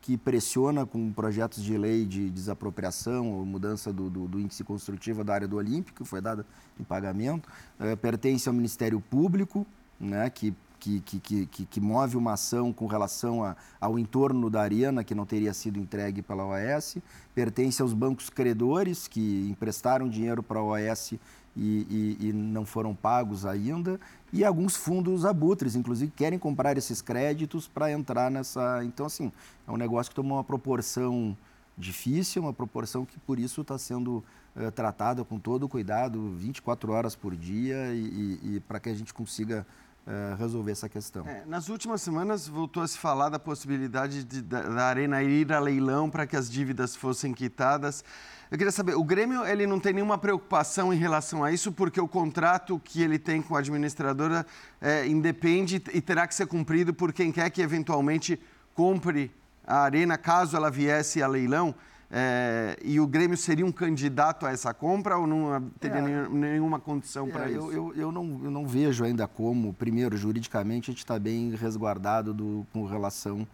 que 0.00 0.16
pressiona 0.16 0.86
com 0.86 1.12
projetos 1.12 1.64
de 1.64 1.76
lei 1.76 2.06
de 2.06 2.30
desapropriação 2.30 3.32
ou 3.32 3.44
mudança 3.44 3.92
do, 3.92 4.08
do, 4.08 4.28
do 4.28 4.38
índice 4.38 4.62
construtivo 4.62 5.24
da 5.24 5.34
área 5.34 5.48
do 5.48 5.56
Olímpico, 5.56 6.04
que 6.04 6.08
foi 6.08 6.20
dada 6.20 6.46
em 6.78 6.84
pagamento. 6.84 7.48
É, 7.80 7.96
pertence 7.96 8.48
ao 8.48 8.54
Ministério 8.54 9.00
Público, 9.00 9.66
né, 9.98 10.30
que 10.30 10.54
que, 10.78 11.00
que, 11.00 11.46
que, 11.46 11.64
que, 11.64 11.80
move 11.80 12.14
uma 12.14 12.34
ação 12.34 12.70
com 12.70 12.86
relação 12.86 13.42
a, 13.42 13.56
ao 13.80 13.98
entorno 13.98 14.50
da 14.50 14.60
Arena, 14.60 15.02
que 15.02 15.14
não 15.14 15.24
teria 15.24 15.54
sido 15.54 15.78
entregue 15.78 16.20
pela 16.20 16.44
OAS, 16.44 16.98
pertence 17.34 17.80
aos 17.80 17.94
bancos 17.94 18.28
credores, 18.28 19.08
que 19.08 19.48
emprestaram 19.48 20.06
dinheiro 20.06 20.42
para 20.42 20.60
a 20.60 20.62
OAS 20.62 21.14
e, 21.56 22.16
e, 22.20 22.28
e, 22.28 22.32
não 22.32 22.64
foram 22.66 22.94
pagos 22.94 23.46
ainda, 23.46 24.00
e 24.32 24.44
alguns 24.44 24.76
fundos 24.76 25.24
abutres, 25.24 25.76
inclusive, 25.76 26.12
querem 26.14 26.38
comprar 26.38 26.76
esses 26.76 27.00
créditos 27.00 27.68
para 27.68 27.92
entrar 27.92 28.30
nessa. 28.30 28.82
Então, 28.84 29.06
assim, 29.06 29.30
é 29.66 29.70
um 29.70 29.76
negócio 29.76 30.10
que 30.10 30.16
tomou 30.16 30.38
uma 30.38 30.44
proporção 30.44 31.36
difícil, 31.76 32.42
uma 32.42 32.52
proporção 32.52 33.04
que 33.04 33.18
por 33.20 33.38
isso 33.38 33.60
está 33.60 33.78
sendo 33.78 34.22
é, 34.56 34.70
tratada 34.70 35.24
com 35.24 35.38
todo 35.38 35.68
cuidado, 35.68 36.34
24 36.36 36.92
horas 36.92 37.14
por 37.14 37.36
dia, 37.36 37.92
e, 37.94 38.56
e 38.56 38.60
para 38.66 38.80
que 38.80 38.88
a 38.88 38.94
gente 38.94 39.14
consiga 39.14 39.66
é, 40.06 40.34
resolver 40.38 40.72
essa 40.72 40.88
questão. 40.88 41.26
É, 41.26 41.44
nas 41.46 41.68
últimas 41.68 42.02
semanas 42.02 42.46
voltou 42.46 42.82
a 42.82 42.88
se 42.88 42.98
falar 42.98 43.28
da 43.28 43.38
possibilidade 43.38 44.24
de, 44.24 44.42
da, 44.42 44.62
da 44.62 44.84
Arena 44.84 45.22
ir 45.22 45.52
a 45.52 45.58
leilão 45.58 46.10
para 46.10 46.26
que 46.26 46.36
as 46.36 46.50
dívidas 46.50 46.94
fossem 46.94 47.32
quitadas. 47.32 48.04
Eu 48.50 48.58
queria 48.58 48.70
saber, 48.70 48.94
o 48.94 49.02
Grêmio 49.02 49.44
ele 49.44 49.66
não 49.66 49.80
tem 49.80 49.94
nenhuma 49.94 50.18
preocupação 50.18 50.92
em 50.92 50.96
relação 50.96 51.42
a 51.42 51.50
isso, 51.50 51.72
porque 51.72 52.00
o 52.00 52.06
contrato 52.06 52.80
que 52.84 53.02
ele 53.02 53.18
tem 53.18 53.40
com 53.40 53.56
a 53.56 53.60
administradora 53.60 54.46
é, 54.80 55.06
independe 55.06 55.82
e 55.92 56.00
terá 56.00 56.26
que 56.26 56.34
ser 56.34 56.46
cumprido 56.46 56.92
por 56.92 57.12
quem 57.12 57.32
quer 57.32 57.50
que 57.50 57.62
eventualmente 57.62 58.38
compre 58.74 59.32
a 59.66 59.78
arena, 59.78 60.18
caso 60.18 60.56
ela 60.56 60.70
viesse 60.70 61.22
a 61.22 61.26
leilão. 61.26 61.74
É, 62.16 62.78
e 62.84 63.00
o 63.00 63.08
Grêmio 63.08 63.36
seria 63.36 63.66
um 63.66 63.72
candidato 63.72 64.46
a 64.46 64.52
essa 64.52 64.72
compra 64.72 65.18
ou 65.18 65.26
não 65.26 65.60
teria 65.80 65.98
é, 65.98 66.28
nenhuma 66.28 66.78
condição 66.78 67.26
é, 67.26 67.30
para 67.32 67.50
isso? 67.50 67.72
Eu, 67.72 67.72
eu, 67.72 67.94
eu, 67.94 68.12
não, 68.12 68.40
eu 68.44 68.50
não 68.52 68.68
vejo 68.68 69.02
ainda 69.02 69.26
como, 69.26 69.74
primeiro, 69.74 70.16
juridicamente, 70.16 70.90
a 70.90 70.92
gente 70.92 71.00
está 71.00 71.18
bem 71.18 71.56
resguardado 71.56 72.32
do, 72.32 72.64
com 72.72 72.86
relação 72.86 73.44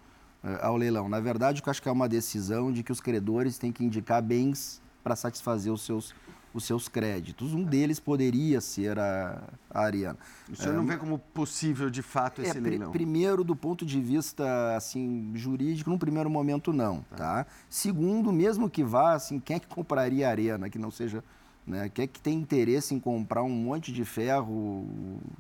é, 0.44 0.58
ao 0.60 0.76
leilão. 0.76 1.08
Na 1.08 1.20
verdade, 1.20 1.62
eu 1.64 1.70
acho 1.70 1.80
que 1.80 1.88
é 1.88 1.92
uma 1.92 2.06
decisão 2.06 2.70
de 2.70 2.82
que 2.82 2.92
os 2.92 3.00
credores 3.00 3.56
têm 3.56 3.72
que 3.72 3.82
indicar 3.82 4.22
bens 4.22 4.82
para 5.02 5.16
satisfazer 5.16 5.72
os 5.72 5.80
seus, 5.80 6.14
os 6.52 6.64
seus 6.64 6.88
créditos. 6.88 7.54
Um 7.54 7.62
deles 7.62 8.00
poderia 8.00 8.60
ser 8.60 8.98
a, 8.98 9.42
a 9.70 9.80
Ariana. 9.80 10.18
O 10.50 10.56
senhor 10.56 10.72
é, 10.72 10.76
não 10.76 10.86
vê 10.86 10.96
como 10.96 11.18
possível, 11.18 11.88
de 11.88 12.02
fato, 12.02 12.42
esse 12.42 12.58
é, 12.58 12.60
leilão? 12.60 12.90
Primeiro, 12.90 13.44
do 13.44 13.54
ponto 13.54 13.86
de 13.86 14.00
vista 14.00 14.76
assim, 14.76 15.32
jurídico, 15.34 15.90
num 15.90 15.98
primeiro 15.98 16.28
momento, 16.28 16.72
não. 16.72 17.02
Tá. 17.10 17.16
tá? 17.16 17.46
Segundo, 17.68 18.32
mesmo 18.32 18.68
que 18.68 18.82
vá, 18.82 19.14
assim, 19.14 19.38
quem 19.38 19.56
é 19.56 19.60
que 19.60 19.68
compraria 19.68 20.26
a 20.26 20.30
Arena, 20.30 20.68
que 20.68 20.78
não 20.78 20.90
seja... 20.90 21.22
Né? 21.66 21.88
Quem 21.90 22.04
é 22.04 22.06
que 22.06 22.20
tem 22.20 22.38
interesse 22.38 22.94
em 22.94 22.98
comprar 22.98 23.42
um 23.42 23.50
monte 23.50 23.92
de 23.92 24.04
ferro? 24.04 24.86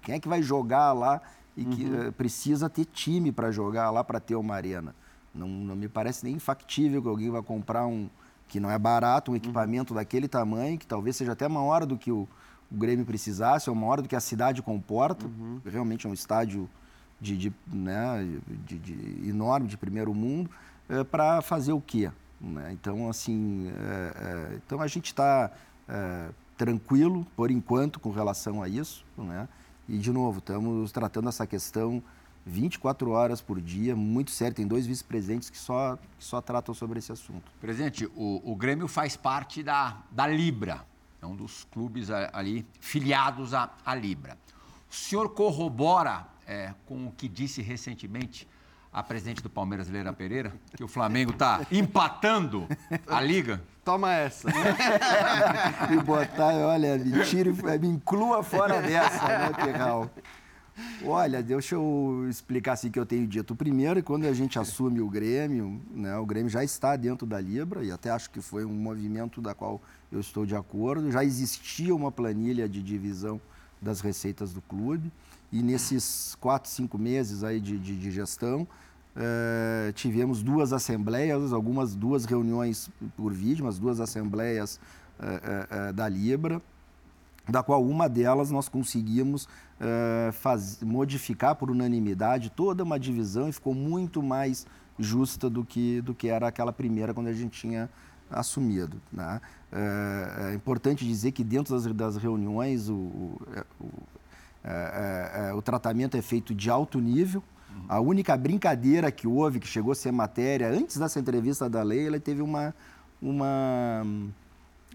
Quem 0.02 0.14
é 0.14 0.20
que 0.20 0.28
vai 0.28 0.42
jogar 0.42 0.92
lá 0.92 1.20
e 1.56 1.64
que 1.64 1.84
uhum. 1.84 2.08
uh, 2.08 2.12
precisa 2.12 2.68
ter 2.70 2.84
time 2.84 3.32
para 3.32 3.50
jogar 3.50 3.90
lá 3.90 4.04
para 4.04 4.20
ter 4.20 4.34
uma 4.34 4.54
arena. 4.54 4.94
Não, 5.34 5.48
não 5.48 5.76
me 5.76 5.88
parece 5.88 6.24
nem 6.24 6.38
factível 6.38 7.02
que 7.02 7.08
alguém 7.08 7.30
vá 7.30 7.42
comprar 7.42 7.86
um 7.86 8.08
que 8.50 8.58
não 8.58 8.70
é 8.70 8.78
barato, 8.78 9.30
um 9.30 9.36
equipamento 9.36 9.94
uhum. 9.94 9.98
daquele 9.98 10.26
tamanho, 10.26 10.76
que 10.76 10.86
talvez 10.86 11.16
seja 11.16 11.32
até 11.32 11.48
maior 11.48 11.86
do 11.86 11.96
que 11.96 12.10
o, 12.10 12.28
o 12.70 12.76
Grêmio 12.76 13.06
precisasse, 13.06 13.70
ou 13.70 13.76
maior 13.76 14.02
do 14.02 14.08
que 14.08 14.16
a 14.16 14.20
cidade 14.20 14.60
comporta. 14.60 15.24
Uhum. 15.24 15.60
Realmente 15.64 16.04
é 16.04 16.10
um 16.10 16.12
estádio 16.12 16.68
de, 17.20 17.36
de, 17.36 17.52
né, 17.72 18.26
de, 18.66 18.76
de 18.76 19.28
enorme, 19.28 19.68
de 19.68 19.76
primeiro 19.76 20.12
mundo, 20.12 20.50
é, 20.88 21.04
para 21.04 21.40
fazer 21.40 21.72
o 21.72 21.80
quê? 21.80 22.10
Né? 22.40 22.72
Então, 22.72 23.08
assim, 23.08 23.70
é, 23.70 24.12
é, 24.16 24.60
então 24.66 24.80
a 24.80 24.88
gente 24.88 25.06
está 25.06 25.52
é, 25.88 26.28
tranquilo, 26.56 27.24
por 27.36 27.52
enquanto, 27.52 28.00
com 28.00 28.10
relação 28.10 28.60
a 28.62 28.68
isso, 28.68 29.04
né? 29.16 29.48
E, 29.88 29.96
de 29.96 30.12
novo, 30.12 30.38
estamos 30.38 30.92
tratando 30.92 31.28
essa 31.28 31.46
questão 31.46 32.02
24 32.46 33.10
horas 33.10 33.40
por 33.40 33.60
dia, 33.60 33.94
muito 33.94 34.30
sério. 34.30 34.54
Tem 34.54 34.66
dois 34.66 34.86
vice-presidentes 34.86 35.50
que 35.50 35.58
só, 35.58 35.96
que 35.96 36.24
só 36.24 36.40
tratam 36.40 36.74
sobre 36.74 36.98
esse 36.98 37.12
assunto. 37.12 37.50
Presidente, 37.60 38.06
o, 38.16 38.40
o 38.44 38.56
Grêmio 38.56 38.88
faz 38.88 39.16
parte 39.16 39.62
da, 39.62 39.98
da 40.10 40.26
Libra, 40.26 40.84
é 41.22 41.26
um 41.26 41.36
dos 41.36 41.64
clubes 41.64 42.10
ali 42.10 42.66
filiados 42.80 43.52
à, 43.52 43.70
à 43.84 43.94
Libra. 43.94 44.38
O 44.90 44.94
senhor 44.94 45.28
corrobora 45.30 46.26
é, 46.46 46.74
com 46.86 47.06
o 47.06 47.12
que 47.12 47.28
disse 47.28 47.62
recentemente 47.62 48.48
a 48.92 49.02
presidente 49.02 49.40
do 49.40 49.48
Palmeiras, 49.48 49.88
Leila 49.88 50.12
Pereira, 50.12 50.52
que 50.74 50.82
o 50.82 50.88
Flamengo 50.88 51.30
está 51.30 51.60
empatando 51.70 52.66
a 53.06 53.20
liga? 53.20 53.62
Toma 53.84 54.12
essa. 54.12 54.48
me 55.88 56.02
botar, 56.02 56.54
olha, 56.54 56.98
me 56.98 57.24
tire, 57.24 57.52
me 57.52 57.88
inclua 57.88 58.42
fora 58.42 58.82
dessa, 58.82 59.26
né, 59.26 59.52
Terral? 59.64 60.10
Olha, 61.04 61.42
deixa 61.42 61.74
eu 61.74 62.26
explicar 62.28 62.72
assim 62.72 62.90
que 62.90 62.98
eu 62.98 63.06
tenho 63.06 63.26
dito. 63.26 63.54
Primeiro, 63.54 64.02
quando 64.02 64.26
a 64.26 64.32
gente 64.32 64.58
assume 64.58 65.00
o 65.00 65.08
Grêmio, 65.08 65.80
né, 65.94 66.16
o 66.16 66.26
Grêmio 66.26 66.50
já 66.50 66.62
está 66.62 66.96
dentro 66.96 67.26
da 67.26 67.40
Libra, 67.40 67.82
e 67.82 67.90
até 67.90 68.10
acho 68.10 68.30
que 68.30 68.40
foi 68.40 68.64
um 68.64 68.72
movimento 68.72 69.40
da 69.40 69.54
qual 69.54 69.80
eu 70.12 70.20
estou 70.20 70.44
de 70.44 70.54
acordo. 70.54 71.10
Já 71.10 71.24
existia 71.24 71.94
uma 71.94 72.12
planilha 72.12 72.68
de 72.68 72.82
divisão 72.82 73.40
das 73.80 74.00
receitas 74.00 74.52
do 74.52 74.60
clube, 74.60 75.10
e 75.52 75.62
nesses 75.62 76.36
quatro, 76.40 76.70
cinco 76.70 76.98
meses 76.98 77.42
aí 77.42 77.60
de, 77.60 77.78
de, 77.78 77.96
de 77.96 78.10
gestão, 78.10 78.68
eh, 79.16 79.92
tivemos 79.94 80.42
duas 80.42 80.72
assembleias, 80.72 81.52
algumas 81.52 81.94
duas 81.94 82.24
reuniões 82.24 82.90
por 83.16 83.32
vídeo, 83.32 83.64
mas 83.64 83.78
duas 83.78 84.00
assembleias 84.00 84.78
eh, 85.18 85.66
eh, 85.70 85.92
da 85.92 86.08
Libra, 86.08 86.62
da 87.48 87.62
qual 87.62 87.84
uma 87.84 88.08
delas 88.08 88.50
nós 88.50 88.68
conseguimos 88.68 89.44
uh, 89.44 90.32
faz, 90.32 90.80
modificar 90.82 91.54
por 91.56 91.70
unanimidade 91.70 92.50
toda 92.50 92.84
uma 92.84 92.98
divisão 92.98 93.48
e 93.48 93.52
ficou 93.52 93.74
muito 93.74 94.22
mais 94.22 94.66
justa 94.98 95.48
do 95.48 95.64
que, 95.64 96.00
do 96.02 96.14
que 96.14 96.28
era 96.28 96.46
aquela 96.46 96.72
primeira 96.72 97.14
quando 97.14 97.28
a 97.28 97.32
gente 97.32 97.58
tinha 97.58 97.88
assumido. 98.30 99.00
Né? 99.12 99.40
Uh, 99.72 100.50
é 100.50 100.54
importante 100.54 101.04
dizer 101.04 101.32
que 101.32 101.42
dentro 101.42 101.74
das, 101.74 101.86
das 101.94 102.16
reuniões 102.16 102.88
o, 102.88 102.94
o, 102.94 103.40
o, 103.80 105.56
o, 105.56 105.62
tratamento 105.62 106.16
é 106.16 106.22
feito 106.22 106.54
de 106.54 106.70
alto 106.70 107.00
nível. 107.00 107.42
A 107.88 108.00
única 108.00 108.36
brincadeira 108.36 109.10
que 109.10 109.26
houve, 109.26 109.60
que 109.60 109.66
chegou 109.66 109.92
a 109.92 109.94
ser 109.94 110.12
matéria, 110.12 110.68
antes 110.68 110.96
dessa 110.96 111.18
entrevista 111.18 111.68
da 111.68 111.82
lei, 111.82 112.06
ela 112.06 112.18
teve 112.18 112.42
uma, 112.42 112.74
uma 113.22 114.02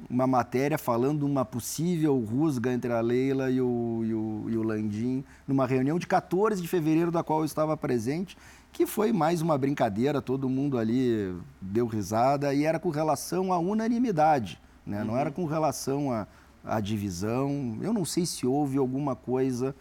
uma 0.09 0.27
matéria 0.27 0.77
falando 0.77 1.19
de 1.19 1.25
uma 1.25 1.45
possível 1.45 2.17
rusga 2.19 2.71
entre 2.71 2.91
a 2.91 2.99
Leila 3.01 3.49
e 3.49 3.61
o, 3.61 4.01
e 4.03 4.13
o, 4.13 4.45
e 4.49 4.57
o 4.57 4.63
Landim, 4.63 5.23
numa 5.47 5.65
reunião 5.65 5.97
de 5.97 6.05
14 6.05 6.61
de 6.61 6.67
fevereiro, 6.67 7.11
da 7.11 7.23
qual 7.23 7.39
eu 7.39 7.45
estava 7.45 7.75
presente, 7.77 8.37
que 8.71 8.85
foi 8.85 9.13
mais 9.13 9.41
uma 9.41 9.57
brincadeira, 9.57 10.21
todo 10.21 10.49
mundo 10.49 10.77
ali 10.77 11.33
deu 11.61 11.87
risada, 11.87 12.53
e 12.53 12.65
era 12.65 12.77
com 12.77 12.89
relação 12.89 13.53
à 13.53 13.57
unanimidade, 13.57 14.59
né? 14.85 14.99
Uhum. 14.99 15.07
não 15.07 15.17
era 15.17 15.31
com 15.31 15.45
relação 15.45 16.11
à, 16.11 16.27
à 16.63 16.81
divisão. 16.81 17.77
Eu 17.81 17.93
não 17.93 18.03
sei 18.03 18.25
se 18.25 18.45
houve 18.45 18.77
alguma 18.77 19.15
coisa 19.15 19.73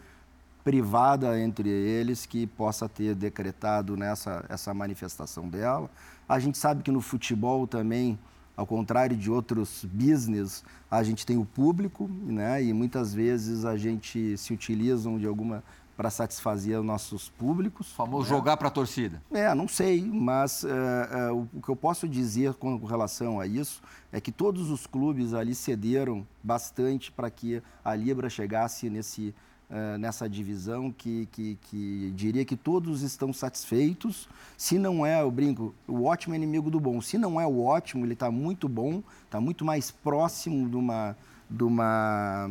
privada 0.63 1.39
entre 1.39 1.69
eles 1.69 2.25
que 2.25 2.47
possa 2.47 2.89
ter 2.89 3.13
decretado 3.13 3.95
nessa 3.95 4.45
essa 4.49 4.73
manifestação 4.73 5.47
dela. 5.47 5.89
A 6.27 6.39
gente 6.39 6.57
sabe 6.57 6.81
que 6.81 6.89
no 6.89 7.01
futebol 7.01 7.67
também 7.67 8.17
ao 8.55 8.65
contrário 8.65 9.15
de 9.15 9.29
outros 9.29 9.85
business, 9.91 10.63
a 10.89 11.03
gente 11.03 11.25
tem 11.25 11.37
o 11.37 11.45
público, 11.45 12.09
né? 12.09 12.63
E 12.63 12.73
muitas 12.73 13.13
vezes 13.13 13.65
a 13.65 13.77
gente 13.77 14.37
se 14.37 14.53
utilizam 14.53 15.17
de 15.17 15.27
alguma 15.27 15.63
para 15.95 16.09
satisfazer 16.09 16.77
os 16.79 16.85
nossos 16.85 17.29
públicos. 17.29 17.91
O 17.91 17.95
famoso 17.95 18.23
né? 18.23 18.29
jogar 18.29 18.57
para 18.57 18.67
a 18.67 18.71
torcida. 18.71 19.21
É, 19.31 19.53
não 19.55 19.67
sei, 19.67 20.03
mas 20.03 20.63
uh, 20.63 21.33
uh, 21.33 21.49
o 21.53 21.61
que 21.61 21.69
eu 21.69 21.75
posso 21.75 22.07
dizer 22.07 22.53
com 22.55 22.77
relação 22.83 23.39
a 23.39 23.47
isso 23.47 23.81
é 24.11 24.19
que 24.19 24.31
todos 24.31 24.69
os 24.69 24.85
clubes 24.85 25.33
ali 25.33 25.55
cederam 25.55 26.27
bastante 26.43 27.11
para 27.11 27.29
que 27.29 27.61
a 27.83 27.95
Libra 27.95 28.29
chegasse 28.29 28.89
nesse 28.89 29.33
uh, 29.69 29.97
nessa 29.97 30.29
divisão 30.29 30.91
que, 30.91 31.27
que, 31.31 31.57
que, 31.61 32.13
diria 32.15 32.45
que 32.45 32.55
todos 32.55 33.01
estão 33.01 33.33
satisfeitos. 33.33 34.27
Se 34.57 34.77
não 34.77 35.05
é, 35.05 35.21
eu 35.21 35.31
brinco, 35.31 35.73
o 35.87 36.05
ótimo 36.05 36.33
é 36.33 36.37
inimigo 36.37 36.69
do 36.69 36.79
bom. 36.79 37.01
Se 37.01 37.17
não 37.17 37.39
é 37.39 37.45
o 37.45 37.63
ótimo, 37.63 38.05
ele 38.05 38.13
está 38.13 38.31
muito 38.31 38.67
bom, 38.67 39.01
está 39.25 39.39
muito 39.39 39.65
mais 39.65 39.91
próximo 39.91 40.69
de 40.69 40.75
uma, 40.75 41.15
de 41.49 41.63
uma 41.63 42.49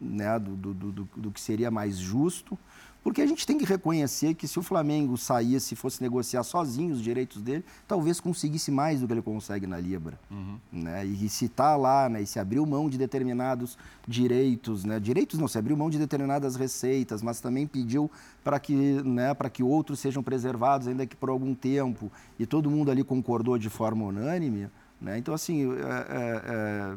né, 0.00 0.38
do, 0.38 0.56
do, 0.56 0.74
do, 0.74 1.08
do 1.16 1.30
que 1.30 1.40
seria 1.40 1.70
mais 1.70 1.96
justo. 1.96 2.58
Porque 3.02 3.22
a 3.22 3.26
gente 3.26 3.46
tem 3.46 3.56
que 3.56 3.64
reconhecer 3.64 4.34
que 4.34 4.46
se 4.46 4.58
o 4.58 4.62
Flamengo 4.62 5.16
saísse, 5.16 5.76
fosse 5.76 6.02
negociar 6.02 6.42
sozinho 6.42 6.92
os 6.92 7.00
direitos 7.00 7.40
dele, 7.40 7.64
talvez 7.86 8.20
conseguisse 8.20 8.70
mais 8.70 9.00
do 9.00 9.06
que 9.06 9.12
ele 9.14 9.22
consegue 9.22 9.66
na 9.66 9.78
Libra. 9.78 10.18
Uhum. 10.30 10.58
Né? 10.72 11.06
E 11.06 11.28
se 11.28 11.46
está 11.46 11.76
lá, 11.76 12.08
né, 12.08 12.22
e 12.22 12.26
se 12.26 12.38
abriu 12.38 12.66
mão 12.66 12.90
de 12.90 12.98
determinados 12.98 13.78
direitos, 14.06 14.84
né? 14.84 14.98
direitos 14.98 15.38
não, 15.38 15.48
se 15.48 15.56
abriu 15.56 15.76
mão 15.76 15.88
de 15.88 15.98
determinadas 15.98 16.56
receitas, 16.56 17.22
mas 17.22 17.40
também 17.40 17.66
pediu 17.66 18.10
para 18.42 18.58
que, 18.58 18.74
né, 18.74 19.34
que 19.52 19.62
outros 19.62 20.00
sejam 20.00 20.22
preservados, 20.22 20.88
ainda 20.88 21.06
que 21.06 21.16
por 21.16 21.30
algum 21.30 21.54
tempo, 21.54 22.10
e 22.38 22.46
todo 22.46 22.70
mundo 22.70 22.90
ali 22.90 23.04
concordou 23.04 23.56
de 23.56 23.70
forma 23.70 24.04
unânime. 24.04 24.68
Né? 25.00 25.18
Então, 25.18 25.32
assim, 25.32 25.70
é, 25.72 25.76
é, 25.76 26.42
é, 26.44 26.96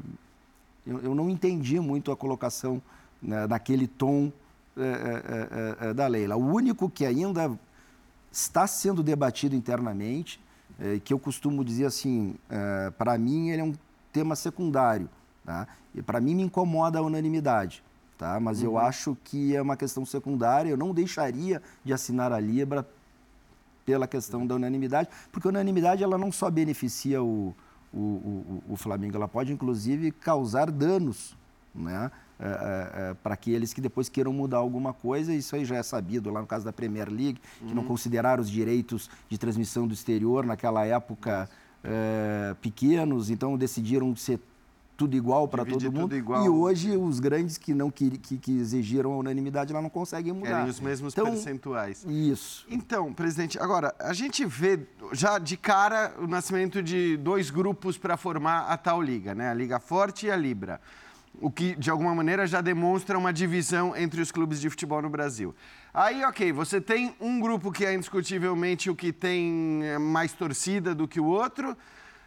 eu, 0.86 1.00
eu, 1.00 1.16
não 1.16 1.30
entendi 1.30 1.80
muito 1.80 2.12
a 2.12 2.18
colocação 2.18 2.82
né, 3.22 3.46
naquele 3.48 3.88
tom 3.88 4.32
é 4.78 4.82
é, 4.82 5.86
é, 5.86 5.90
é, 5.90 5.94
da 5.94 6.08
Leila. 6.08 6.36
O 6.36 6.54
único 6.54 6.90
que 6.90 7.06
ainda 7.06 7.58
está 8.32 8.66
sendo 8.66 9.04
debatido 9.04 9.56
internamente, 9.56 10.40
que 11.04 11.14
eu 11.14 11.20
costumo 11.20 11.64
dizer 11.64 11.86
assim, 11.86 12.36
para 12.98 13.18
mim 13.18 13.50
ele 13.50 13.62
é 13.62 13.64
um 13.64 13.74
tema 14.12 14.36
secundário, 14.36 15.10
tá? 15.46 15.68
E 15.94 16.02
para 16.02 16.22
mim 16.22 16.34
me 16.34 16.44
incomoda 16.44 16.98
a 16.98 17.02
unanimidade, 17.02 17.84
tá? 18.18 18.40
Mas 18.40 18.60
uhum. 18.60 18.66
eu 18.66 18.78
acho 18.78 19.18
que 19.24 19.56
é 19.56 19.62
uma 19.62 19.76
questão 19.76 20.06
secundária. 20.06 20.70
Eu 20.70 20.78
não 20.78 20.94
deixaria 20.94 21.62
de 21.84 21.94
assinar 21.94 22.32
a 22.32 22.40
Libra 22.40 22.88
pela 23.86 24.08
questão 24.08 24.48
da 24.48 24.56
unanimidade, 24.56 25.10
porque 25.32 25.48
a 25.48 25.50
unanimidade 25.50 26.04
ela 26.04 26.18
não 26.18 26.32
só 26.32 26.50
beneficia 26.50 27.22
o, 27.22 27.54
o, 27.94 28.00
o, 28.00 28.64
o 28.70 28.76
Flamengo, 28.78 29.18
ela 29.18 29.28
pode 29.28 29.52
inclusive 29.52 30.12
causar 30.12 30.72
danos, 30.72 31.36
né? 31.76 32.12
É, 32.42 32.48
é, 32.48 33.12
é, 33.12 33.14
para 33.14 33.36
aqueles 33.36 33.72
que 33.72 33.80
depois 33.80 34.10
queiram 34.10 34.34
mudar 34.34 34.58
alguma 34.58 34.94
coisa, 34.94 35.32
isso 35.32 35.56
aí 35.56 35.64
já 35.64 35.76
é 35.76 35.84
sabido 35.84 36.32
lá 36.32 36.42
no 36.42 36.48
caso 36.48 36.66
da 36.66 36.74
Premier 36.74 37.08
League, 37.08 37.40
que 37.60 37.66
uhum. 37.66 37.76
não 37.76 37.84
consideraram 37.84 38.42
os 38.42 38.50
direitos 38.50 39.12
de 39.30 39.38
transmissão 39.38 39.88
do 39.88 39.94
exterior 39.94 40.44
naquela 40.44 40.84
época 40.84 41.48
pequenos, 42.62 43.32
então 43.32 43.58
decidiram 43.58 44.16
ser 44.16 44.40
tudo 44.98 45.16
igual 45.16 45.48
para 45.48 45.66
todo 45.66 45.92
mundo. 45.92 46.16
E 46.16 46.50
hoje 46.50 46.96
os 46.96 47.20
grandes 47.20 47.58
que 47.58 47.74
não 47.74 47.90
que, 47.90 48.18
que, 48.20 48.38
que, 48.38 48.58
exigiram 48.60 49.14
a 49.14 49.18
unanimidade 49.18 49.74
lá 49.74 49.82
não 49.82 49.90
conseguem 49.90 50.32
mudar. 50.32 50.50
Querem 50.50 50.70
os 50.70 50.80
mesmos 50.80 51.14
então, 51.14 51.26
percentuais. 51.26 52.06
Isso. 52.08 52.68
Então, 52.70 53.12
presidente, 53.12 53.58
agora 53.58 53.96
a 54.00 54.14
gente 54.14 54.46
vê 54.46 54.80
já 55.12 55.40
de 55.40 55.58
cara 55.58 56.14
o 56.20 56.28
nascimento 56.28 56.84
de 56.84 57.18
dois 57.18 57.50
grupos 57.50 57.98
para 57.98 58.16
formar 58.16 58.68
a 58.68 58.78
tal 58.78 59.02
liga, 59.02 59.34
né? 59.34 59.50
A 59.50 59.54
Liga 59.56 59.80
Forte 59.80 60.28
e 60.28 60.32
a 60.32 60.36
Libra 60.36 60.80
o 61.40 61.50
que 61.50 61.76
de 61.76 61.90
alguma 61.90 62.14
maneira 62.14 62.46
já 62.46 62.62
demonstra 62.62 63.18
uma 63.18 63.32
divisão 63.32 63.96
entre 63.96 64.22
os 64.22 64.32
clubes 64.32 64.60
de 64.60 64.70
futebol 64.70 65.02
no 65.02 65.10
Brasil. 65.10 65.56
Aí, 65.94 66.24
ok, 66.24 66.52
você 66.52 66.82
tem 66.82 67.16
um 67.20 67.40
grupo 67.40 67.72
que 67.72 67.86
é 67.86 67.94
indiscutivelmente 67.94 68.90
o 68.90 68.96
que 68.96 69.12
tem 69.12 69.82
eh, 69.84 69.98
mais 69.98 70.34
torcida 70.34 70.94
do 70.94 71.08
que 71.08 71.20
o 71.20 71.26
outro, 71.26 71.76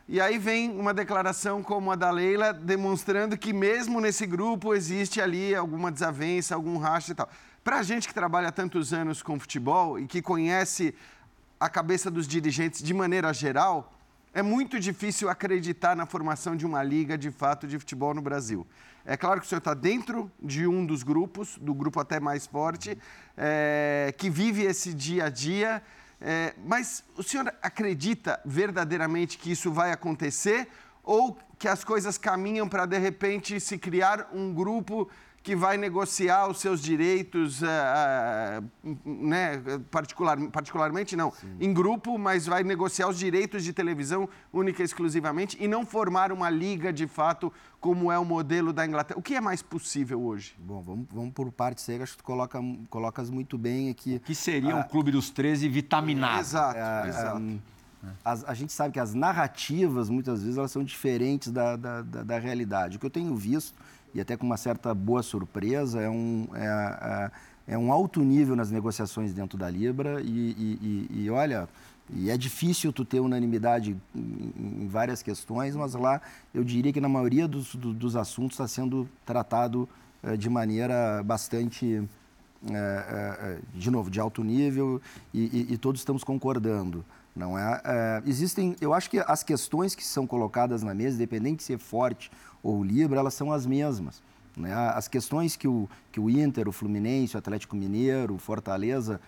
e 0.07 0.21
aí 0.21 0.37
vem 0.37 0.71
uma 0.71 0.93
declaração 0.93 1.63
como 1.63 1.91
a 1.91 1.97
da 1.97 2.11
Leila, 2.11 2.53
demonstrando 2.53 3.39
que 3.39 3.55
mesmo 3.55 4.01
nesse 4.01 4.27
grupo 4.27 4.75
existe 4.75 5.19
ali 5.19 5.55
alguma 5.55 5.91
desavença, 5.91 6.55
algum 6.55 6.77
racha 6.77 7.13
e 7.13 7.15
tal. 7.15 7.29
Para 7.63 7.79
a 7.79 7.83
gente 7.83 8.07
que 8.07 8.13
trabalha 8.13 8.53
tantos 8.53 8.93
anos 8.93 9.23
com 9.23 9.41
futebol 9.41 9.99
e 9.99 10.07
que 10.07 10.21
conhece 10.21 10.95
a 11.59 11.71
cabeça 11.71 12.11
dos 12.11 12.29
dirigentes 12.29 12.83
de 12.83 12.93
maneira 12.93 13.33
geral, 13.33 13.95
é 14.35 14.43
muito 14.43 14.79
difícil 14.79 15.31
acreditar 15.31 15.97
na 15.97 16.05
formação 16.05 16.55
de 16.55 16.67
uma 16.67 16.83
liga 16.83 17.17
de 17.17 17.31
fato 17.31 17.67
de 17.67 17.79
futebol 17.79 18.13
no 18.13 18.21
Brasil. 18.21 18.67
É 19.07 19.17
claro 19.17 19.41
que 19.41 19.47
o 19.47 19.49
senhor 19.49 19.59
está 19.59 19.75
dentro 19.75 20.31
de 20.43 20.67
um 20.67 20.85
dos 20.85 21.03
grupos, 21.03 21.59
do 21.59 21.75
grupo 21.75 22.01
até 22.01 22.19
mais 22.19 22.47
forte, 22.47 22.97
é, 23.37 24.15
que 24.17 24.31
vive 24.31 24.63
esse 24.63 24.95
dia 24.95 25.27
a 25.27 25.29
dia. 25.29 25.83
É, 26.21 26.55
mas 26.65 27.05
o 27.17 27.23
senhor 27.23 27.53
acredita 27.61 28.41
verdadeiramente 28.47 29.37
que 29.37 29.53
isso 29.53 29.71
vai 29.71 29.93
acontecer 29.93 30.69
ou 31.03 31.37
que 31.59 31.69
as 31.69 31.85
coisas 31.85 32.17
caminham 32.17 32.67
para, 32.67 32.87
de 32.87 32.97
repente, 32.99 33.61
se 33.61 33.77
criar 33.77 34.31
um 34.33 34.55
grupo 34.55 35.11
que 35.45 35.55
vai 35.55 35.77
negociar 35.77 36.49
os 36.49 36.59
seus 36.59 36.81
direitos, 36.81 37.61
uh, 37.61 37.67
uh, 38.83 38.99
né, 39.05 39.63
particular, 39.91 40.39
particularmente 40.51 41.15
não, 41.15 41.33
Sim. 41.33 41.55
em 41.61 41.73
grupo, 41.73 42.19
mas 42.19 42.47
vai 42.47 42.65
negociar 42.65 43.09
os 43.09 43.19
direitos 43.19 43.63
de 43.63 43.71
televisão 43.71 44.27
única 44.51 44.81
e 44.81 44.87
exclusivamente 44.87 45.59
e 45.61 45.69
não 45.69 45.85
formar 45.85 46.33
uma 46.33 46.49
liga 46.49 46.91
de 46.91 47.07
fato 47.07 47.53
como 47.79 48.11
é 48.11 48.19
o 48.19 48.25
modelo 48.25 48.73
da 48.73 48.87
Inglaterra. 48.87 49.19
O 49.19 49.23
que 49.23 49.35
é 49.35 49.41
mais 49.41 49.61
possível 49.61 50.25
hoje? 50.25 50.57
Bom, 50.59 50.81
vamos, 50.81 51.07
vamos 51.13 51.35
por 51.35 51.53
partes 51.53 51.87
aí, 51.91 52.01
acho 52.01 52.13
que 52.13 52.19
tu 52.19 52.25
coloca, 52.25 52.59
colocas 52.89 53.29
muito 53.29 53.59
bem 53.59 53.91
aqui. 53.91 54.17
O 54.17 54.21
que 54.21 54.35
seria 54.35 54.73
ah, 54.73 54.79
um 54.79 54.83
clube 54.83 55.11
dos 55.11 55.29
13 55.29 55.69
vitaminado? 55.69 56.41
Exato, 56.41 56.79
é, 56.79 57.09
exato. 57.09 57.37
Um, 57.37 57.59
a, 58.25 58.33
a, 58.33 58.55
gente 58.55 58.73
sabe 58.73 58.95
que 58.95 59.01
as 59.01 59.13
narrativas, 59.13 60.09
muitas 60.09 60.43
vezes, 60.43 60.57
elas 60.57 60.73
são 60.73 60.83
diferentes 60.83 61.53
da, 61.53 61.77
da, 61.77 62.01
da, 62.01 62.23
da 62.23 62.39
realidade. 62.39 62.97
O 62.97 63.01
que 63.01 63.05
eu 63.05 63.11
tenho 63.11 63.35
visto 63.37 63.75
e 64.15 64.21
até 64.21 64.37
com 64.37 64.47
uma 64.47 64.57
certa 64.57 64.95
boa 64.95 65.23
surpresa, 65.23 66.01
é, 66.01 66.09
um, 66.09 66.47
é, 66.55 67.31
é, 67.69 67.75
é 67.75 67.79
um 67.79 67.93
alto 67.93 68.21
nível 68.21 68.55
nas 68.55 68.71
negociações 68.71 69.33
dentro 69.33 69.59
da 69.59 69.69
Libra 69.69 70.21
e, 70.23 70.29
e, 70.29 71.09
e, 71.11 71.23
e 71.25 71.31
olha, 71.31 71.69
e 72.13 72.31
é 72.31 72.37
difícil 72.37 72.93
tu 72.93 73.05
ter 73.05 73.21
unanimidade 73.21 73.97
em, 74.15 74.87
várias 74.89 75.23
questões, 75.23 75.75
mas 75.75 75.95
lá 75.95 76.21
eu 76.53 76.63
diria 76.63 76.93
que 76.93 77.01
na 77.01 77.09
maioria 77.09 77.49
dos, 77.49 77.75
do, 77.75 77.93
dos 77.93 78.15
assuntos 78.15 78.55
está 78.55 78.69
sendo 78.69 79.09
tratado 79.25 79.89
eh, 80.23 80.37
de 80.37 80.51
maneira 80.51 81.23
bastante, 81.23 82.03
eh, 82.71 82.73
eh, 82.73 83.59
de 83.75 83.91
novo, 83.91 84.11
de 84.11 84.21
alto 84.21 84.45
nível 84.45 85.01
e, 85.33 85.73
e, 85.73 85.79
todos 85.79 86.01
estamos 86.01 86.23
concordando. 86.23 87.05
Não 87.35 87.59
é? 87.59 87.83
existem, 88.27 88.77
eu 88.81 88.95
acho 88.95 89.11
que 89.11 89.19
as 89.19 89.43
questões 89.43 89.95
que 89.95 90.05
são 90.05 90.27
colocadas 90.27 90.83
na 90.83 90.95
mesa, 90.95 91.17
independente 91.17 91.59
de 91.59 91.63
ser 91.65 91.79
forte 91.79 92.31
ou 92.63 92.85
Libra, 92.85 93.19
elas 93.19 93.35
são 93.35 93.53
as 93.53 93.67
mesmas. 93.67 94.23
Né? 94.57 94.73
As 94.73 95.09
questões 95.09 95.57
que 95.57 95.67
o, 95.67 95.89
que 96.13 96.21
o 96.21 96.31
Inter, 96.31 96.69
o 96.69 96.73
Fluminense, 96.73 97.35
o 97.35 97.39
Atlético 97.39 97.75
Mineiro, 97.75 98.35
o 98.35 98.39
Fortaleza 98.39 99.21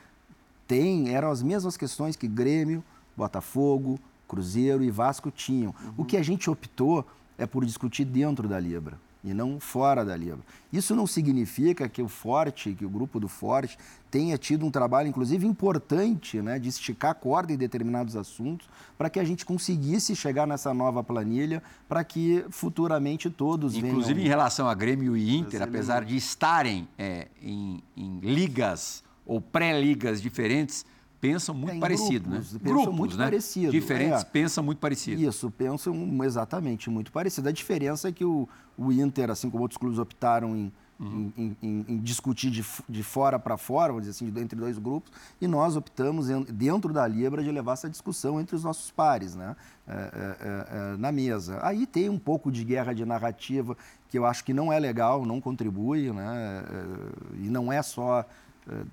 têm 0.68 1.14
eram 1.14 1.30
as 1.30 1.42
mesmas 1.42 1.76
questões 1.76 2.14
que 2.14 2.28
Grêmio, 2.28 2.82
Botafogo, 3.16 3.98
Cruzeiro 4.28 4.84
e 4.84 4.90
Vasco 4.90 5.30
tinham. 5.30 5.74
Uhum. 5.84 5.94
O 5.98 6.04
que 6.04 6.16
a 6.16 6.22
gente 6.22 6.48
optou 6.48 7.04
é 7.36 7.44
por 7.44 7.64
discutir 7.64 8.04
dentro 8.04 8.48
da 8.48 8.58
Libra 8.60 8.98
e 9.26 9.34
não 9.34 9.58
fora 9.58 10.04
da 10.04 10.16
Libra. 10.16 10.38
Isso 10.72 10.94
não 10.94 11.06
significa 11.06 11.88
que 11.88 12.00
o 12.00 12.08
Forte, 12.08 12.72
que 12.72 12.86
o 12.86 12.88
grupo 12.88 13.18
do 13.18 13.26
Forte, 13.26 13.76
tenha 14.08 14.38
tido 14.38 14.64
um 14.64 14.70
trabalho, 14.70 15.08
inclusive, 15.08 15.44
importante 15.44 16.40
né, 16.40 16.60
de 16.60 16.68
esticar 16.68 17.10
a 17.10 17.14
corda 17.14 17.52
em 17.52 17.56
determinados 17.56 18.14
assuntos 18.14 18.68
para 18.96 19.10
que 19.10 19.18
a 19.18 19.24
gente 19.24 19.44
conseguisse 19.44 20.14
chegar 20.14 20.46
nessa 20.46 20.72
nova 20.72 21.02
planilha 21.02 21.60
para 21.88 22.04
que 22.04 22.44
futuramente 22.50 23.28
todos 23.28 23.74
inclusive, 23.74 23.82
venham... 23.82 23.98
Inclusive, 23.98 24.22
em 24.22 24.28
relação 24.28 24.68
a 24.68 24.74
Grêmio 24.74 25.16
e 25.16 25.36
Inter, 25.36 25.60
apesar 25.60 26.04
de 26.04 26.16
estarem 26.16 26.88
é, 26.96 27.26
em, 27.42 27.82
em 27.96 28.20
ligas 28.20 29.02
ou 29.26 29.40
pré-ligas 29.40 30.22
diferentes, 30.22 30.86
pensam 31.32 31.54
muito 31.54 31.80
parecido, 31.80 32.30
grupos, 32.30 32.52
né? 32.52 32.58
Pensam 32.58 32.76
grupos, 32.76 32.96
muito 32.96 33.16
né? 33.16 33.24
parecido. 33.24 33.72
Diferentes, 33.72 34.22
é. 34.22 34.24
pensam 34.24 34.64
muito 34.64 34.78
parecido. 34.78 35.22
Isso, 35.22 35.50
pensam 35.50 36.24
exatamente 36.24 36.88
muito 36.90 37.10
parecido. 37.12 37.48
A 37.48 37.52
diferença 37.52 38.08
é 38.08 38.12
que 38.12 38.24
o, 38.24 38.48
o 38.76 38.92
Inter, 38.92 39.30
assim 39.30 39.50
como 39.50 39.62
outros 39.62 39.78
clubes 39.78 39.98
optaram 39.98 40.56
em, 40.56 40.72
uhum. 40.98 41.32
em, 41.36 41.56
em, 41.62 41.84
em, 41.88 41.98
discutir 41.98 42.50
de, 42.50 42.64
de 42.88 43.02
fora 43.02 43.38
para 43.38 43.56
fora, 43.56 43.92
vamos 43.92 44.06
dizer 44.06 44.24
assim, 44.24 44.40
entre 44.40 44.58
dois 44.58 44.78
grupos, 44.78 45.12
e 45.40 45.46
nós 45.46 45.76
optamos, 45.76 46.28
dentro 46.48 46.92
da 46.92 47.06
Libra, 47.06 47.42
de 47.42 47.50
levar 47.50 47.72
essa 47.72 47.88
discussão 47.88 48.40
entre 48.40 48.56
os 48.56 48.64
nossos 48.64 48.90
pares, 48.90 49.34
né? 49.34 49.56
É, 49.86 49.92
é, 49.92 49.96
é, 49.96 50.94
é, 50.94 50.96
na 50.96 51.12
mesa. 51.12 51.58
Aí 51.62 51.86
tem 51.86 52.08
um 52.08 52.18
pouco 52.18 52.50
de 52.50 52.64
guerra 52.64 52.92
de 52.92 53.04
narrativa 53.04 53.76
que 54.08 54.18
eu 54.18 54.24
acho 54.24 54.44
que 54.44 54.52
não 54.52 54.72
é 54.72 54.78
legal, 54.78 55.24
não 55.24 55.40
contribui, 55.40 56.12
né? 56.12 56.64
É, 56.64 57.44
e 57.44 57.48
não 57.48 57.72
é 57.72 57.82
só 57.82 58.24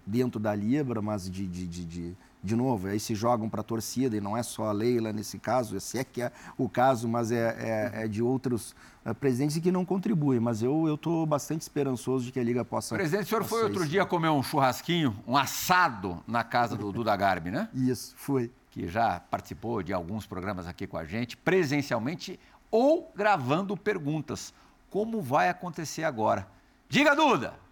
dentro 0.05 0.39
da 0.39 0.53
Libra, 0.53 1.01
mas 1.01 1.29
de, 1.29 1.47
de, 1.47 1.67
de, 1.67 1.85
de, 1.85 2.17
de 2.43 2.55
novo, 2.55 2.87
aí 2.87 2.99
se 2.99 3.15
jogam 3.15 3.49
para 3.49 3.61
a 3.61 3.63
torcida, 3.63 4.17
e 4.17 4.21
não 4.21 4.35
é 4.35 4.43
só 4.43 4.65
a 4.65 4.71
Leila 4.71 5.13
nesse 5.13 5.39
caso, 5.39 5.77
esse 5.77 5.97
é 5.97 6.03
que 6.03 6.21
é 6.21 6.31
o 6.57 6.67
caso, 6.67 7.07
mas 7.07 7.31
é, 7.31 7.91
é, 7.95 8.03
é 8.03 8.07
de 8.07 8.21
outros 8.21 8.75
uh, 9.05 9.15
presidentes 9.15 9.57
que 9.57 9.71
não 9.71 9.85
contribuem. 9.85 10.39
Mas 10.39 10.61
eu 10.61 10.93
estou 10.93 11.25
bastante 11.25 11.61
esperançoso 11.61 12.25
de 12.25 12.31
que 12.31 12.39
a 12.39 12.43
Liga 12.43 12.65
possa. 12.65 12.95
Presidente, 12.95 13.25
o 13.25 13.29
senhor 13.29 13.43
foi 13.43 13.63
outro 13.63 13.81
isso. 13.81 13.89
dia 13.89 14.05
comer 14.05 14.29
um 14.29 14.43
churrasquinho, 14.43 15.15
um 15.25 15.37
assado 15.37 16.21
na 16.27 16.43
casa 16.43 16.75
do 16.75 16.91
Duda 16.91 17.15
Garbi, 17.15 17.49
né? 17.49 17.69
Isso, 17.73 18.13
foi. 18.17 18.51
Que 18.69 18.87
já 18.87 19.19
participou 19.19 19.81
de 19.83 19.93
alguns 19.93 20.25
programas 20.25 20.67
aqui 20.67 20.85
com 20.87 20.97
a 20.97 21.05
gente, 21.05 21.37
presencialmente 21.37 22.39
ou 22.69 23.11
gravando 23.15 23.77
perguntas. 23.77 24.53
Como 24.89 25.21
vai 25.21 25.47
acontecer 25.47 26.03
agora? 26.03 26.47
Diga, 26.89 27.15
Duda! 27.15 27.62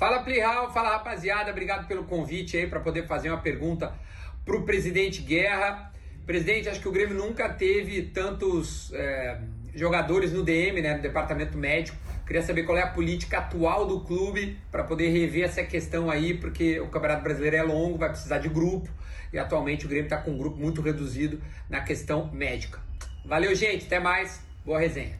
Fala 0.00 0.22
Plihal, 0.22 0.72
fala 0.72 0.92
rapaziada, 0.92 1.50
obrigado 1.50 1.86
pelo 1.86 2.04
convite 2.04 2.56
aí 2.56 2.66
para 2.66 2.80
poder 2.80 3.06
fazer 3.06 3.28
uma 3.28 3.42
pergunta 3.42 3.92
para 4.46 4.56
o 4.56 4.62
presidente 4.62 5.20
Guerra. 5.20 5.92
Presidente, 6.24 6.70
acho 6.70 6.80
que 6.80 6.88
o 6.88 6.90
Grêmio 6.90 7.14
nunca 7.14 7.50
teve 7.50 8.04
tantos 8.04 8.90
é, 8.94 9.38
jogadores 9.74 10.32
no 10.32 10.42
DM, 10.42 10.80
né, 10.80 10.94
no 10.94 11.02
departamento 11.02 11.58
médico. 11.58 11.98
Queria 12.26 12.40
saber 12.40 12.62
qual 12.62 12.78
é 12.78 12.82
a 12.82 12.86
política 12.86 13.40
atual 13.40 13.86
do 13.86 14.00
clube 14.00 14.56
para 14.72 14.84
poder 14.84 15.10
rever 15.10 15.44
essa 15.44 15.62
questão 15.62 16.10
aí, 16.10 16.32
porque 16.32 16.80
o 16.80 16.88
Campeonato 16.88 17.22
Brasileiro 17.22 17.56
é 17.56 17.62
longo, 17.62 17.98
vai 17.98 18.08
precisar 18.08 18.38
de 18.38 18.48
grupo 18.48 18.88
e 19.30 19.38
atualmente 19.38 19.84
o 19.84 19.88
Grêmio 19.90 20.06
está 20.06 20.16
com 20.16 20.30
um 20.30 20.38
grupo 20.38 20.56
muito 20.56 20.80
reduzido 20.80 21.42
na 21.68 21.82
questão 21.82 22.32
médica. 22.32 22.80
Valeu, 23.22 23.54
gente, 23.54 23.84
até 23.84 24.00
mais, 24.00 24.40
boa 24.64 24.80
resenha. 24.80 25.18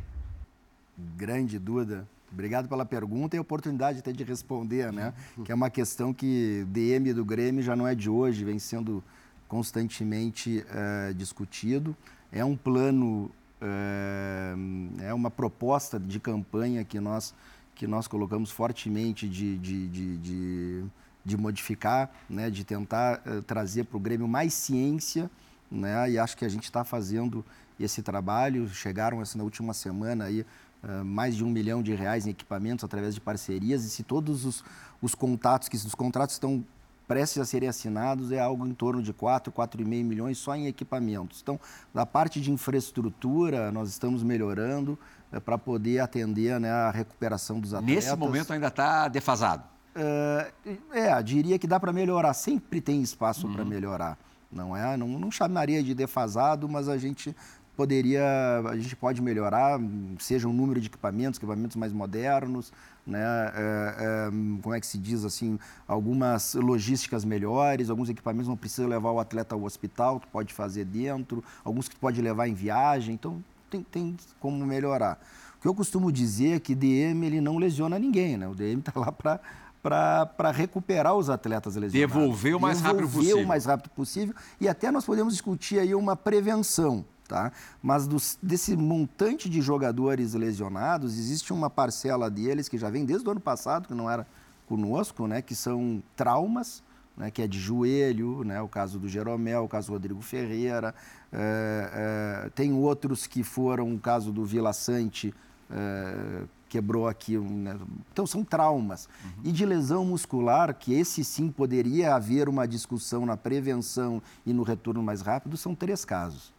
Grande 0.96 1.58
Duda, 1.58 2.08
Obrigado 2.32 2.68
pela 2.68 2.86
pergunta 2.86 3.36
e 3.36 3.38
a 3.38 3.42
oportunidade 3.42 3.98
até 3.98 4.12
de 4.12 4.22
responder, 4.22 4.92
né? 4.92 5.12
Que 5.44 5.50
é 5.50 5.54
uma 5.54 5.68
questão 5.68 6.14
que 6.14 6.64
DM 6.68 7.12
do 7.12 7.24
Grêmio 7.24 7.62
já 7.62 7.74
não 7.74 7.86
é 7.86 7.94
de 7.94 8.08
hoje, 8.08 8.44
vem 8.44 8.58
sendo 8.58 9.02
constantemente 9.48 10.64
uh, 10.68 11.12
discutido. 11.14 11.96
É 12.30 12.44
um 12.44 12.56
plano, 12.56 13.30
uh, 13.60 15.02
é 15.02 15.12
uma 15.12 15.30
proposta 15.30 15.98
de 15.98 16.20
campanha 16.20 16.84
que 16.84 17.00
nós, 17.00 17.34
que 17.74 17.86
nós 17.86 18.06
colocamos 18.06 18.52
fortemente 18.52 19.28
de, 19.28 19.58
de, 19.58 19.88
de, 19.88 20.18
de, 20.18 20.84
de 21.24 21.36
modificar, 21.36 22.08
né? 22.28 22.48
de 22.48 22.62
tentar 22.62 23.20
uh, 23.26 23.42
trazer 23.42 23.84
para 23.84 23.96
o 23.96 24.00
Grêmio 24.00 24.28
mais 24.28 24.54
ciência, 24.54 25.28
né? 25.68 26.10
E 26.10 26.18
acho 26.18 26.36
que 26.36 26.44
a 26.44 26.48
gente 26.48 26.64
está 26.64 26.84
fazendo 26.84 27.44
esse 27.78 28.02
trabalho. 28.02 28.68
Chegaram 28.68 29.20
essa 29.20 29.36
na 29.36 29.44
última 29.44 29.72
semana 29.72 30.24
aí 30.24 30.44
uh, 30.82 31.04
mais 31.04 31.36
de 31.36 31.44
um 31.44 31.50
milhão 31.50 31.82
de 31.82 31.94
reais 31.94 32.26
em 32.26 32.30
equipamentos 32.30 32.84
através 32.84 33.14
de 33.14 33.20
parcerias 33.20 33.84
e 33.84 33.90
se 33.90 34.02
todos 34.02 34.44
os, 34.44 34.64
os 35.00 35.14
contatos 35.14 35.68
que 35.68 35.76
os 35.76 35.94
contratos 35.94 36.34
estão 36.34 36.64
prestes 37.06 37.38
a 37.38 37.44
serem 37.44 37.68
assinados 37.68 38.30
é 38.30 38.38
algo 38.38 38.64
em 38.64 38.72
torno 38.72 39.02
de 39.02 39.12
4, 39.12 39.52
4,5 39.52 39.84
milhões 40.04 40.38
só 40.38 40.54
em 40.54 40.68
equipamentos. 40.68 41.40
Então, 41.42 41.58
da 41.92 42.06
parte 42.06 42.40
de 42.40 42.52
infraestrutura, 42.52 43.72
nós 43.72 43.88
estamos 43.88 44.22
melhorando 44.22 44.96
uh, 45.32 45.40
para 45.40 45.58
poder 45.58 45.98
atender 45.98 46.60
né, 46.60 46.70
a 46.70 46.90
recuperação 46.90 47.58
dos 47.58 47.74
atletas. 47.74 48.04
Nesse 48.04 48.16
momento 48.16 48.52
ainda 48.52 48.68
está 48.68 49.08
defasado? 49.08 49.64
Uh, 49.96 50.78
é, 50.92 51.20
diria 51.22 51.58
que 51.58 51.66
dá 51.66 51.80
para 51.80 51.92
melhorar. 51.92 52.32
Sempre 52.32 52.80
tem 52.80 53.02
espaço 53.02 53.46
uhum. 53.46 53.54
para 53.54 53.64
melhorar. 53.64 54.16
Não 54.50 54.76
é? 54.76 54.96
Não, 54.96 55.06
não 55.06 55.30
chamaria 55.30 55.82
de 55.82 55.94
defasado, 55.94 56.68
mas 56.68 56.88
a 56.88 56.96
gente 56.96 57.34
poderia, 57.80 58.22
a 58.66 58.76
gente 58.76 58.94
pode 58.94 59.22
melhorar, 59.22 59.80
seja 60.18 60.46
o 60.46 60.52
número 60.52 60.78
de 60.78 60.88
equipamentos, 60.88 61.38
equipamentos 61.38 61.76
mais 61.78 61.94
modernos, 61.94 62.70
né? 63.06 63.24
É, 63.54 63.94
é, 63.98 64.30
como 64.60 64.74
é 64.74 64.78
que 64.78 64.86
se 64.86 64.98
diz 64.98 65.24
assim, 65.24 65.58
algumas 65.88 66.52
logísticas 66.52 67.24
melhores, 67.24 67.88
alguns 67.88 68.10
equipamentos 68.10 68.48
não 68.48 68.56
precisa 68.56 68.86
levar 68.86 69.12
o 69.12 69.18
atleta 69.18 69.54
ao 69.54 69.62
hospital, 69.62 70.20
tu 70.20 70.28
pode 70.28 70.52
fazer 70.52 70.84
dentro, 70.84 71.42
alguns 71.64 71.88
que 71.88 71.96
tu 71.96 71.98
pode 71.98 72.20
levar 72.20 72.48
em 72.48 72.52
viagem, 72.52 73.14
então 73.14 73.42
tem, 73.70 73.82
tem 73.82 74.14
como 74.38 74.66
melhorar. 74.66 75.18
O 75.56 75.62
que 75.62 75.68
eu 75.68 75.74
costumo 75.74 76.12
dizer 76.12 76.56
é 76.56 76.60
que 76.60 76.74
DM 76.74 77.24
ele 77.24 77.40
não 77.40 77.56
lesiona 77.56 77.98
ninguém, 77.98 78.36
né? 78.36 78.46
O 78.46 78.54
DM 78.54 78.80
está 78.80 78.92
lá 79.00 79.10
para 79.10 79.40
para 79.82 80.50
recuperar 80.50 81.14
os 81.14 81.30
atletas 81.30 81.74
lesionados. 81.74 82.14
Devolver 82.14 82.54
o 82.54 82.60
mais 82.60 82.82
Devolver 82.82 83.02
rápido 83.06 83.16
possível. 83.16 83.42
o 83.42 83.48
mais 83.48 83.64
rápido 83.64 83.90
possível. 83.92 84.34
E 84.60 84.68
até 84.68 84.90
nós 84.90 85.06
podemos 85.06 85.32
discutir 85.32 85.78
aí 85.78 85.94
uma 85.94 86.14
prevenção. 86.14 87.02
Tá? 87.30 87.52
Mas 87.80 88.08
dos, 88.08 88.36
desse 88.42 88.76
montante 88.76 89.48
de 89.48 89.62
jogadores 89.62 90.34
lesionados, 90.34 91.16
existe 91.16 91.52
uma 91.52 91.70
parcela 91.70 92.28
deles 92.28 92.68
que 92.68 92.76
já 92.76 92.90
vem 92.90 93.04
desde 93.04 93.28
o 93.28 93.30
ano 93.30 93.38
passado, 93.38 93.86
que 93.86 93.94
não 93.94 94.10
era 94.10 94.26
conosco, 94.66 95.28
né? 95.28 95.40
que 95.40 95.54
são 95.54 96.02
traumas, 96.16 96.82
né, 97.16 97.30
que 97.30 97.40
é 97.40 97.46
de 97.46 97.58
joelho, 97.58 98.42
né, 98.42 98.60
o 98.60 98.68
caso 98.68 98.98
do 98.98 99.08
Jeromel, 99.08 99.64
o 99.64 99.68
caso 99.68 99.88
do 99.88 99.92
Rodrigo 99.92 100.20
Ferreira. 100.22 100.92
É, 101.32 102.46
é, 102.46 102.50
tem 102.50 102.72
outros 102.72 103.28
que 103.28 103.44
foram, 103.44 103.94
o 103.94 103.98
caso 104.00 104.32
do 104.32 104.44
Vila 104.44 104.72
Sante, 104.72 105.32
é, 105.70 106.42
quebrou 106.68 107.06
aqui. 107.06 107.38
Né? 107.38 107.78
Então, 108.12 108.26
são 108.26 108.42
traumas. 108.42 109.08
Uhum. 109.22 109.30
E 109.44 109.52
de 109.52 109.64
lesão 109.64 110.04
muscular, 110.04 110.74
que 110.74 110.94
esse 110.94 111.22
sim 111.22 111.48
poderia 111.48 112.16
haver 112.16 112.48
uma 112.48 112.66
discussão 112.66 113.24
na 113.24 113.36
prevenção 113.36 114.20
e 114.44 114.52
no 114.52 114.64
retorno 114.64 115.00
mais 115.00 115.20
rápido, 115.20 115.56
são 115.56 115.76
três 115.76 116.04
casos. 116.04 116.52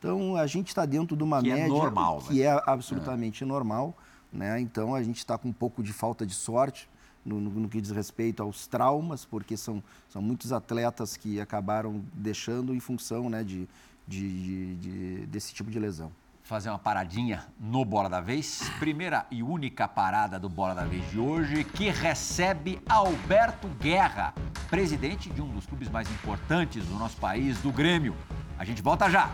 Então, 0.00 0.34
a 0.34 0.46
gente 0.46 0.68
está 0.68 0.86
dentro 0.86 1.14
de 1.14 1.22
uma 1.22 1.42
que 1.42 1.50
é 1.50 1.54
média 1.54 1.66
é 1.66 1.68
normal, 1.68 2.22
que 2.22 2.42
é 2.42 2.62
absolutamente 2.64 3.44
é. 3.44 3.46
normal. 3.46 3.94
Né? 4.32 4.58
Então, 4.58 4.94
a 4.94 5.02
gente 5.02 5.18
está 5.18 5.36
com 5.36 5.48
um 5.48 5.52
pouco 5.52 5.82
de 5.82 5.92
falta 5.92 6.24
de 6.24 6.32
sorte 6.32 6.88
no, 7.22 7.38
no, 7.38 7.50
no, 7.50 7.68
que 7.68 7.82
diz 7.82 7.90
respeito 7.90 8.42
aos 8.42 8.66
traumas, 8.66 9.26
porque 9.26 9.58
são, 9.58 9.82
são 10.08 10.22
muitos 10.22 10.52
atletas 10.52 11.18
que 11.18 11.38
acabaram 11.38 12.02
deixando 12.14 12.74
em 12.74 12.80
função 12.80 13.28
né, 13.28 13.44
de, 13.44 13.68
de, 14.08 14.42
de, 14.42 14.76
de 14.76 15.26
desse 15.26 15.52
tipo 15.52 15.70
de 15.70 15.78
lesão 15.78 16.10
fazer 16.42 16.68
uma 16.68 16.80
paradinha 16.80 17.46
no 17.60 17.84
Bola 17.84 18.08
da 18.08 18.20
Vez. 18.20 18.68
Primeira 18.80 19.24
e 19.30 19.40
única 19.40 19.86
parada 19.86 20.36
do 20.36 20.48
Bola 20.48 20.74
da 20.74 20.84
Vez 20.84 21.08
de 21.08 21.16
hoje, 21.16 21.62
que 21.62 21.90
recebe 21.90 22.80
Alberto 22.88 23.68
Guerra, 23.78 24.34
presidente 24.68 25.30
de 25.30 25.40
um 25.40 25.46
dos 25.46 25.64
clubes 25.64 25.88
mais 25.88 26.10
importantes 26.10 26.84
do 26.86 26.94
nosso 26.94 27.16
país, 27.18 27.58
do 27.58 27.70
Grêmio. 27.70 28.16
A 28.58 28.64
gente 28.64 28.82
volta 28.82 29.08
já. 29.08 29.30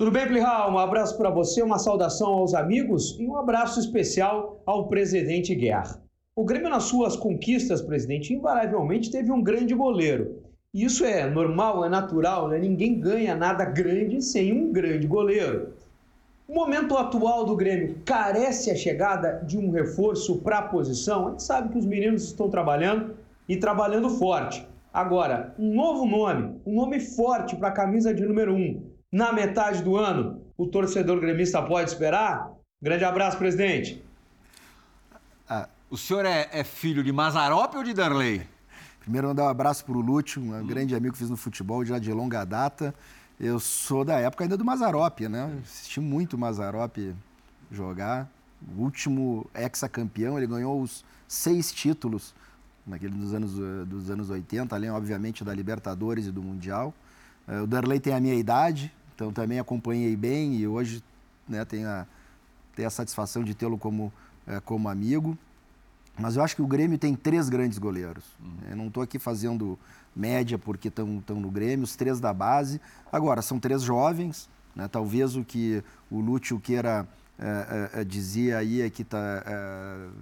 Tudo 0.00 0.12
bem, 0.12 0.26
Plihal? 0.26 0.72
Um 0.72 0.78
abraço 0.78 1.14
para 1.18 1.28
você, 1.28 1.62
uma 1.62 1.78
saudação 1.78 2.28
aos 2.28 2.54
amigos 2.54 3.18
e 3.20 3.26
um 3.26 3.36
abraço 3.36 3.78
especial 3.78 4.58
ao 4.64 4.88
presidente 4.88 5.54
Guerra. 5.54 6.00
O 6.34 6.42
Grêmio, 6.42 6.70
nas 6.70 6.84
suas 6.84 7.16
conquistas, 7.16 7.82
presidente, 7.82 8.32
invariavelmente 8.32 9.10
teve 9.10 9.30
um 9.30 9.42
grande 9.42 9.74
goleiro. 9.74 10.40
Isso 10.72 11.04
é 11.04 11.28
normal, 11.28 11.84
é 11.84 11.90
natural, 11.90 12.48
né? 12.48 12.58
ninguém 12.58 12.98
ganha 12.98 13.36
nada 13.36 13.62
grande 13.66 14.22
sem 14.22 14.54
um 14.54 14.72
grande 14.72 15.06
goleiro. 15.06 15.74
O 16.48 16.54
momento 16.54 16.96
atual 16.96 17.44
do 17.44 17.54
Grêmio 17.54 17.96
carece 18.02 18.70
a 18.70 18.76
chegada 18.76 19.42
de 19.46 19.58
um 19.58 19.70
reforço 19.70 20.38
para 20.38 20.60
a 20.60 20.62
posição. 20.62 21.26
A 21.26 21.30
gente 21.32 21.42
sabe 21.42 21.72
que 21.72 21.78
os 21.78 21.84
meninos 21.84 22.24
estão 22.24 22.48
trabalhando 22.48 23.16
e 23.46 23.54
trabalhando 23.54 24.08
forte. 24.08 24.66
Agora, 24.94 25.54
um 25.58 25.74
novo 25.74 26.06
nome, 26.06 26.58
um 26.64 26.74
nome 26.74 27.00
forte 27.00 27.54
para 27.54 27.68
a 27.68 27.72
camisa 27.72 28.14
de 28.14 28.24
número 28.24 28.54
1 28.54 28.56
um, 28.56 28.89
na 29.10 29.32
metade 29.32 29.82
do 29.82 29.96
ano, 29.96 30.40
o 30.56 30.66
torcedor 30.66 31.20
gremista 31.20 31.60
pode 31.62 31.90
esperar? 31.90 32.52
Grande 32.80 33.04
abraço, 33.04 33.36
presidente. 33.36 34.02
Ah, 35.48 35.68
o 35.90 35.96
senhor 35.98 36.24
é, 36.24 36.48
é, 36.52 36.62
filho 36.62 37.02
de 37.02 37.12
Mazarop 37.12 37.74
ou 37.76 37.82
de 37.82 37.92
Darley? 37.92 38.46
Primeiro, 39.00 39.28
mandar 39.28 39.44
um 39.44 39.48
abraço 39.48 39.84
para 39.84 39.94
o 39.94 40.00
Lúcio, 40.00 40.40
um 40.40 40.54
hum. 40.54 40.66
grande 40.66 40.94
amigo 40.94 41.12
que 41.12 41.18
fiz 41.18 41.28
no 41.28 41.36
futebol 41.36 41.84
já 41.84 41.98
de 41.98 42.12
longa 42.12 42.44
data. 42.44 42.94
Eu 43.38 43.58
sou 43.58 44.04
da 44.04 44.18
época 44.20 44.44
ainda 44.44 44.56
do 44.56 44.64
Mazarop, 44.64 45.20
né? 45.20 45.58
Assisti 45.64 45.98
muito 45.98 46.34
o 46.34 46.38
Mazarop 46.38 46.96
jogar. 47.70 48.30
O 48.76 48.82
último 48.82 49.46
ex-campeão, 49.54 50.36
ele 50.36 50.46
ganhou 50.46 50.80
os 50.80 51.04
seis 51.26 51.72
títulos 51.72 52.34
naquele 52.86 53.14
dos 53.14 53.32
anos, 53.32 53.54
dos 53.86 54.10
anos 54.10 54.30
80, 54.30 54.74
além, 54.74 54.90
obviamente, 54.90 55.42
da 55.42 55.54
Libertadores 55.54 56.26
e 56.26 56.30
do 56.30 56.42
Mundial. 56.42 56.92
Eh, 57.48 57.60
o 57.60 57.66
Darley 57.66 58.00
tem 58.00 58.12
a 58.12 58.20
minha 58.20 58.34
idade, 58.34 58.92
então 59.20 59.30
também 59.30 59.58
acompanhei 59.58 60.16
bem 60.16 60.54
e 60.54 60.66
hoje 60.66 61.04
né, 61.46 61.62
tenho, 61.66 61.86
a, 61.86 62.06
tenho 62.74 62.88
a 62.88 62.90
satisfação 62.90 63.44
de 63.44 63.52
tê-lo 63.54 63.76
como, 63.76 64.10
é, 64.46 64.58
como 64.60 64.88
amigo. 64.88 65.36
Mas 66.18 66.36
eu 66.36 66.42
acho 66.42 66.56
que 66.56 66.62
o 66.62 66.66
Grêmio 66.66 66.96
tem 66.96 67.14
três 67.14 67.50
grandes 67.50 67.76
goleiros. 67.76 68.24
Uhum. 68.42 68.70
Eu 68.70 68.76
não 68.76 68.86
estou 68.86 69.02
aqui 69.02 69.18
fazendo 69.18 69.78
média 70.16 70.58
porque 70.58 70.88
estão 70.88 71.22
no 71.28 71.50
Grêmio, 71.50 71.84
os 71.84 71.94
três 71.96 72.18
da 72.18 72.32
base. 72.32 72.80
Agora, 73.12 73.42
são 73.42 73.60
três 73.60 73.82
jovens, 73.82 74.48
né? 74.74 74.88
talvez 74.88 75.36
o 75.36 75.44
que 75.44 75.84
o 76.10 76.18
Lúcio 76.18 76.58
queira 76.58 77.06
é, 77.42 78.00
é, 78.00 78.04
dizia 78.04 78.58
aí 78.58 78.88
que 78.90 79.02
está 79.02 79.42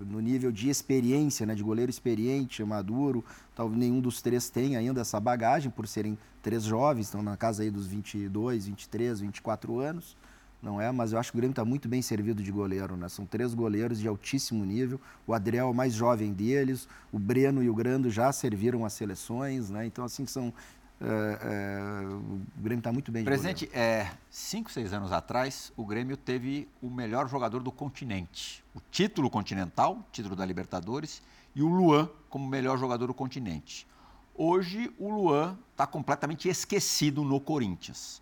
no 0.06 0.20
nível 0.20 0.52
de 0.52 0.68
experiência, 0.70 1.44
né? 1.44 1.54
de 1.54 1.62
goleiro 1.62 1.90
experiente, 1.90 2.62
maduro, 2.62 3.24
talvez 3.54 3.78
nenhum 3.78 4.00
dos 4.00 4.22
três 4.22 4.48
tenha 4.48 4.78
ainda 4.78 5.00
essa 5.00 5.18
bagagem, 5.18 5.70
por 5.70 5.88
serem 5.88 6.16
três 6.42 6.62
jovens, 6.62 7.06
estão 7.06 7.22
na 7.22 7.36
casa 7.36 7.62
aí 7.62 7.70
dos 7.70 7.86
22, 7.86 8.66
23, 8.66 9.20
24 9.20 9.80
anos 9.80 10.16
não 10.62 10.80
é? 10.80 10.90
Mas 10.90 11.12
eu 11.12 11.18
acho 11.18 11.30
que 11.30 11.36
o 11.36 11.40
Grêmio 11.40 11.52
está 11.52 11.64
muito 11.64 11.88
bem 11.88 12.02
servido 12.02 12.42
de 12.42 12.50
goleiro, 12.50 12.96
né? 12.96 13.08
São 13.08 13.24
três 13.24 13.54
goleiros 13.54 13.98
de 14.00 14.08
altíssimo 14.08 14.64
nível. 14.64 15.00
O 15.26 15.32
Adriel 15.32 15.68
é 15.68 15.70
o 15.70 15.74
mais 15.74 15.94
jovem 15.94 16.32
deles, 16.32 16.88
o 17.12 17.18
Breno 17.18 17.62
e 17.62 17.70
o 17.70 17.74
Grando 17.74 18.10
já 18.10 18.32
serviram 18.32 18.84
as 18.84 18.92
seleções, 18.92 19.70
né? 19.70 19.86
Então, 19.86 20.04
assim, 20.04 20.26
são. 20.26 20.52
É, 21.00 21.06
é, 21.06 22.06
o 22.06 22.62
Grêmio 22.62 22.80
está 22.80 22.92
muito 22.92 23.12
bem 23.12 23.22
de 23.22 23.26
Presidente, 23.26 23.70
é, 23.72 24.10
cinco, 24.30 24.70
seis 24.70 24.92
anos 24.92 25.12
atrás, 25.12 25.72
o 25.76 25.84
Grêmio 25.84 26.16
teve 26.16 26.68
o 26.82 26.90
melhor 26.90 27.28
jogador 27.28 27.62
do 27.62 27.70
continente. 27.70 28.64
O 28.74 28.80
título 28.90 29.30
continental, 29.30 30.04
título 30.10 30.34
da 30.34 30.44
Libertadores, 30.44 31.22
e 31.54 31.62
o 31.62 31.68
Luan 31.68 32.08
como 32.28 32.46
melhor 32.48 32.78
jogador 32.78 33.06
do 33.06 33.14
continente. 33.14 33.86
Hoje, 34.34 34.92
o 34.98 35.10
Luan 35.10 35.56
está 35.72 35.86
completamente 35.86 36.48
esquecido 36.48 37.22
no 37.22 37.40
Corinthians 37.40 38.20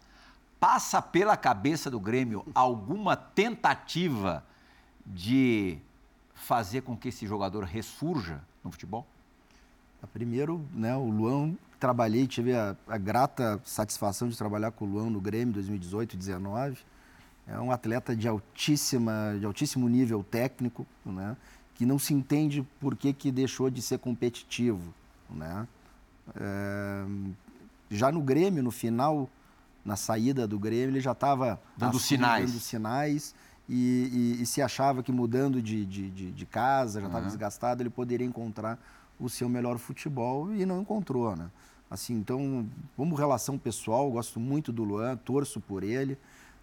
passa 0.61 1.01
pela 1.03 1.37
cabeça 1.37 1.91
do 1.91 2.01
Grêmio 2.01 2.45
alguma 2.55 3.17
tentativa 3.17 4.45
de 5.05 5.79
fazer 6.35 6.83
com 6.83 6.97
que 6.97 7.09
esse 7.09 7.27
jogador 7.27 7.65
ressurja 7.65 8.43
no 8.65 8.71
futebol? 8.71 9.07
Primeiro, 10.13 10.65
né, 10.73 10.95
o 10.97 11.09
Luan, 11.09 11.55
trabalhei, 11.79 12.27
tive 12.27 12.55
a, 12.55 12.77
a 12.89 12.99
grata 12.99 13.61
satisfação 13.65 14.29
de 14.29 14.37
trabalhar 14.37 14.71
com 14.71 14.85
o 14.85 14.89
Luan 14.89 15.11
no 15.11 15.21
Grêmio 15.21 15.55
2018 15.55 16.15
e 16.15 16.17
2019. 16.17 16.79
É 17.47 17.61
um 17.61 17.71
atleta 17.71 18.17
de, 18.17 18.27
altíssima, 18.27 19.37
de 19.39 19.47
altíssimo 19.47 19.89
nível 19.89 20.25
técnico, 20.25 20.87
né, 21.05 21.37
que 21.75 21.87
não 21.87 21.99
se 21.99 22.13
entende 22.13 22.67
por 22.81 22.97
que, 22.97 23.13
que 23.13 23.31
deixou 23.31 23.71
de 23.71 23.81
ser 23.81 23.99
competitivo. 23.99 24.93
Né? 25.31 25.67
É, 26.35 27.05
já 27.91 28.11
no 28.11 28.21
Grêmio, 28.21 28.63
no 28.63 28.71
final 28.71 29.29
na 29.85 29.95
saída 29.95 30.49
do 30.49 30.59
Grêmio, 30.59 30.89
ele 30.89 31.01
já 31.01 31.13
estava 31.13 31.61
dando 31.77 32.01
sinais. 32.01 32.51
Dando 32.51 32.61
sinais 32.61 33.35
e, 33.69 34.35
e, 34.39 34.43
e, 34.43 34.47
se 34.47 34.61
achava 34.61 35.03
que 35.03 35.13
mudando 35.13 35.63
de, 35.63 35.85
de, 35.85 36.11
de, 36.11 36.33
de 36.33 36.47
casa, 36.47 37.01
já 37.01 37.07
estava 37.07 37.25
uhum. 37.25 37.29
desgastado, 37.29 37.83
ele 37.83 37.91
poderia 37.91 38.27
encontrar 38.27 38.79
o 39.19 39.29
seu 39.29 39.49
melhor 39.49 39.79
futebol 39.79 40.53
e 40.55 40.67
não 40.67 40.81
encontrou, 40.81 41.35
né? 41.37 41.51
Assim, 41.91 42.15
então, 42.15 42.67
como 42.97 43.15
relação 43.15 43.57
pessoal, 43.57 44.11
gosto 44.11 44.41
muito 44.41 44.73
do 44.73 44.83
Luan, 44.83 45.17
torço 45.17 45.61
por 45.61 45.85
ele. 45.85 46.19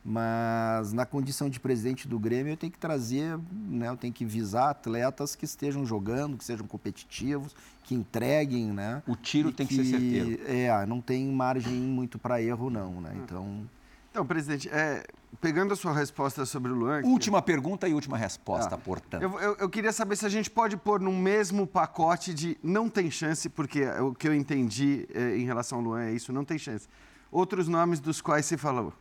Mas 0.05 0.91
na 0.91 1.05
condição 1.05 1.49
de 1.49 1.61
presidente 1.61 2.09
do 2.09 2.19
Grêmio, 2.19 2.51
eu 2.51 2.57
tenho 2.57 2.71
que 2.71 2.77
trazer, 2.77 3.39
né, 3.53 3.87
eu 3.87 3.95
tenho 3.95 4.11
que 4.11 4.25
visar 4.25 4.69
atletas 4.69 5.33
que 5.33 5.45
estejam 5.45 5.85
jogando, 5.85 6.35
que 6.37 6.43
sejam 6.43 6.67
competitivos, 6.67 7.55
que 7.85 7.95
entreguem, 7.95 8.65
né? 8.65 9.01
O 9.07 9.15
tiro 9.15 9.49
tem 9.53 9.65
que, 9.65 9.77
que, 9.77 9.85
ser 9.85 9.91
certeiro. 9.91 10.41
É, 10.45 10.85
não 10.85 10.99
tem 10.99 11.25
margem 11.27 11.73
muito 11.73 12.19
para 12.19 12.41
erro, 12.41 12.69
não, 12.69 12.99
né? 12.99 13.13
Então. 13.23 13.65
Então, 14.13 14.23
presidente, 14.23 14.69
é, 14.69 15.03
pegando 15.41 15.73
a 15.73 15.75
sua 15.75 15.91
resposta 15.91 16.45
sobre 16.45 16.71
o 16.71 16.75
Luan. 16.75 17.01
Última 17.03 17.41
que... 17.41 17.47
pergunta 17.47 17.87
e 17.87 17.95
última 17.95 18.15
resposta, 18.15 18.75
ah, 18.75 18.77
portanto. 18.77 19.23
Eu, 19.23 19.39
eu, 19.39 19.55
eu, 19.61 19.67
queria 19.67 19.91
saber 19.91 20.15
se 20.15 20.23
a 20.23 20.29
gente 20.29 20.51
pode 20.51 20.77
pôr 20.77 20.99
no 20.99 21.11
mesmo 21.11 21.65
pacote 21.65 22.31
de 22.31 22.55
não 22.61 22.87
tem 22.87 23.09
chance, 23.09 23.49
porque 23.49 23.83
o 23.87 24.13
que 24.13 24.27
eu 24.27 24.35
entendi 24.35 25.07
é, 25.15 25.35
em 25.35 25.45
relação 25.45 25.79
ao 25.79 25.83
Luan 25.83 26.03
é 26.03 26.11
isso, 26.11 26.31
não 26.31 26.45
tem 26.45 26.59
chance. 26.59 26.87
Outros 27.31 27.67
nomes 27.67 27.99
dos 27.99 28.21
quais 28.21 28.45
se 28.45 28.55
falou. 28.55 28.93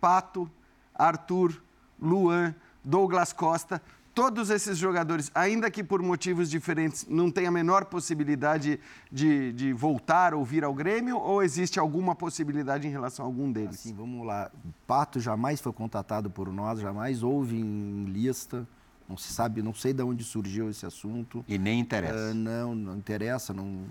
Pato, 0.00 0.50
Arthur, 0.92 1.62
Luan, 2.02 2.52
Douglas 2.82 3.32
Costa, 3.32 3.80
todos 4.18 4.50
esses 4.50 4.76
jogadores, 4.76 5.30
ainda 5.32 5.70
que 5.70 5.84
por 5.84 6.02
motivos 6.02 6.50
diferentes, 6.50 7.06
não 7.08 7.30
têm 7.30 7.46
a 7.46 7.52
menor 7.52 7.84
possibilidade 7.84 8.80
de, 9.12 9.52
de 9.52 9.72
voltar 9.72 10.34
ou 10.34 10.44
vir 10.44 10.64
ao 10.64 10.74
Grêmio? 10.74 11.16
Ou 11.16 11.40
existe 11.40 11.78
alguma 11.78 12.16
possibilidade 12.16 12.88
em 12.88 12.90
relação 12.90 13.24
a 13.24 13.28
algum 13.28 13.52
deles? 13.52 13.78
Sim, 13.78 13.94
vamos 13.94 14.26
lá. 14.26 14.50
Pato 14.88 15.20
jamais 15.20 15.60
foi 15.60 15.72
contatado 15.72 16.28
por 16.28 16.52
nós, 16.52 16.80
jamais 16.80 17.22
houve 17.22 17.60
em 17.60 18.06
lista. 18.06 18.66
Não 19.08 19.16
se 19.16 19.32
sabe, 19.32 19.62
não 19.62 19.72
sei 19.72 19.92
de 19.92 20.02
onde 20.02 20.24
surgiu 20.24 20.68
esse 20.68 20.84
assunto. 20.84 21.44
E 21.46 21.56
nem 21.56 21.78
interessa. 21.78 22.32
Uh, 22.32 22.34
não, 22.34 22.74
não 22.74 22.96
interessa. 22.96 23.54
Não, 23.54 23.84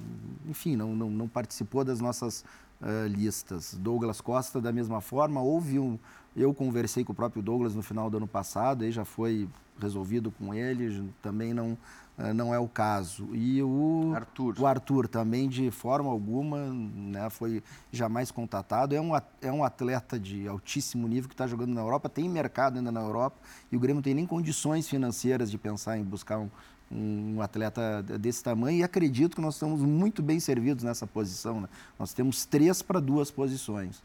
enfim, 0.46 0.76
não, 0.76 0.94
não, 0.94 1.10
não 1.10 1.28
participou 1.30 1.86
das 1.86 2.02
nossas 2.02 2.44
uh, 2.82 3.08
listas. 3.08 3.74
Douglas 3.80 4.20
Costa, 4.20 4.60
da 4.60 4.74
mesma 4.74 5.00
forma, 5.00 5.42
houve 5.42 5.80
um. 5.80 5.98
Eu 6.38 6.54
conversei 6.54 7.04
com 7.04 7.12
o 7.12 7.16
próprio 7.16 7.42
Douglas 7.42 7.74
no 7.74 7.82
final 7.82 8.12
do 8.12 8.18
ano 8.18 8.28
passado, 8.28 8.86
e 8.86 8.92
já 8.92 9.04
foi 9.04 9.50
resolvido 9.80 10.30
com 10.30 10.54
ele, 10.54 11.12
também 11.20 11.52
não, 11.52 11.72
uh, 12.16 12.32
não 12.34 12.54
é 12.54 12.60
o 12.60 12.68
caso. 12.68 13.28
E 13.34 13.62
o 13.64 14.12
Arthur. 14.16 14.56
o 14.60 14.68
Arthur 14.68 15.08
também, 15.08 15.50
de 15.50 15.72
forma 15.72 16.12
alguma, 16.12 16.72
né, 16.72 17.28
foi 17.32 17.64
jamais 17.92 18.30
contatado. 18.30 18.94
É 18.94 19.02
um, 19.02 19.16
é 19.42 19.52
um 19.52 19.64
atleta 19.64 20.20
de 20.20 20.48
altíssimo 20.48 21.08
nível 21.08 21.28
que 21.28 21.34
está 21.34 21.48
jogando 21.48 21.74
na 21.74 21.82
Europa, 21.82 22.08
tem 22.08 22.30
mercado 22.30 22.78
ainda 22.78 22.92
na 22.92 23.02
Europa, 23.02 23.38
e 23.72 23.76
o 23.76 23.80
Grêmio 23.80 23.96
não 23.96 24.04
tem 24.04 24.14
nem 24.14 24.28
condições 24.28 24.88
financeiras 24.88 25.50
de 25.50 25.58
pensar 25.58 25.98
em 25.98 26.04
buscar 26.04 26.38
um, 26.38 26.50
um 26.92 27.42
atleta 27.42 28.04
desse 28.04 28.44
tamanho 28.44 28.78
e 28.78 28.84
acredito 28.84 29.36
que 29.36 29.42
nós 29.42 29.56
estamos 29.56 29.82
muito 29.82 30.22
bem 30.22 30.40
servidos 30.40 30.84
nessa 30.84 31.08
posição. 31.08 31.62
Né? 31.62 31.68
Nós 31.98 32.14
temos 32.14 32.46
três 32.46 32.84
para 32.84 33.00
duas 33.00 33.32
posições. 33.32 34.04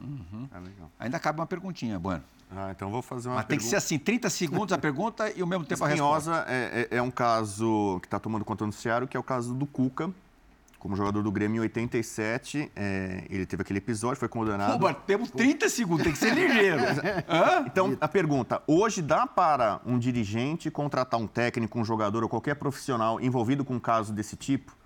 Uhum. 0.00 0.48
É 0.52 1.04
Ainda 1.04 1.18
cabe 1.18 1.40
uma 1.40 1.46
perguntinha, 1.46 1.98
Bueno. 1.98 2.22
Ah, 2.50 2.70
então 2.74 2.90
vou 2.90 3.02
fazer 3.02 3.28
uma 3.28 3.36
Mas 3.36 3.44
tem 3.44 3.58
que 3.58 3.64
ser 3.64 3.76
assim, 3.76 3.98
30 3.98 4.30
segundos 4.30 4.72
a 4.72 4.78
pergunta 4.78 5.30
e 5.30 5.42
ao 5.42 5.46
mesmo 5.46 5.66
tempo 5.66 5.84
Espinhosa 5.86 6.32
a 6.32 6.36
resposta. 6.36 6.52
É, 6.52 6.88
é, 6.90 6.96
é 6.96 7.02
um 7.02 7.10
caso 7.10 7.98
que 8.00 8.06
está 8.06 8.18
tomando 8.18 8.44
conta 8.44 8.64
do 8.64 8.68
noticiário, 8.68 9.06
que 9.06 9.16
é 9.16 9.20
o 9.20 9.22
caso 9.22 9.52
do 9.52 9.66
Cuca, 9.66 10.10
como 10.78 10.94
jogador 10.94 11.22
do 11.22 11.32
Grêmio 11.32 11.58
em 11.58 11.60
87, 11.60 12.70
é, 12.74 13.24
ele 13.28 13.44
teve 13.44 13.62
aquele 13.62 13.78
episódio, 13.78 14.18
foi 14.18 14.28
condenado. 14.28 14.78
Pô, 14.78 14.92
temos 14.94 15.30
30 15.30 15.68
segundos, 15.68 16.04
tem 16.04 16.12
que 16.12 16.18
ser 16.18 16.32
ligeiro. 16.32 16.80
então, 17.66 17.96
a 18.00 18.06
pergunta: 18.06 18.62
hoje 18.66 19.02
dá 19.02 19.26
para 19.26 19.80
um 19.84 19.98
dirigente 19.98 20.70
contratar 20.70 21.18
um 21.20 21.26
técnico, 21.26 21.78
um 21.78 21.84
jogador 21.84 22.22
ou 22.22 22.28
qualquer 22.28 22.54
profissional 22.54 23.20
envolvido 23.20 23.64
com 23.64 23.74
um 23.74 23.80
caso 23.80 24.12
desse 24.12 24.36
tipo? 24.36 24.77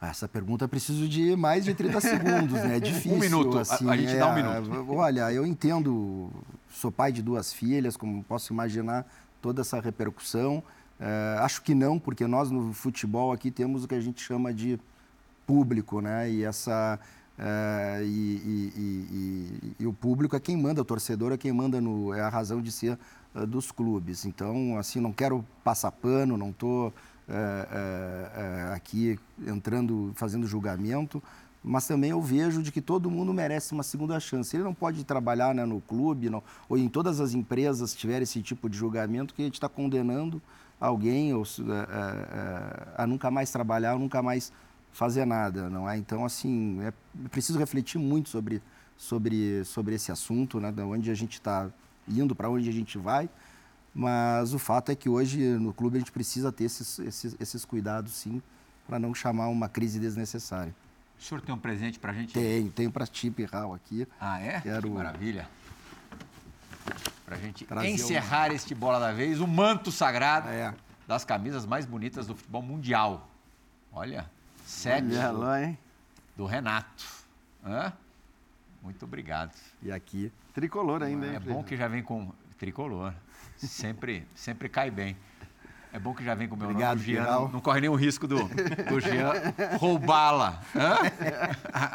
Essa 0.00 0.28
pergunta 0.28 0.68
preciso 0.68 1.08
de 1.08 1.34
mais 1.36 1.64
de 1.64 1.74
30 1.74 2.00
segundos, 2.00 2.52
né? 2.52 2.76
É 2.76 2.80
difícil. 2.80 3.14
Um 3.14 3.18
minuto, 3.18 3.58
assim, 3.58 3.88
a, 3.88 3.96
gente 3.96 4.12
é, 4.12 4.18
dá 4.18 4.28
um 4.28 4.34
minuto. 4.34 4.92
Olha, 4.92 5.32
eu 5.32 5.46
entendo, 5.46 6.30
sou 6.68 6.92
pai 6.92 7.10
de 7.10 7.22
duas 7.22 7.52
filhas, 7.52 7.96
como 7.96 8.22
posso 8.24 8.52
imaginar 8.52 9.06
toda 9.40 9.62
essa 9.62 9.80
repercussão. 9.80 10.62
É, 11.00 11.38
acho 11.40 11.62
que 11.62 11.74
não, 11.74 11.98
porque 11.98 12.26
nós 12.26 12.50
no 12.50 12.72
futebol 12.74 13.32
aqui 13.32 13.50
temos 13.50 13.84
o 13.84 13.88
que 13.88 13.94
a 13.94 14.00
gente 14.00 14.20
chama 14.22 14.52
de 14.52 14.78
público, 15.46 16.00
né? 16.00 16.30
E 16.30 16.44
essa 16.44 16.98
É, 17.38 18.00
e, 18.02 18.06
e, 18.06 18.72
e, 18.76 19.74
e, 19.80 19.86
o 19.86 19.92
público 19.92 20.34
é 20.34 20.40
quem 20.40 20.56
manda, 20.56 20.80
o 20.80 20.84
torcedor 20.84 21.32
é 21.32 21.36
quem 21.36 21.52
manda, 21.52 21.82
no, 21.82 22.14
é 22.14 22.22
a 22.22 22.30
razão 22.30 22.62
de 22.62 22.72
ser 22.72 22.98
uh, 23.34 23.46
dos 23.46 23.70
clubes. 23.70 24.24
Então, 24.24 24.78
assim, 24.78 25.00
não 25.00 25.12
quero 25.12 25.44
passar 25.62 25.92
pano, 25.92 26.38
não 26.38 26.48
estou 26.48 26.94
é, 27.28 28.72
aqui 28.74 29.18
entrando, 29.46 30.12
fazendo 30.14 30.46
julgamento, 30.46 31.22
mas 31.62 31.86
também 31.86 32.10
eu 32.10 32.22
vejo 32.22 32.62
de 32.62 32.70
que 32.70 32.80
todo 32.80 33.10
mundo 33.10 33.34
merece 33.34 33.72
uma 33.72 33.82
segunda 33.82 34.20
chance. 34.20 34.56
Ele 34.56 34.62
não 34.62 34.74
pode 34.74 35.02
trabalhar 35.02 35.52
né, 35.52 35.64
no 35.64 35.80
clube 35.80 36.30
não, 36.30 36.42
ou 36.68 36.78
em 36.78 36.88
todas 36.88 37.20
as 37.20 37.34
empresas 37.34 37.92
tiver 37.94 38.22
esse 38.22 38.40
tipo 38.40 38.70
de 38.70 38.76
julgamento 38.76 39.34
que 39.34 39.42
a 39.42 39.44
gente 39.44 39.54
está 39.54 39.68
condenando 39.68 40.40
alguém 40.80 41.34
ou, 41.34 41.42
a 42.96 43.06
nunca 43.06 43.30
mais 43.30 43.50
trabalhar, 43.50 43.94
ou 43.94 43.98
nunca 43.98 44.22
mais 44.22 44.52
fazer 44.92 45.24
nada, 45.24 45.68
não 45.68 45.88
é? 45.88 45.96
Então, 45.98 46.24
assim, 46.24 46.80
é 46.82 46.92
preciso 47.28 47.58
refletir 47.58 47.98
muito 47.98 48.28
sobre, 48.28 48.62
sobre, 48.96 49.64
sobre 49.64 49.94
esse 49.94 50.12
assunto, 50.12 50.60
né? 50.60 50.70
De 50.70 50.82
onde 50.82 51.10
a 51.10 51.14
gente 51.14 51.34
está 51.34 51.68
indo, 52.08 52.34
para 52.34 52.48
onde 52.48 52.68
a 52.68 52.72
gente 52.72 52.96
vai. 52.96 53.28
Mas 53.98 54.52
o 54.52 54.58
fato 54.58 54.92
é 54.92 54.94
que 54.94 55.08
hoje 55.08 55.40
no 55.40 55.72
clube 55.72 55.96
a 55.96 55.98
gente 55.98 56.12
precisa 56.12 56.52
ter 56.52 56.64
esses, 56.64 56.98
esses, 56.98 57.34
esses 57.40 57.64
cuidados, 57.64 58.12
sim, 58.12 58.42
para 58.86 58.98
não 58.98 59.14
chamar 59.14 59.48
uma 59.48 59.70
crise 59.70 59.98
desnecessária. 59.98 60.74
O 61.18 61.22
senhor 61.22 61.40
tem 61.40 61.54
um 61.54 61.58
presente 61.58 61.98
para 61.98 62.12
a 62.12 62.14
gente? 62.14 62.34
Tenho, 62.34 62.70
tenho 62.70 62.92
para 62.92 63.06
ti, 63.06 63.30
Pirral, 63.30 63.72
aqui. 63.72 64.06
Ah, 64.20 64.38
é? 64.38 64.60
Quero... 64.60 64.88
Que 64.88 64.94
maravilha. 64.94 65.48
Para 67.24 67.36
a 67.36 67.38
gente 67.38 67.64
Trazer 67.64 67.88
encerrar 67.88 68.52
este 68.52 68.74
Bola 68.74 69.00
da 69.00 69.12
Vez, 69.12 69.40
o 69.40 69.46
manto 69.46 69.90
sagrado 69.90 70.50
é. 70.50 70.74
das 71.08 71.24
camisas 71.24 71.64
mais 71.64 71.86
bonitas 71.86 72.26
do 72.26 72.36
futebol 72.36 72.60
mundial. 72.60 73.30
Olha, 73.90 74.30
Sete. 74.66 75.16
Olha 75.16 75.64
hein? 75.64 75.78
Do 76.36 76.44
Renato. 76.44 77.06
Hã? 77.64 77.94
Muito 78.82 79.06
obrigado. 79.06 79.56
E 79.82 79.90
aqui. 79.90 80.30
Tricolor 80.52 81.02
ainda, 81.02 81.26
hein? 81.26 81.36
É 81.36 81.40
bom 81.40 81.64
que 81.64 81.78
já 81.78 81.88
vem 81.88 82.02
com 82.02 82.30
tricolor. 82.58 83.14
Sempre, 83.56 84.26
sempre 84.34 84.68
cai 84.68 84.90
bem. 84.90 85.16
É 85.92 85.98
bom 85.98 86.12
que 86.12 86.22
já 86.22 86.34
vem 86.34 86.46
com 86.46 86.54
o 86.54 86.58
meu 86.58 86.68
Obrigado, 86.68 86.98
nome, 86.98 87.06
Jean. 87.10 87.22
Não, 87.22 87.48
não, 87.48 87.60
corre 87.60 87.80
nenhum 87.80 87.94
risco 87.94 88.28
do, 88.28 88.44
do 88.44 89.00
Jean 89.00 89.32
roubá-la. 89.78 90.60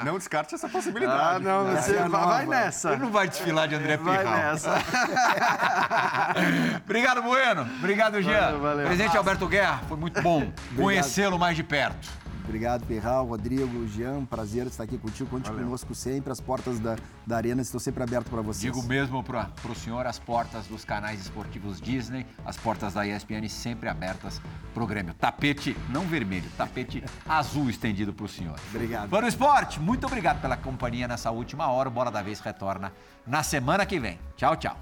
Não 0.03 0.18
descarte 0.18 0.55
essa 0.55 0.68
possibilidade. 0.68 1.36
Ah, 1.36 1.39
não, 1.39 1.76
você 1.76 1.93
vai, 1.93 2.09
vai 2.09 2.45
nessa. 2.47 2.93
Ele 2.93 3.01
não 3.03 3.12
vai 3.12 3.28
desfilar 3.28 3.68
de 3.68 3.76
André 3.76 3.97
Vai 3.97 4.18
Pirral. 4.18 4.38
nessa. 4.38 4.74
Obrigado, 6.84 7.22
Bueno. 7.22 7.62
Obrigado, 7.78 8.20
Jean. 8.24 8.41
Valeu, 8.41 8.62
valeu. 8.62 8.86
Presidente 8.88 9.16
Alberto 9.16 9.47
Guerra, 9.47 9.82
foi 9.88 9.97
muito 9.97 10.20
bom 10.20 10.51
conhecê-lo 10.76 11.38
mais 11.38 11.55
de 11.55 11.64
perto. 11.64 12.09
Obrigado, 12.44 12.86
Perral, 12.86 13.26
Rodrigo, 13.26 13.88
Jean, 13.88 14.26
prazer 14.26 14.68
estar 14.68 14.84
aqui 14.84 14.98
contigo. 14.98 15.30
Conte 15.30 15.50
Valeu. 15.50 15.66
conosco 15.66 15.94
sempre. 15.96 16.32
As 16.32 16.39
portas 16.39 16.80
da, 16.80 16.98
da 17.26 17.38
Arena 17.38 17.62
estão 17.62 17.80
sempre 17.80 18.04
abertas 18.04 18.30
para 18.30 18.42
vocês. 18.42 18.74
Digo 18.74 18.86
mesmo 18.88 19.24
para 19.24 19.50
o 19.70 19.76
senhor, 19.76 20.06
as 20.06 20.20
portas 20.20 20.68
dos 20.68 20.84
canais 20.84 21.22
esportivos 21.22 21.80
Disney, 21.80 22.26
as 22.46 22.58
portas 22.58 22.94
da 22.94 23.06
ESPN 23.06 23.48
sempre 23.48 23.89
abertas 23.89 24.42
para 24.74 24.84
o 24.84 24.88
Grêmio. 24.88 25.14
Tapete 25.14 25.76
não 25.89 26.06
vermelho, 26.06 26.50
tapete 26.58 27.04
azul 27.28 27.70
estendido 27.70 28.14
para 28.14 28.26
o 28.26 28.30
senhor. 28.30 28.60
Obrigado. 28.70 29.10
Para 29.10 29.26
o 29.26 29.30
esporte, 29.30 29.80
muito 29.80 30.06
obrigado 30.06 30.42
pela 30.42 30.58
companhia 30.58 31.08
nessa 31.08 31.32
última 31.32 31.68
hora. 31.68 31.89
O 31.89 31.92
Bola 31.92 32.12
da 32.12 32.22
Vez 32.22 32.39
retorna 32.39 32.92
na 33.26 33.44
semana 33.44 33.86
que 33.86 34.00
vem. 34.00 34.20
Tchau, 34.36 34.56
tchau. 34.56 34.78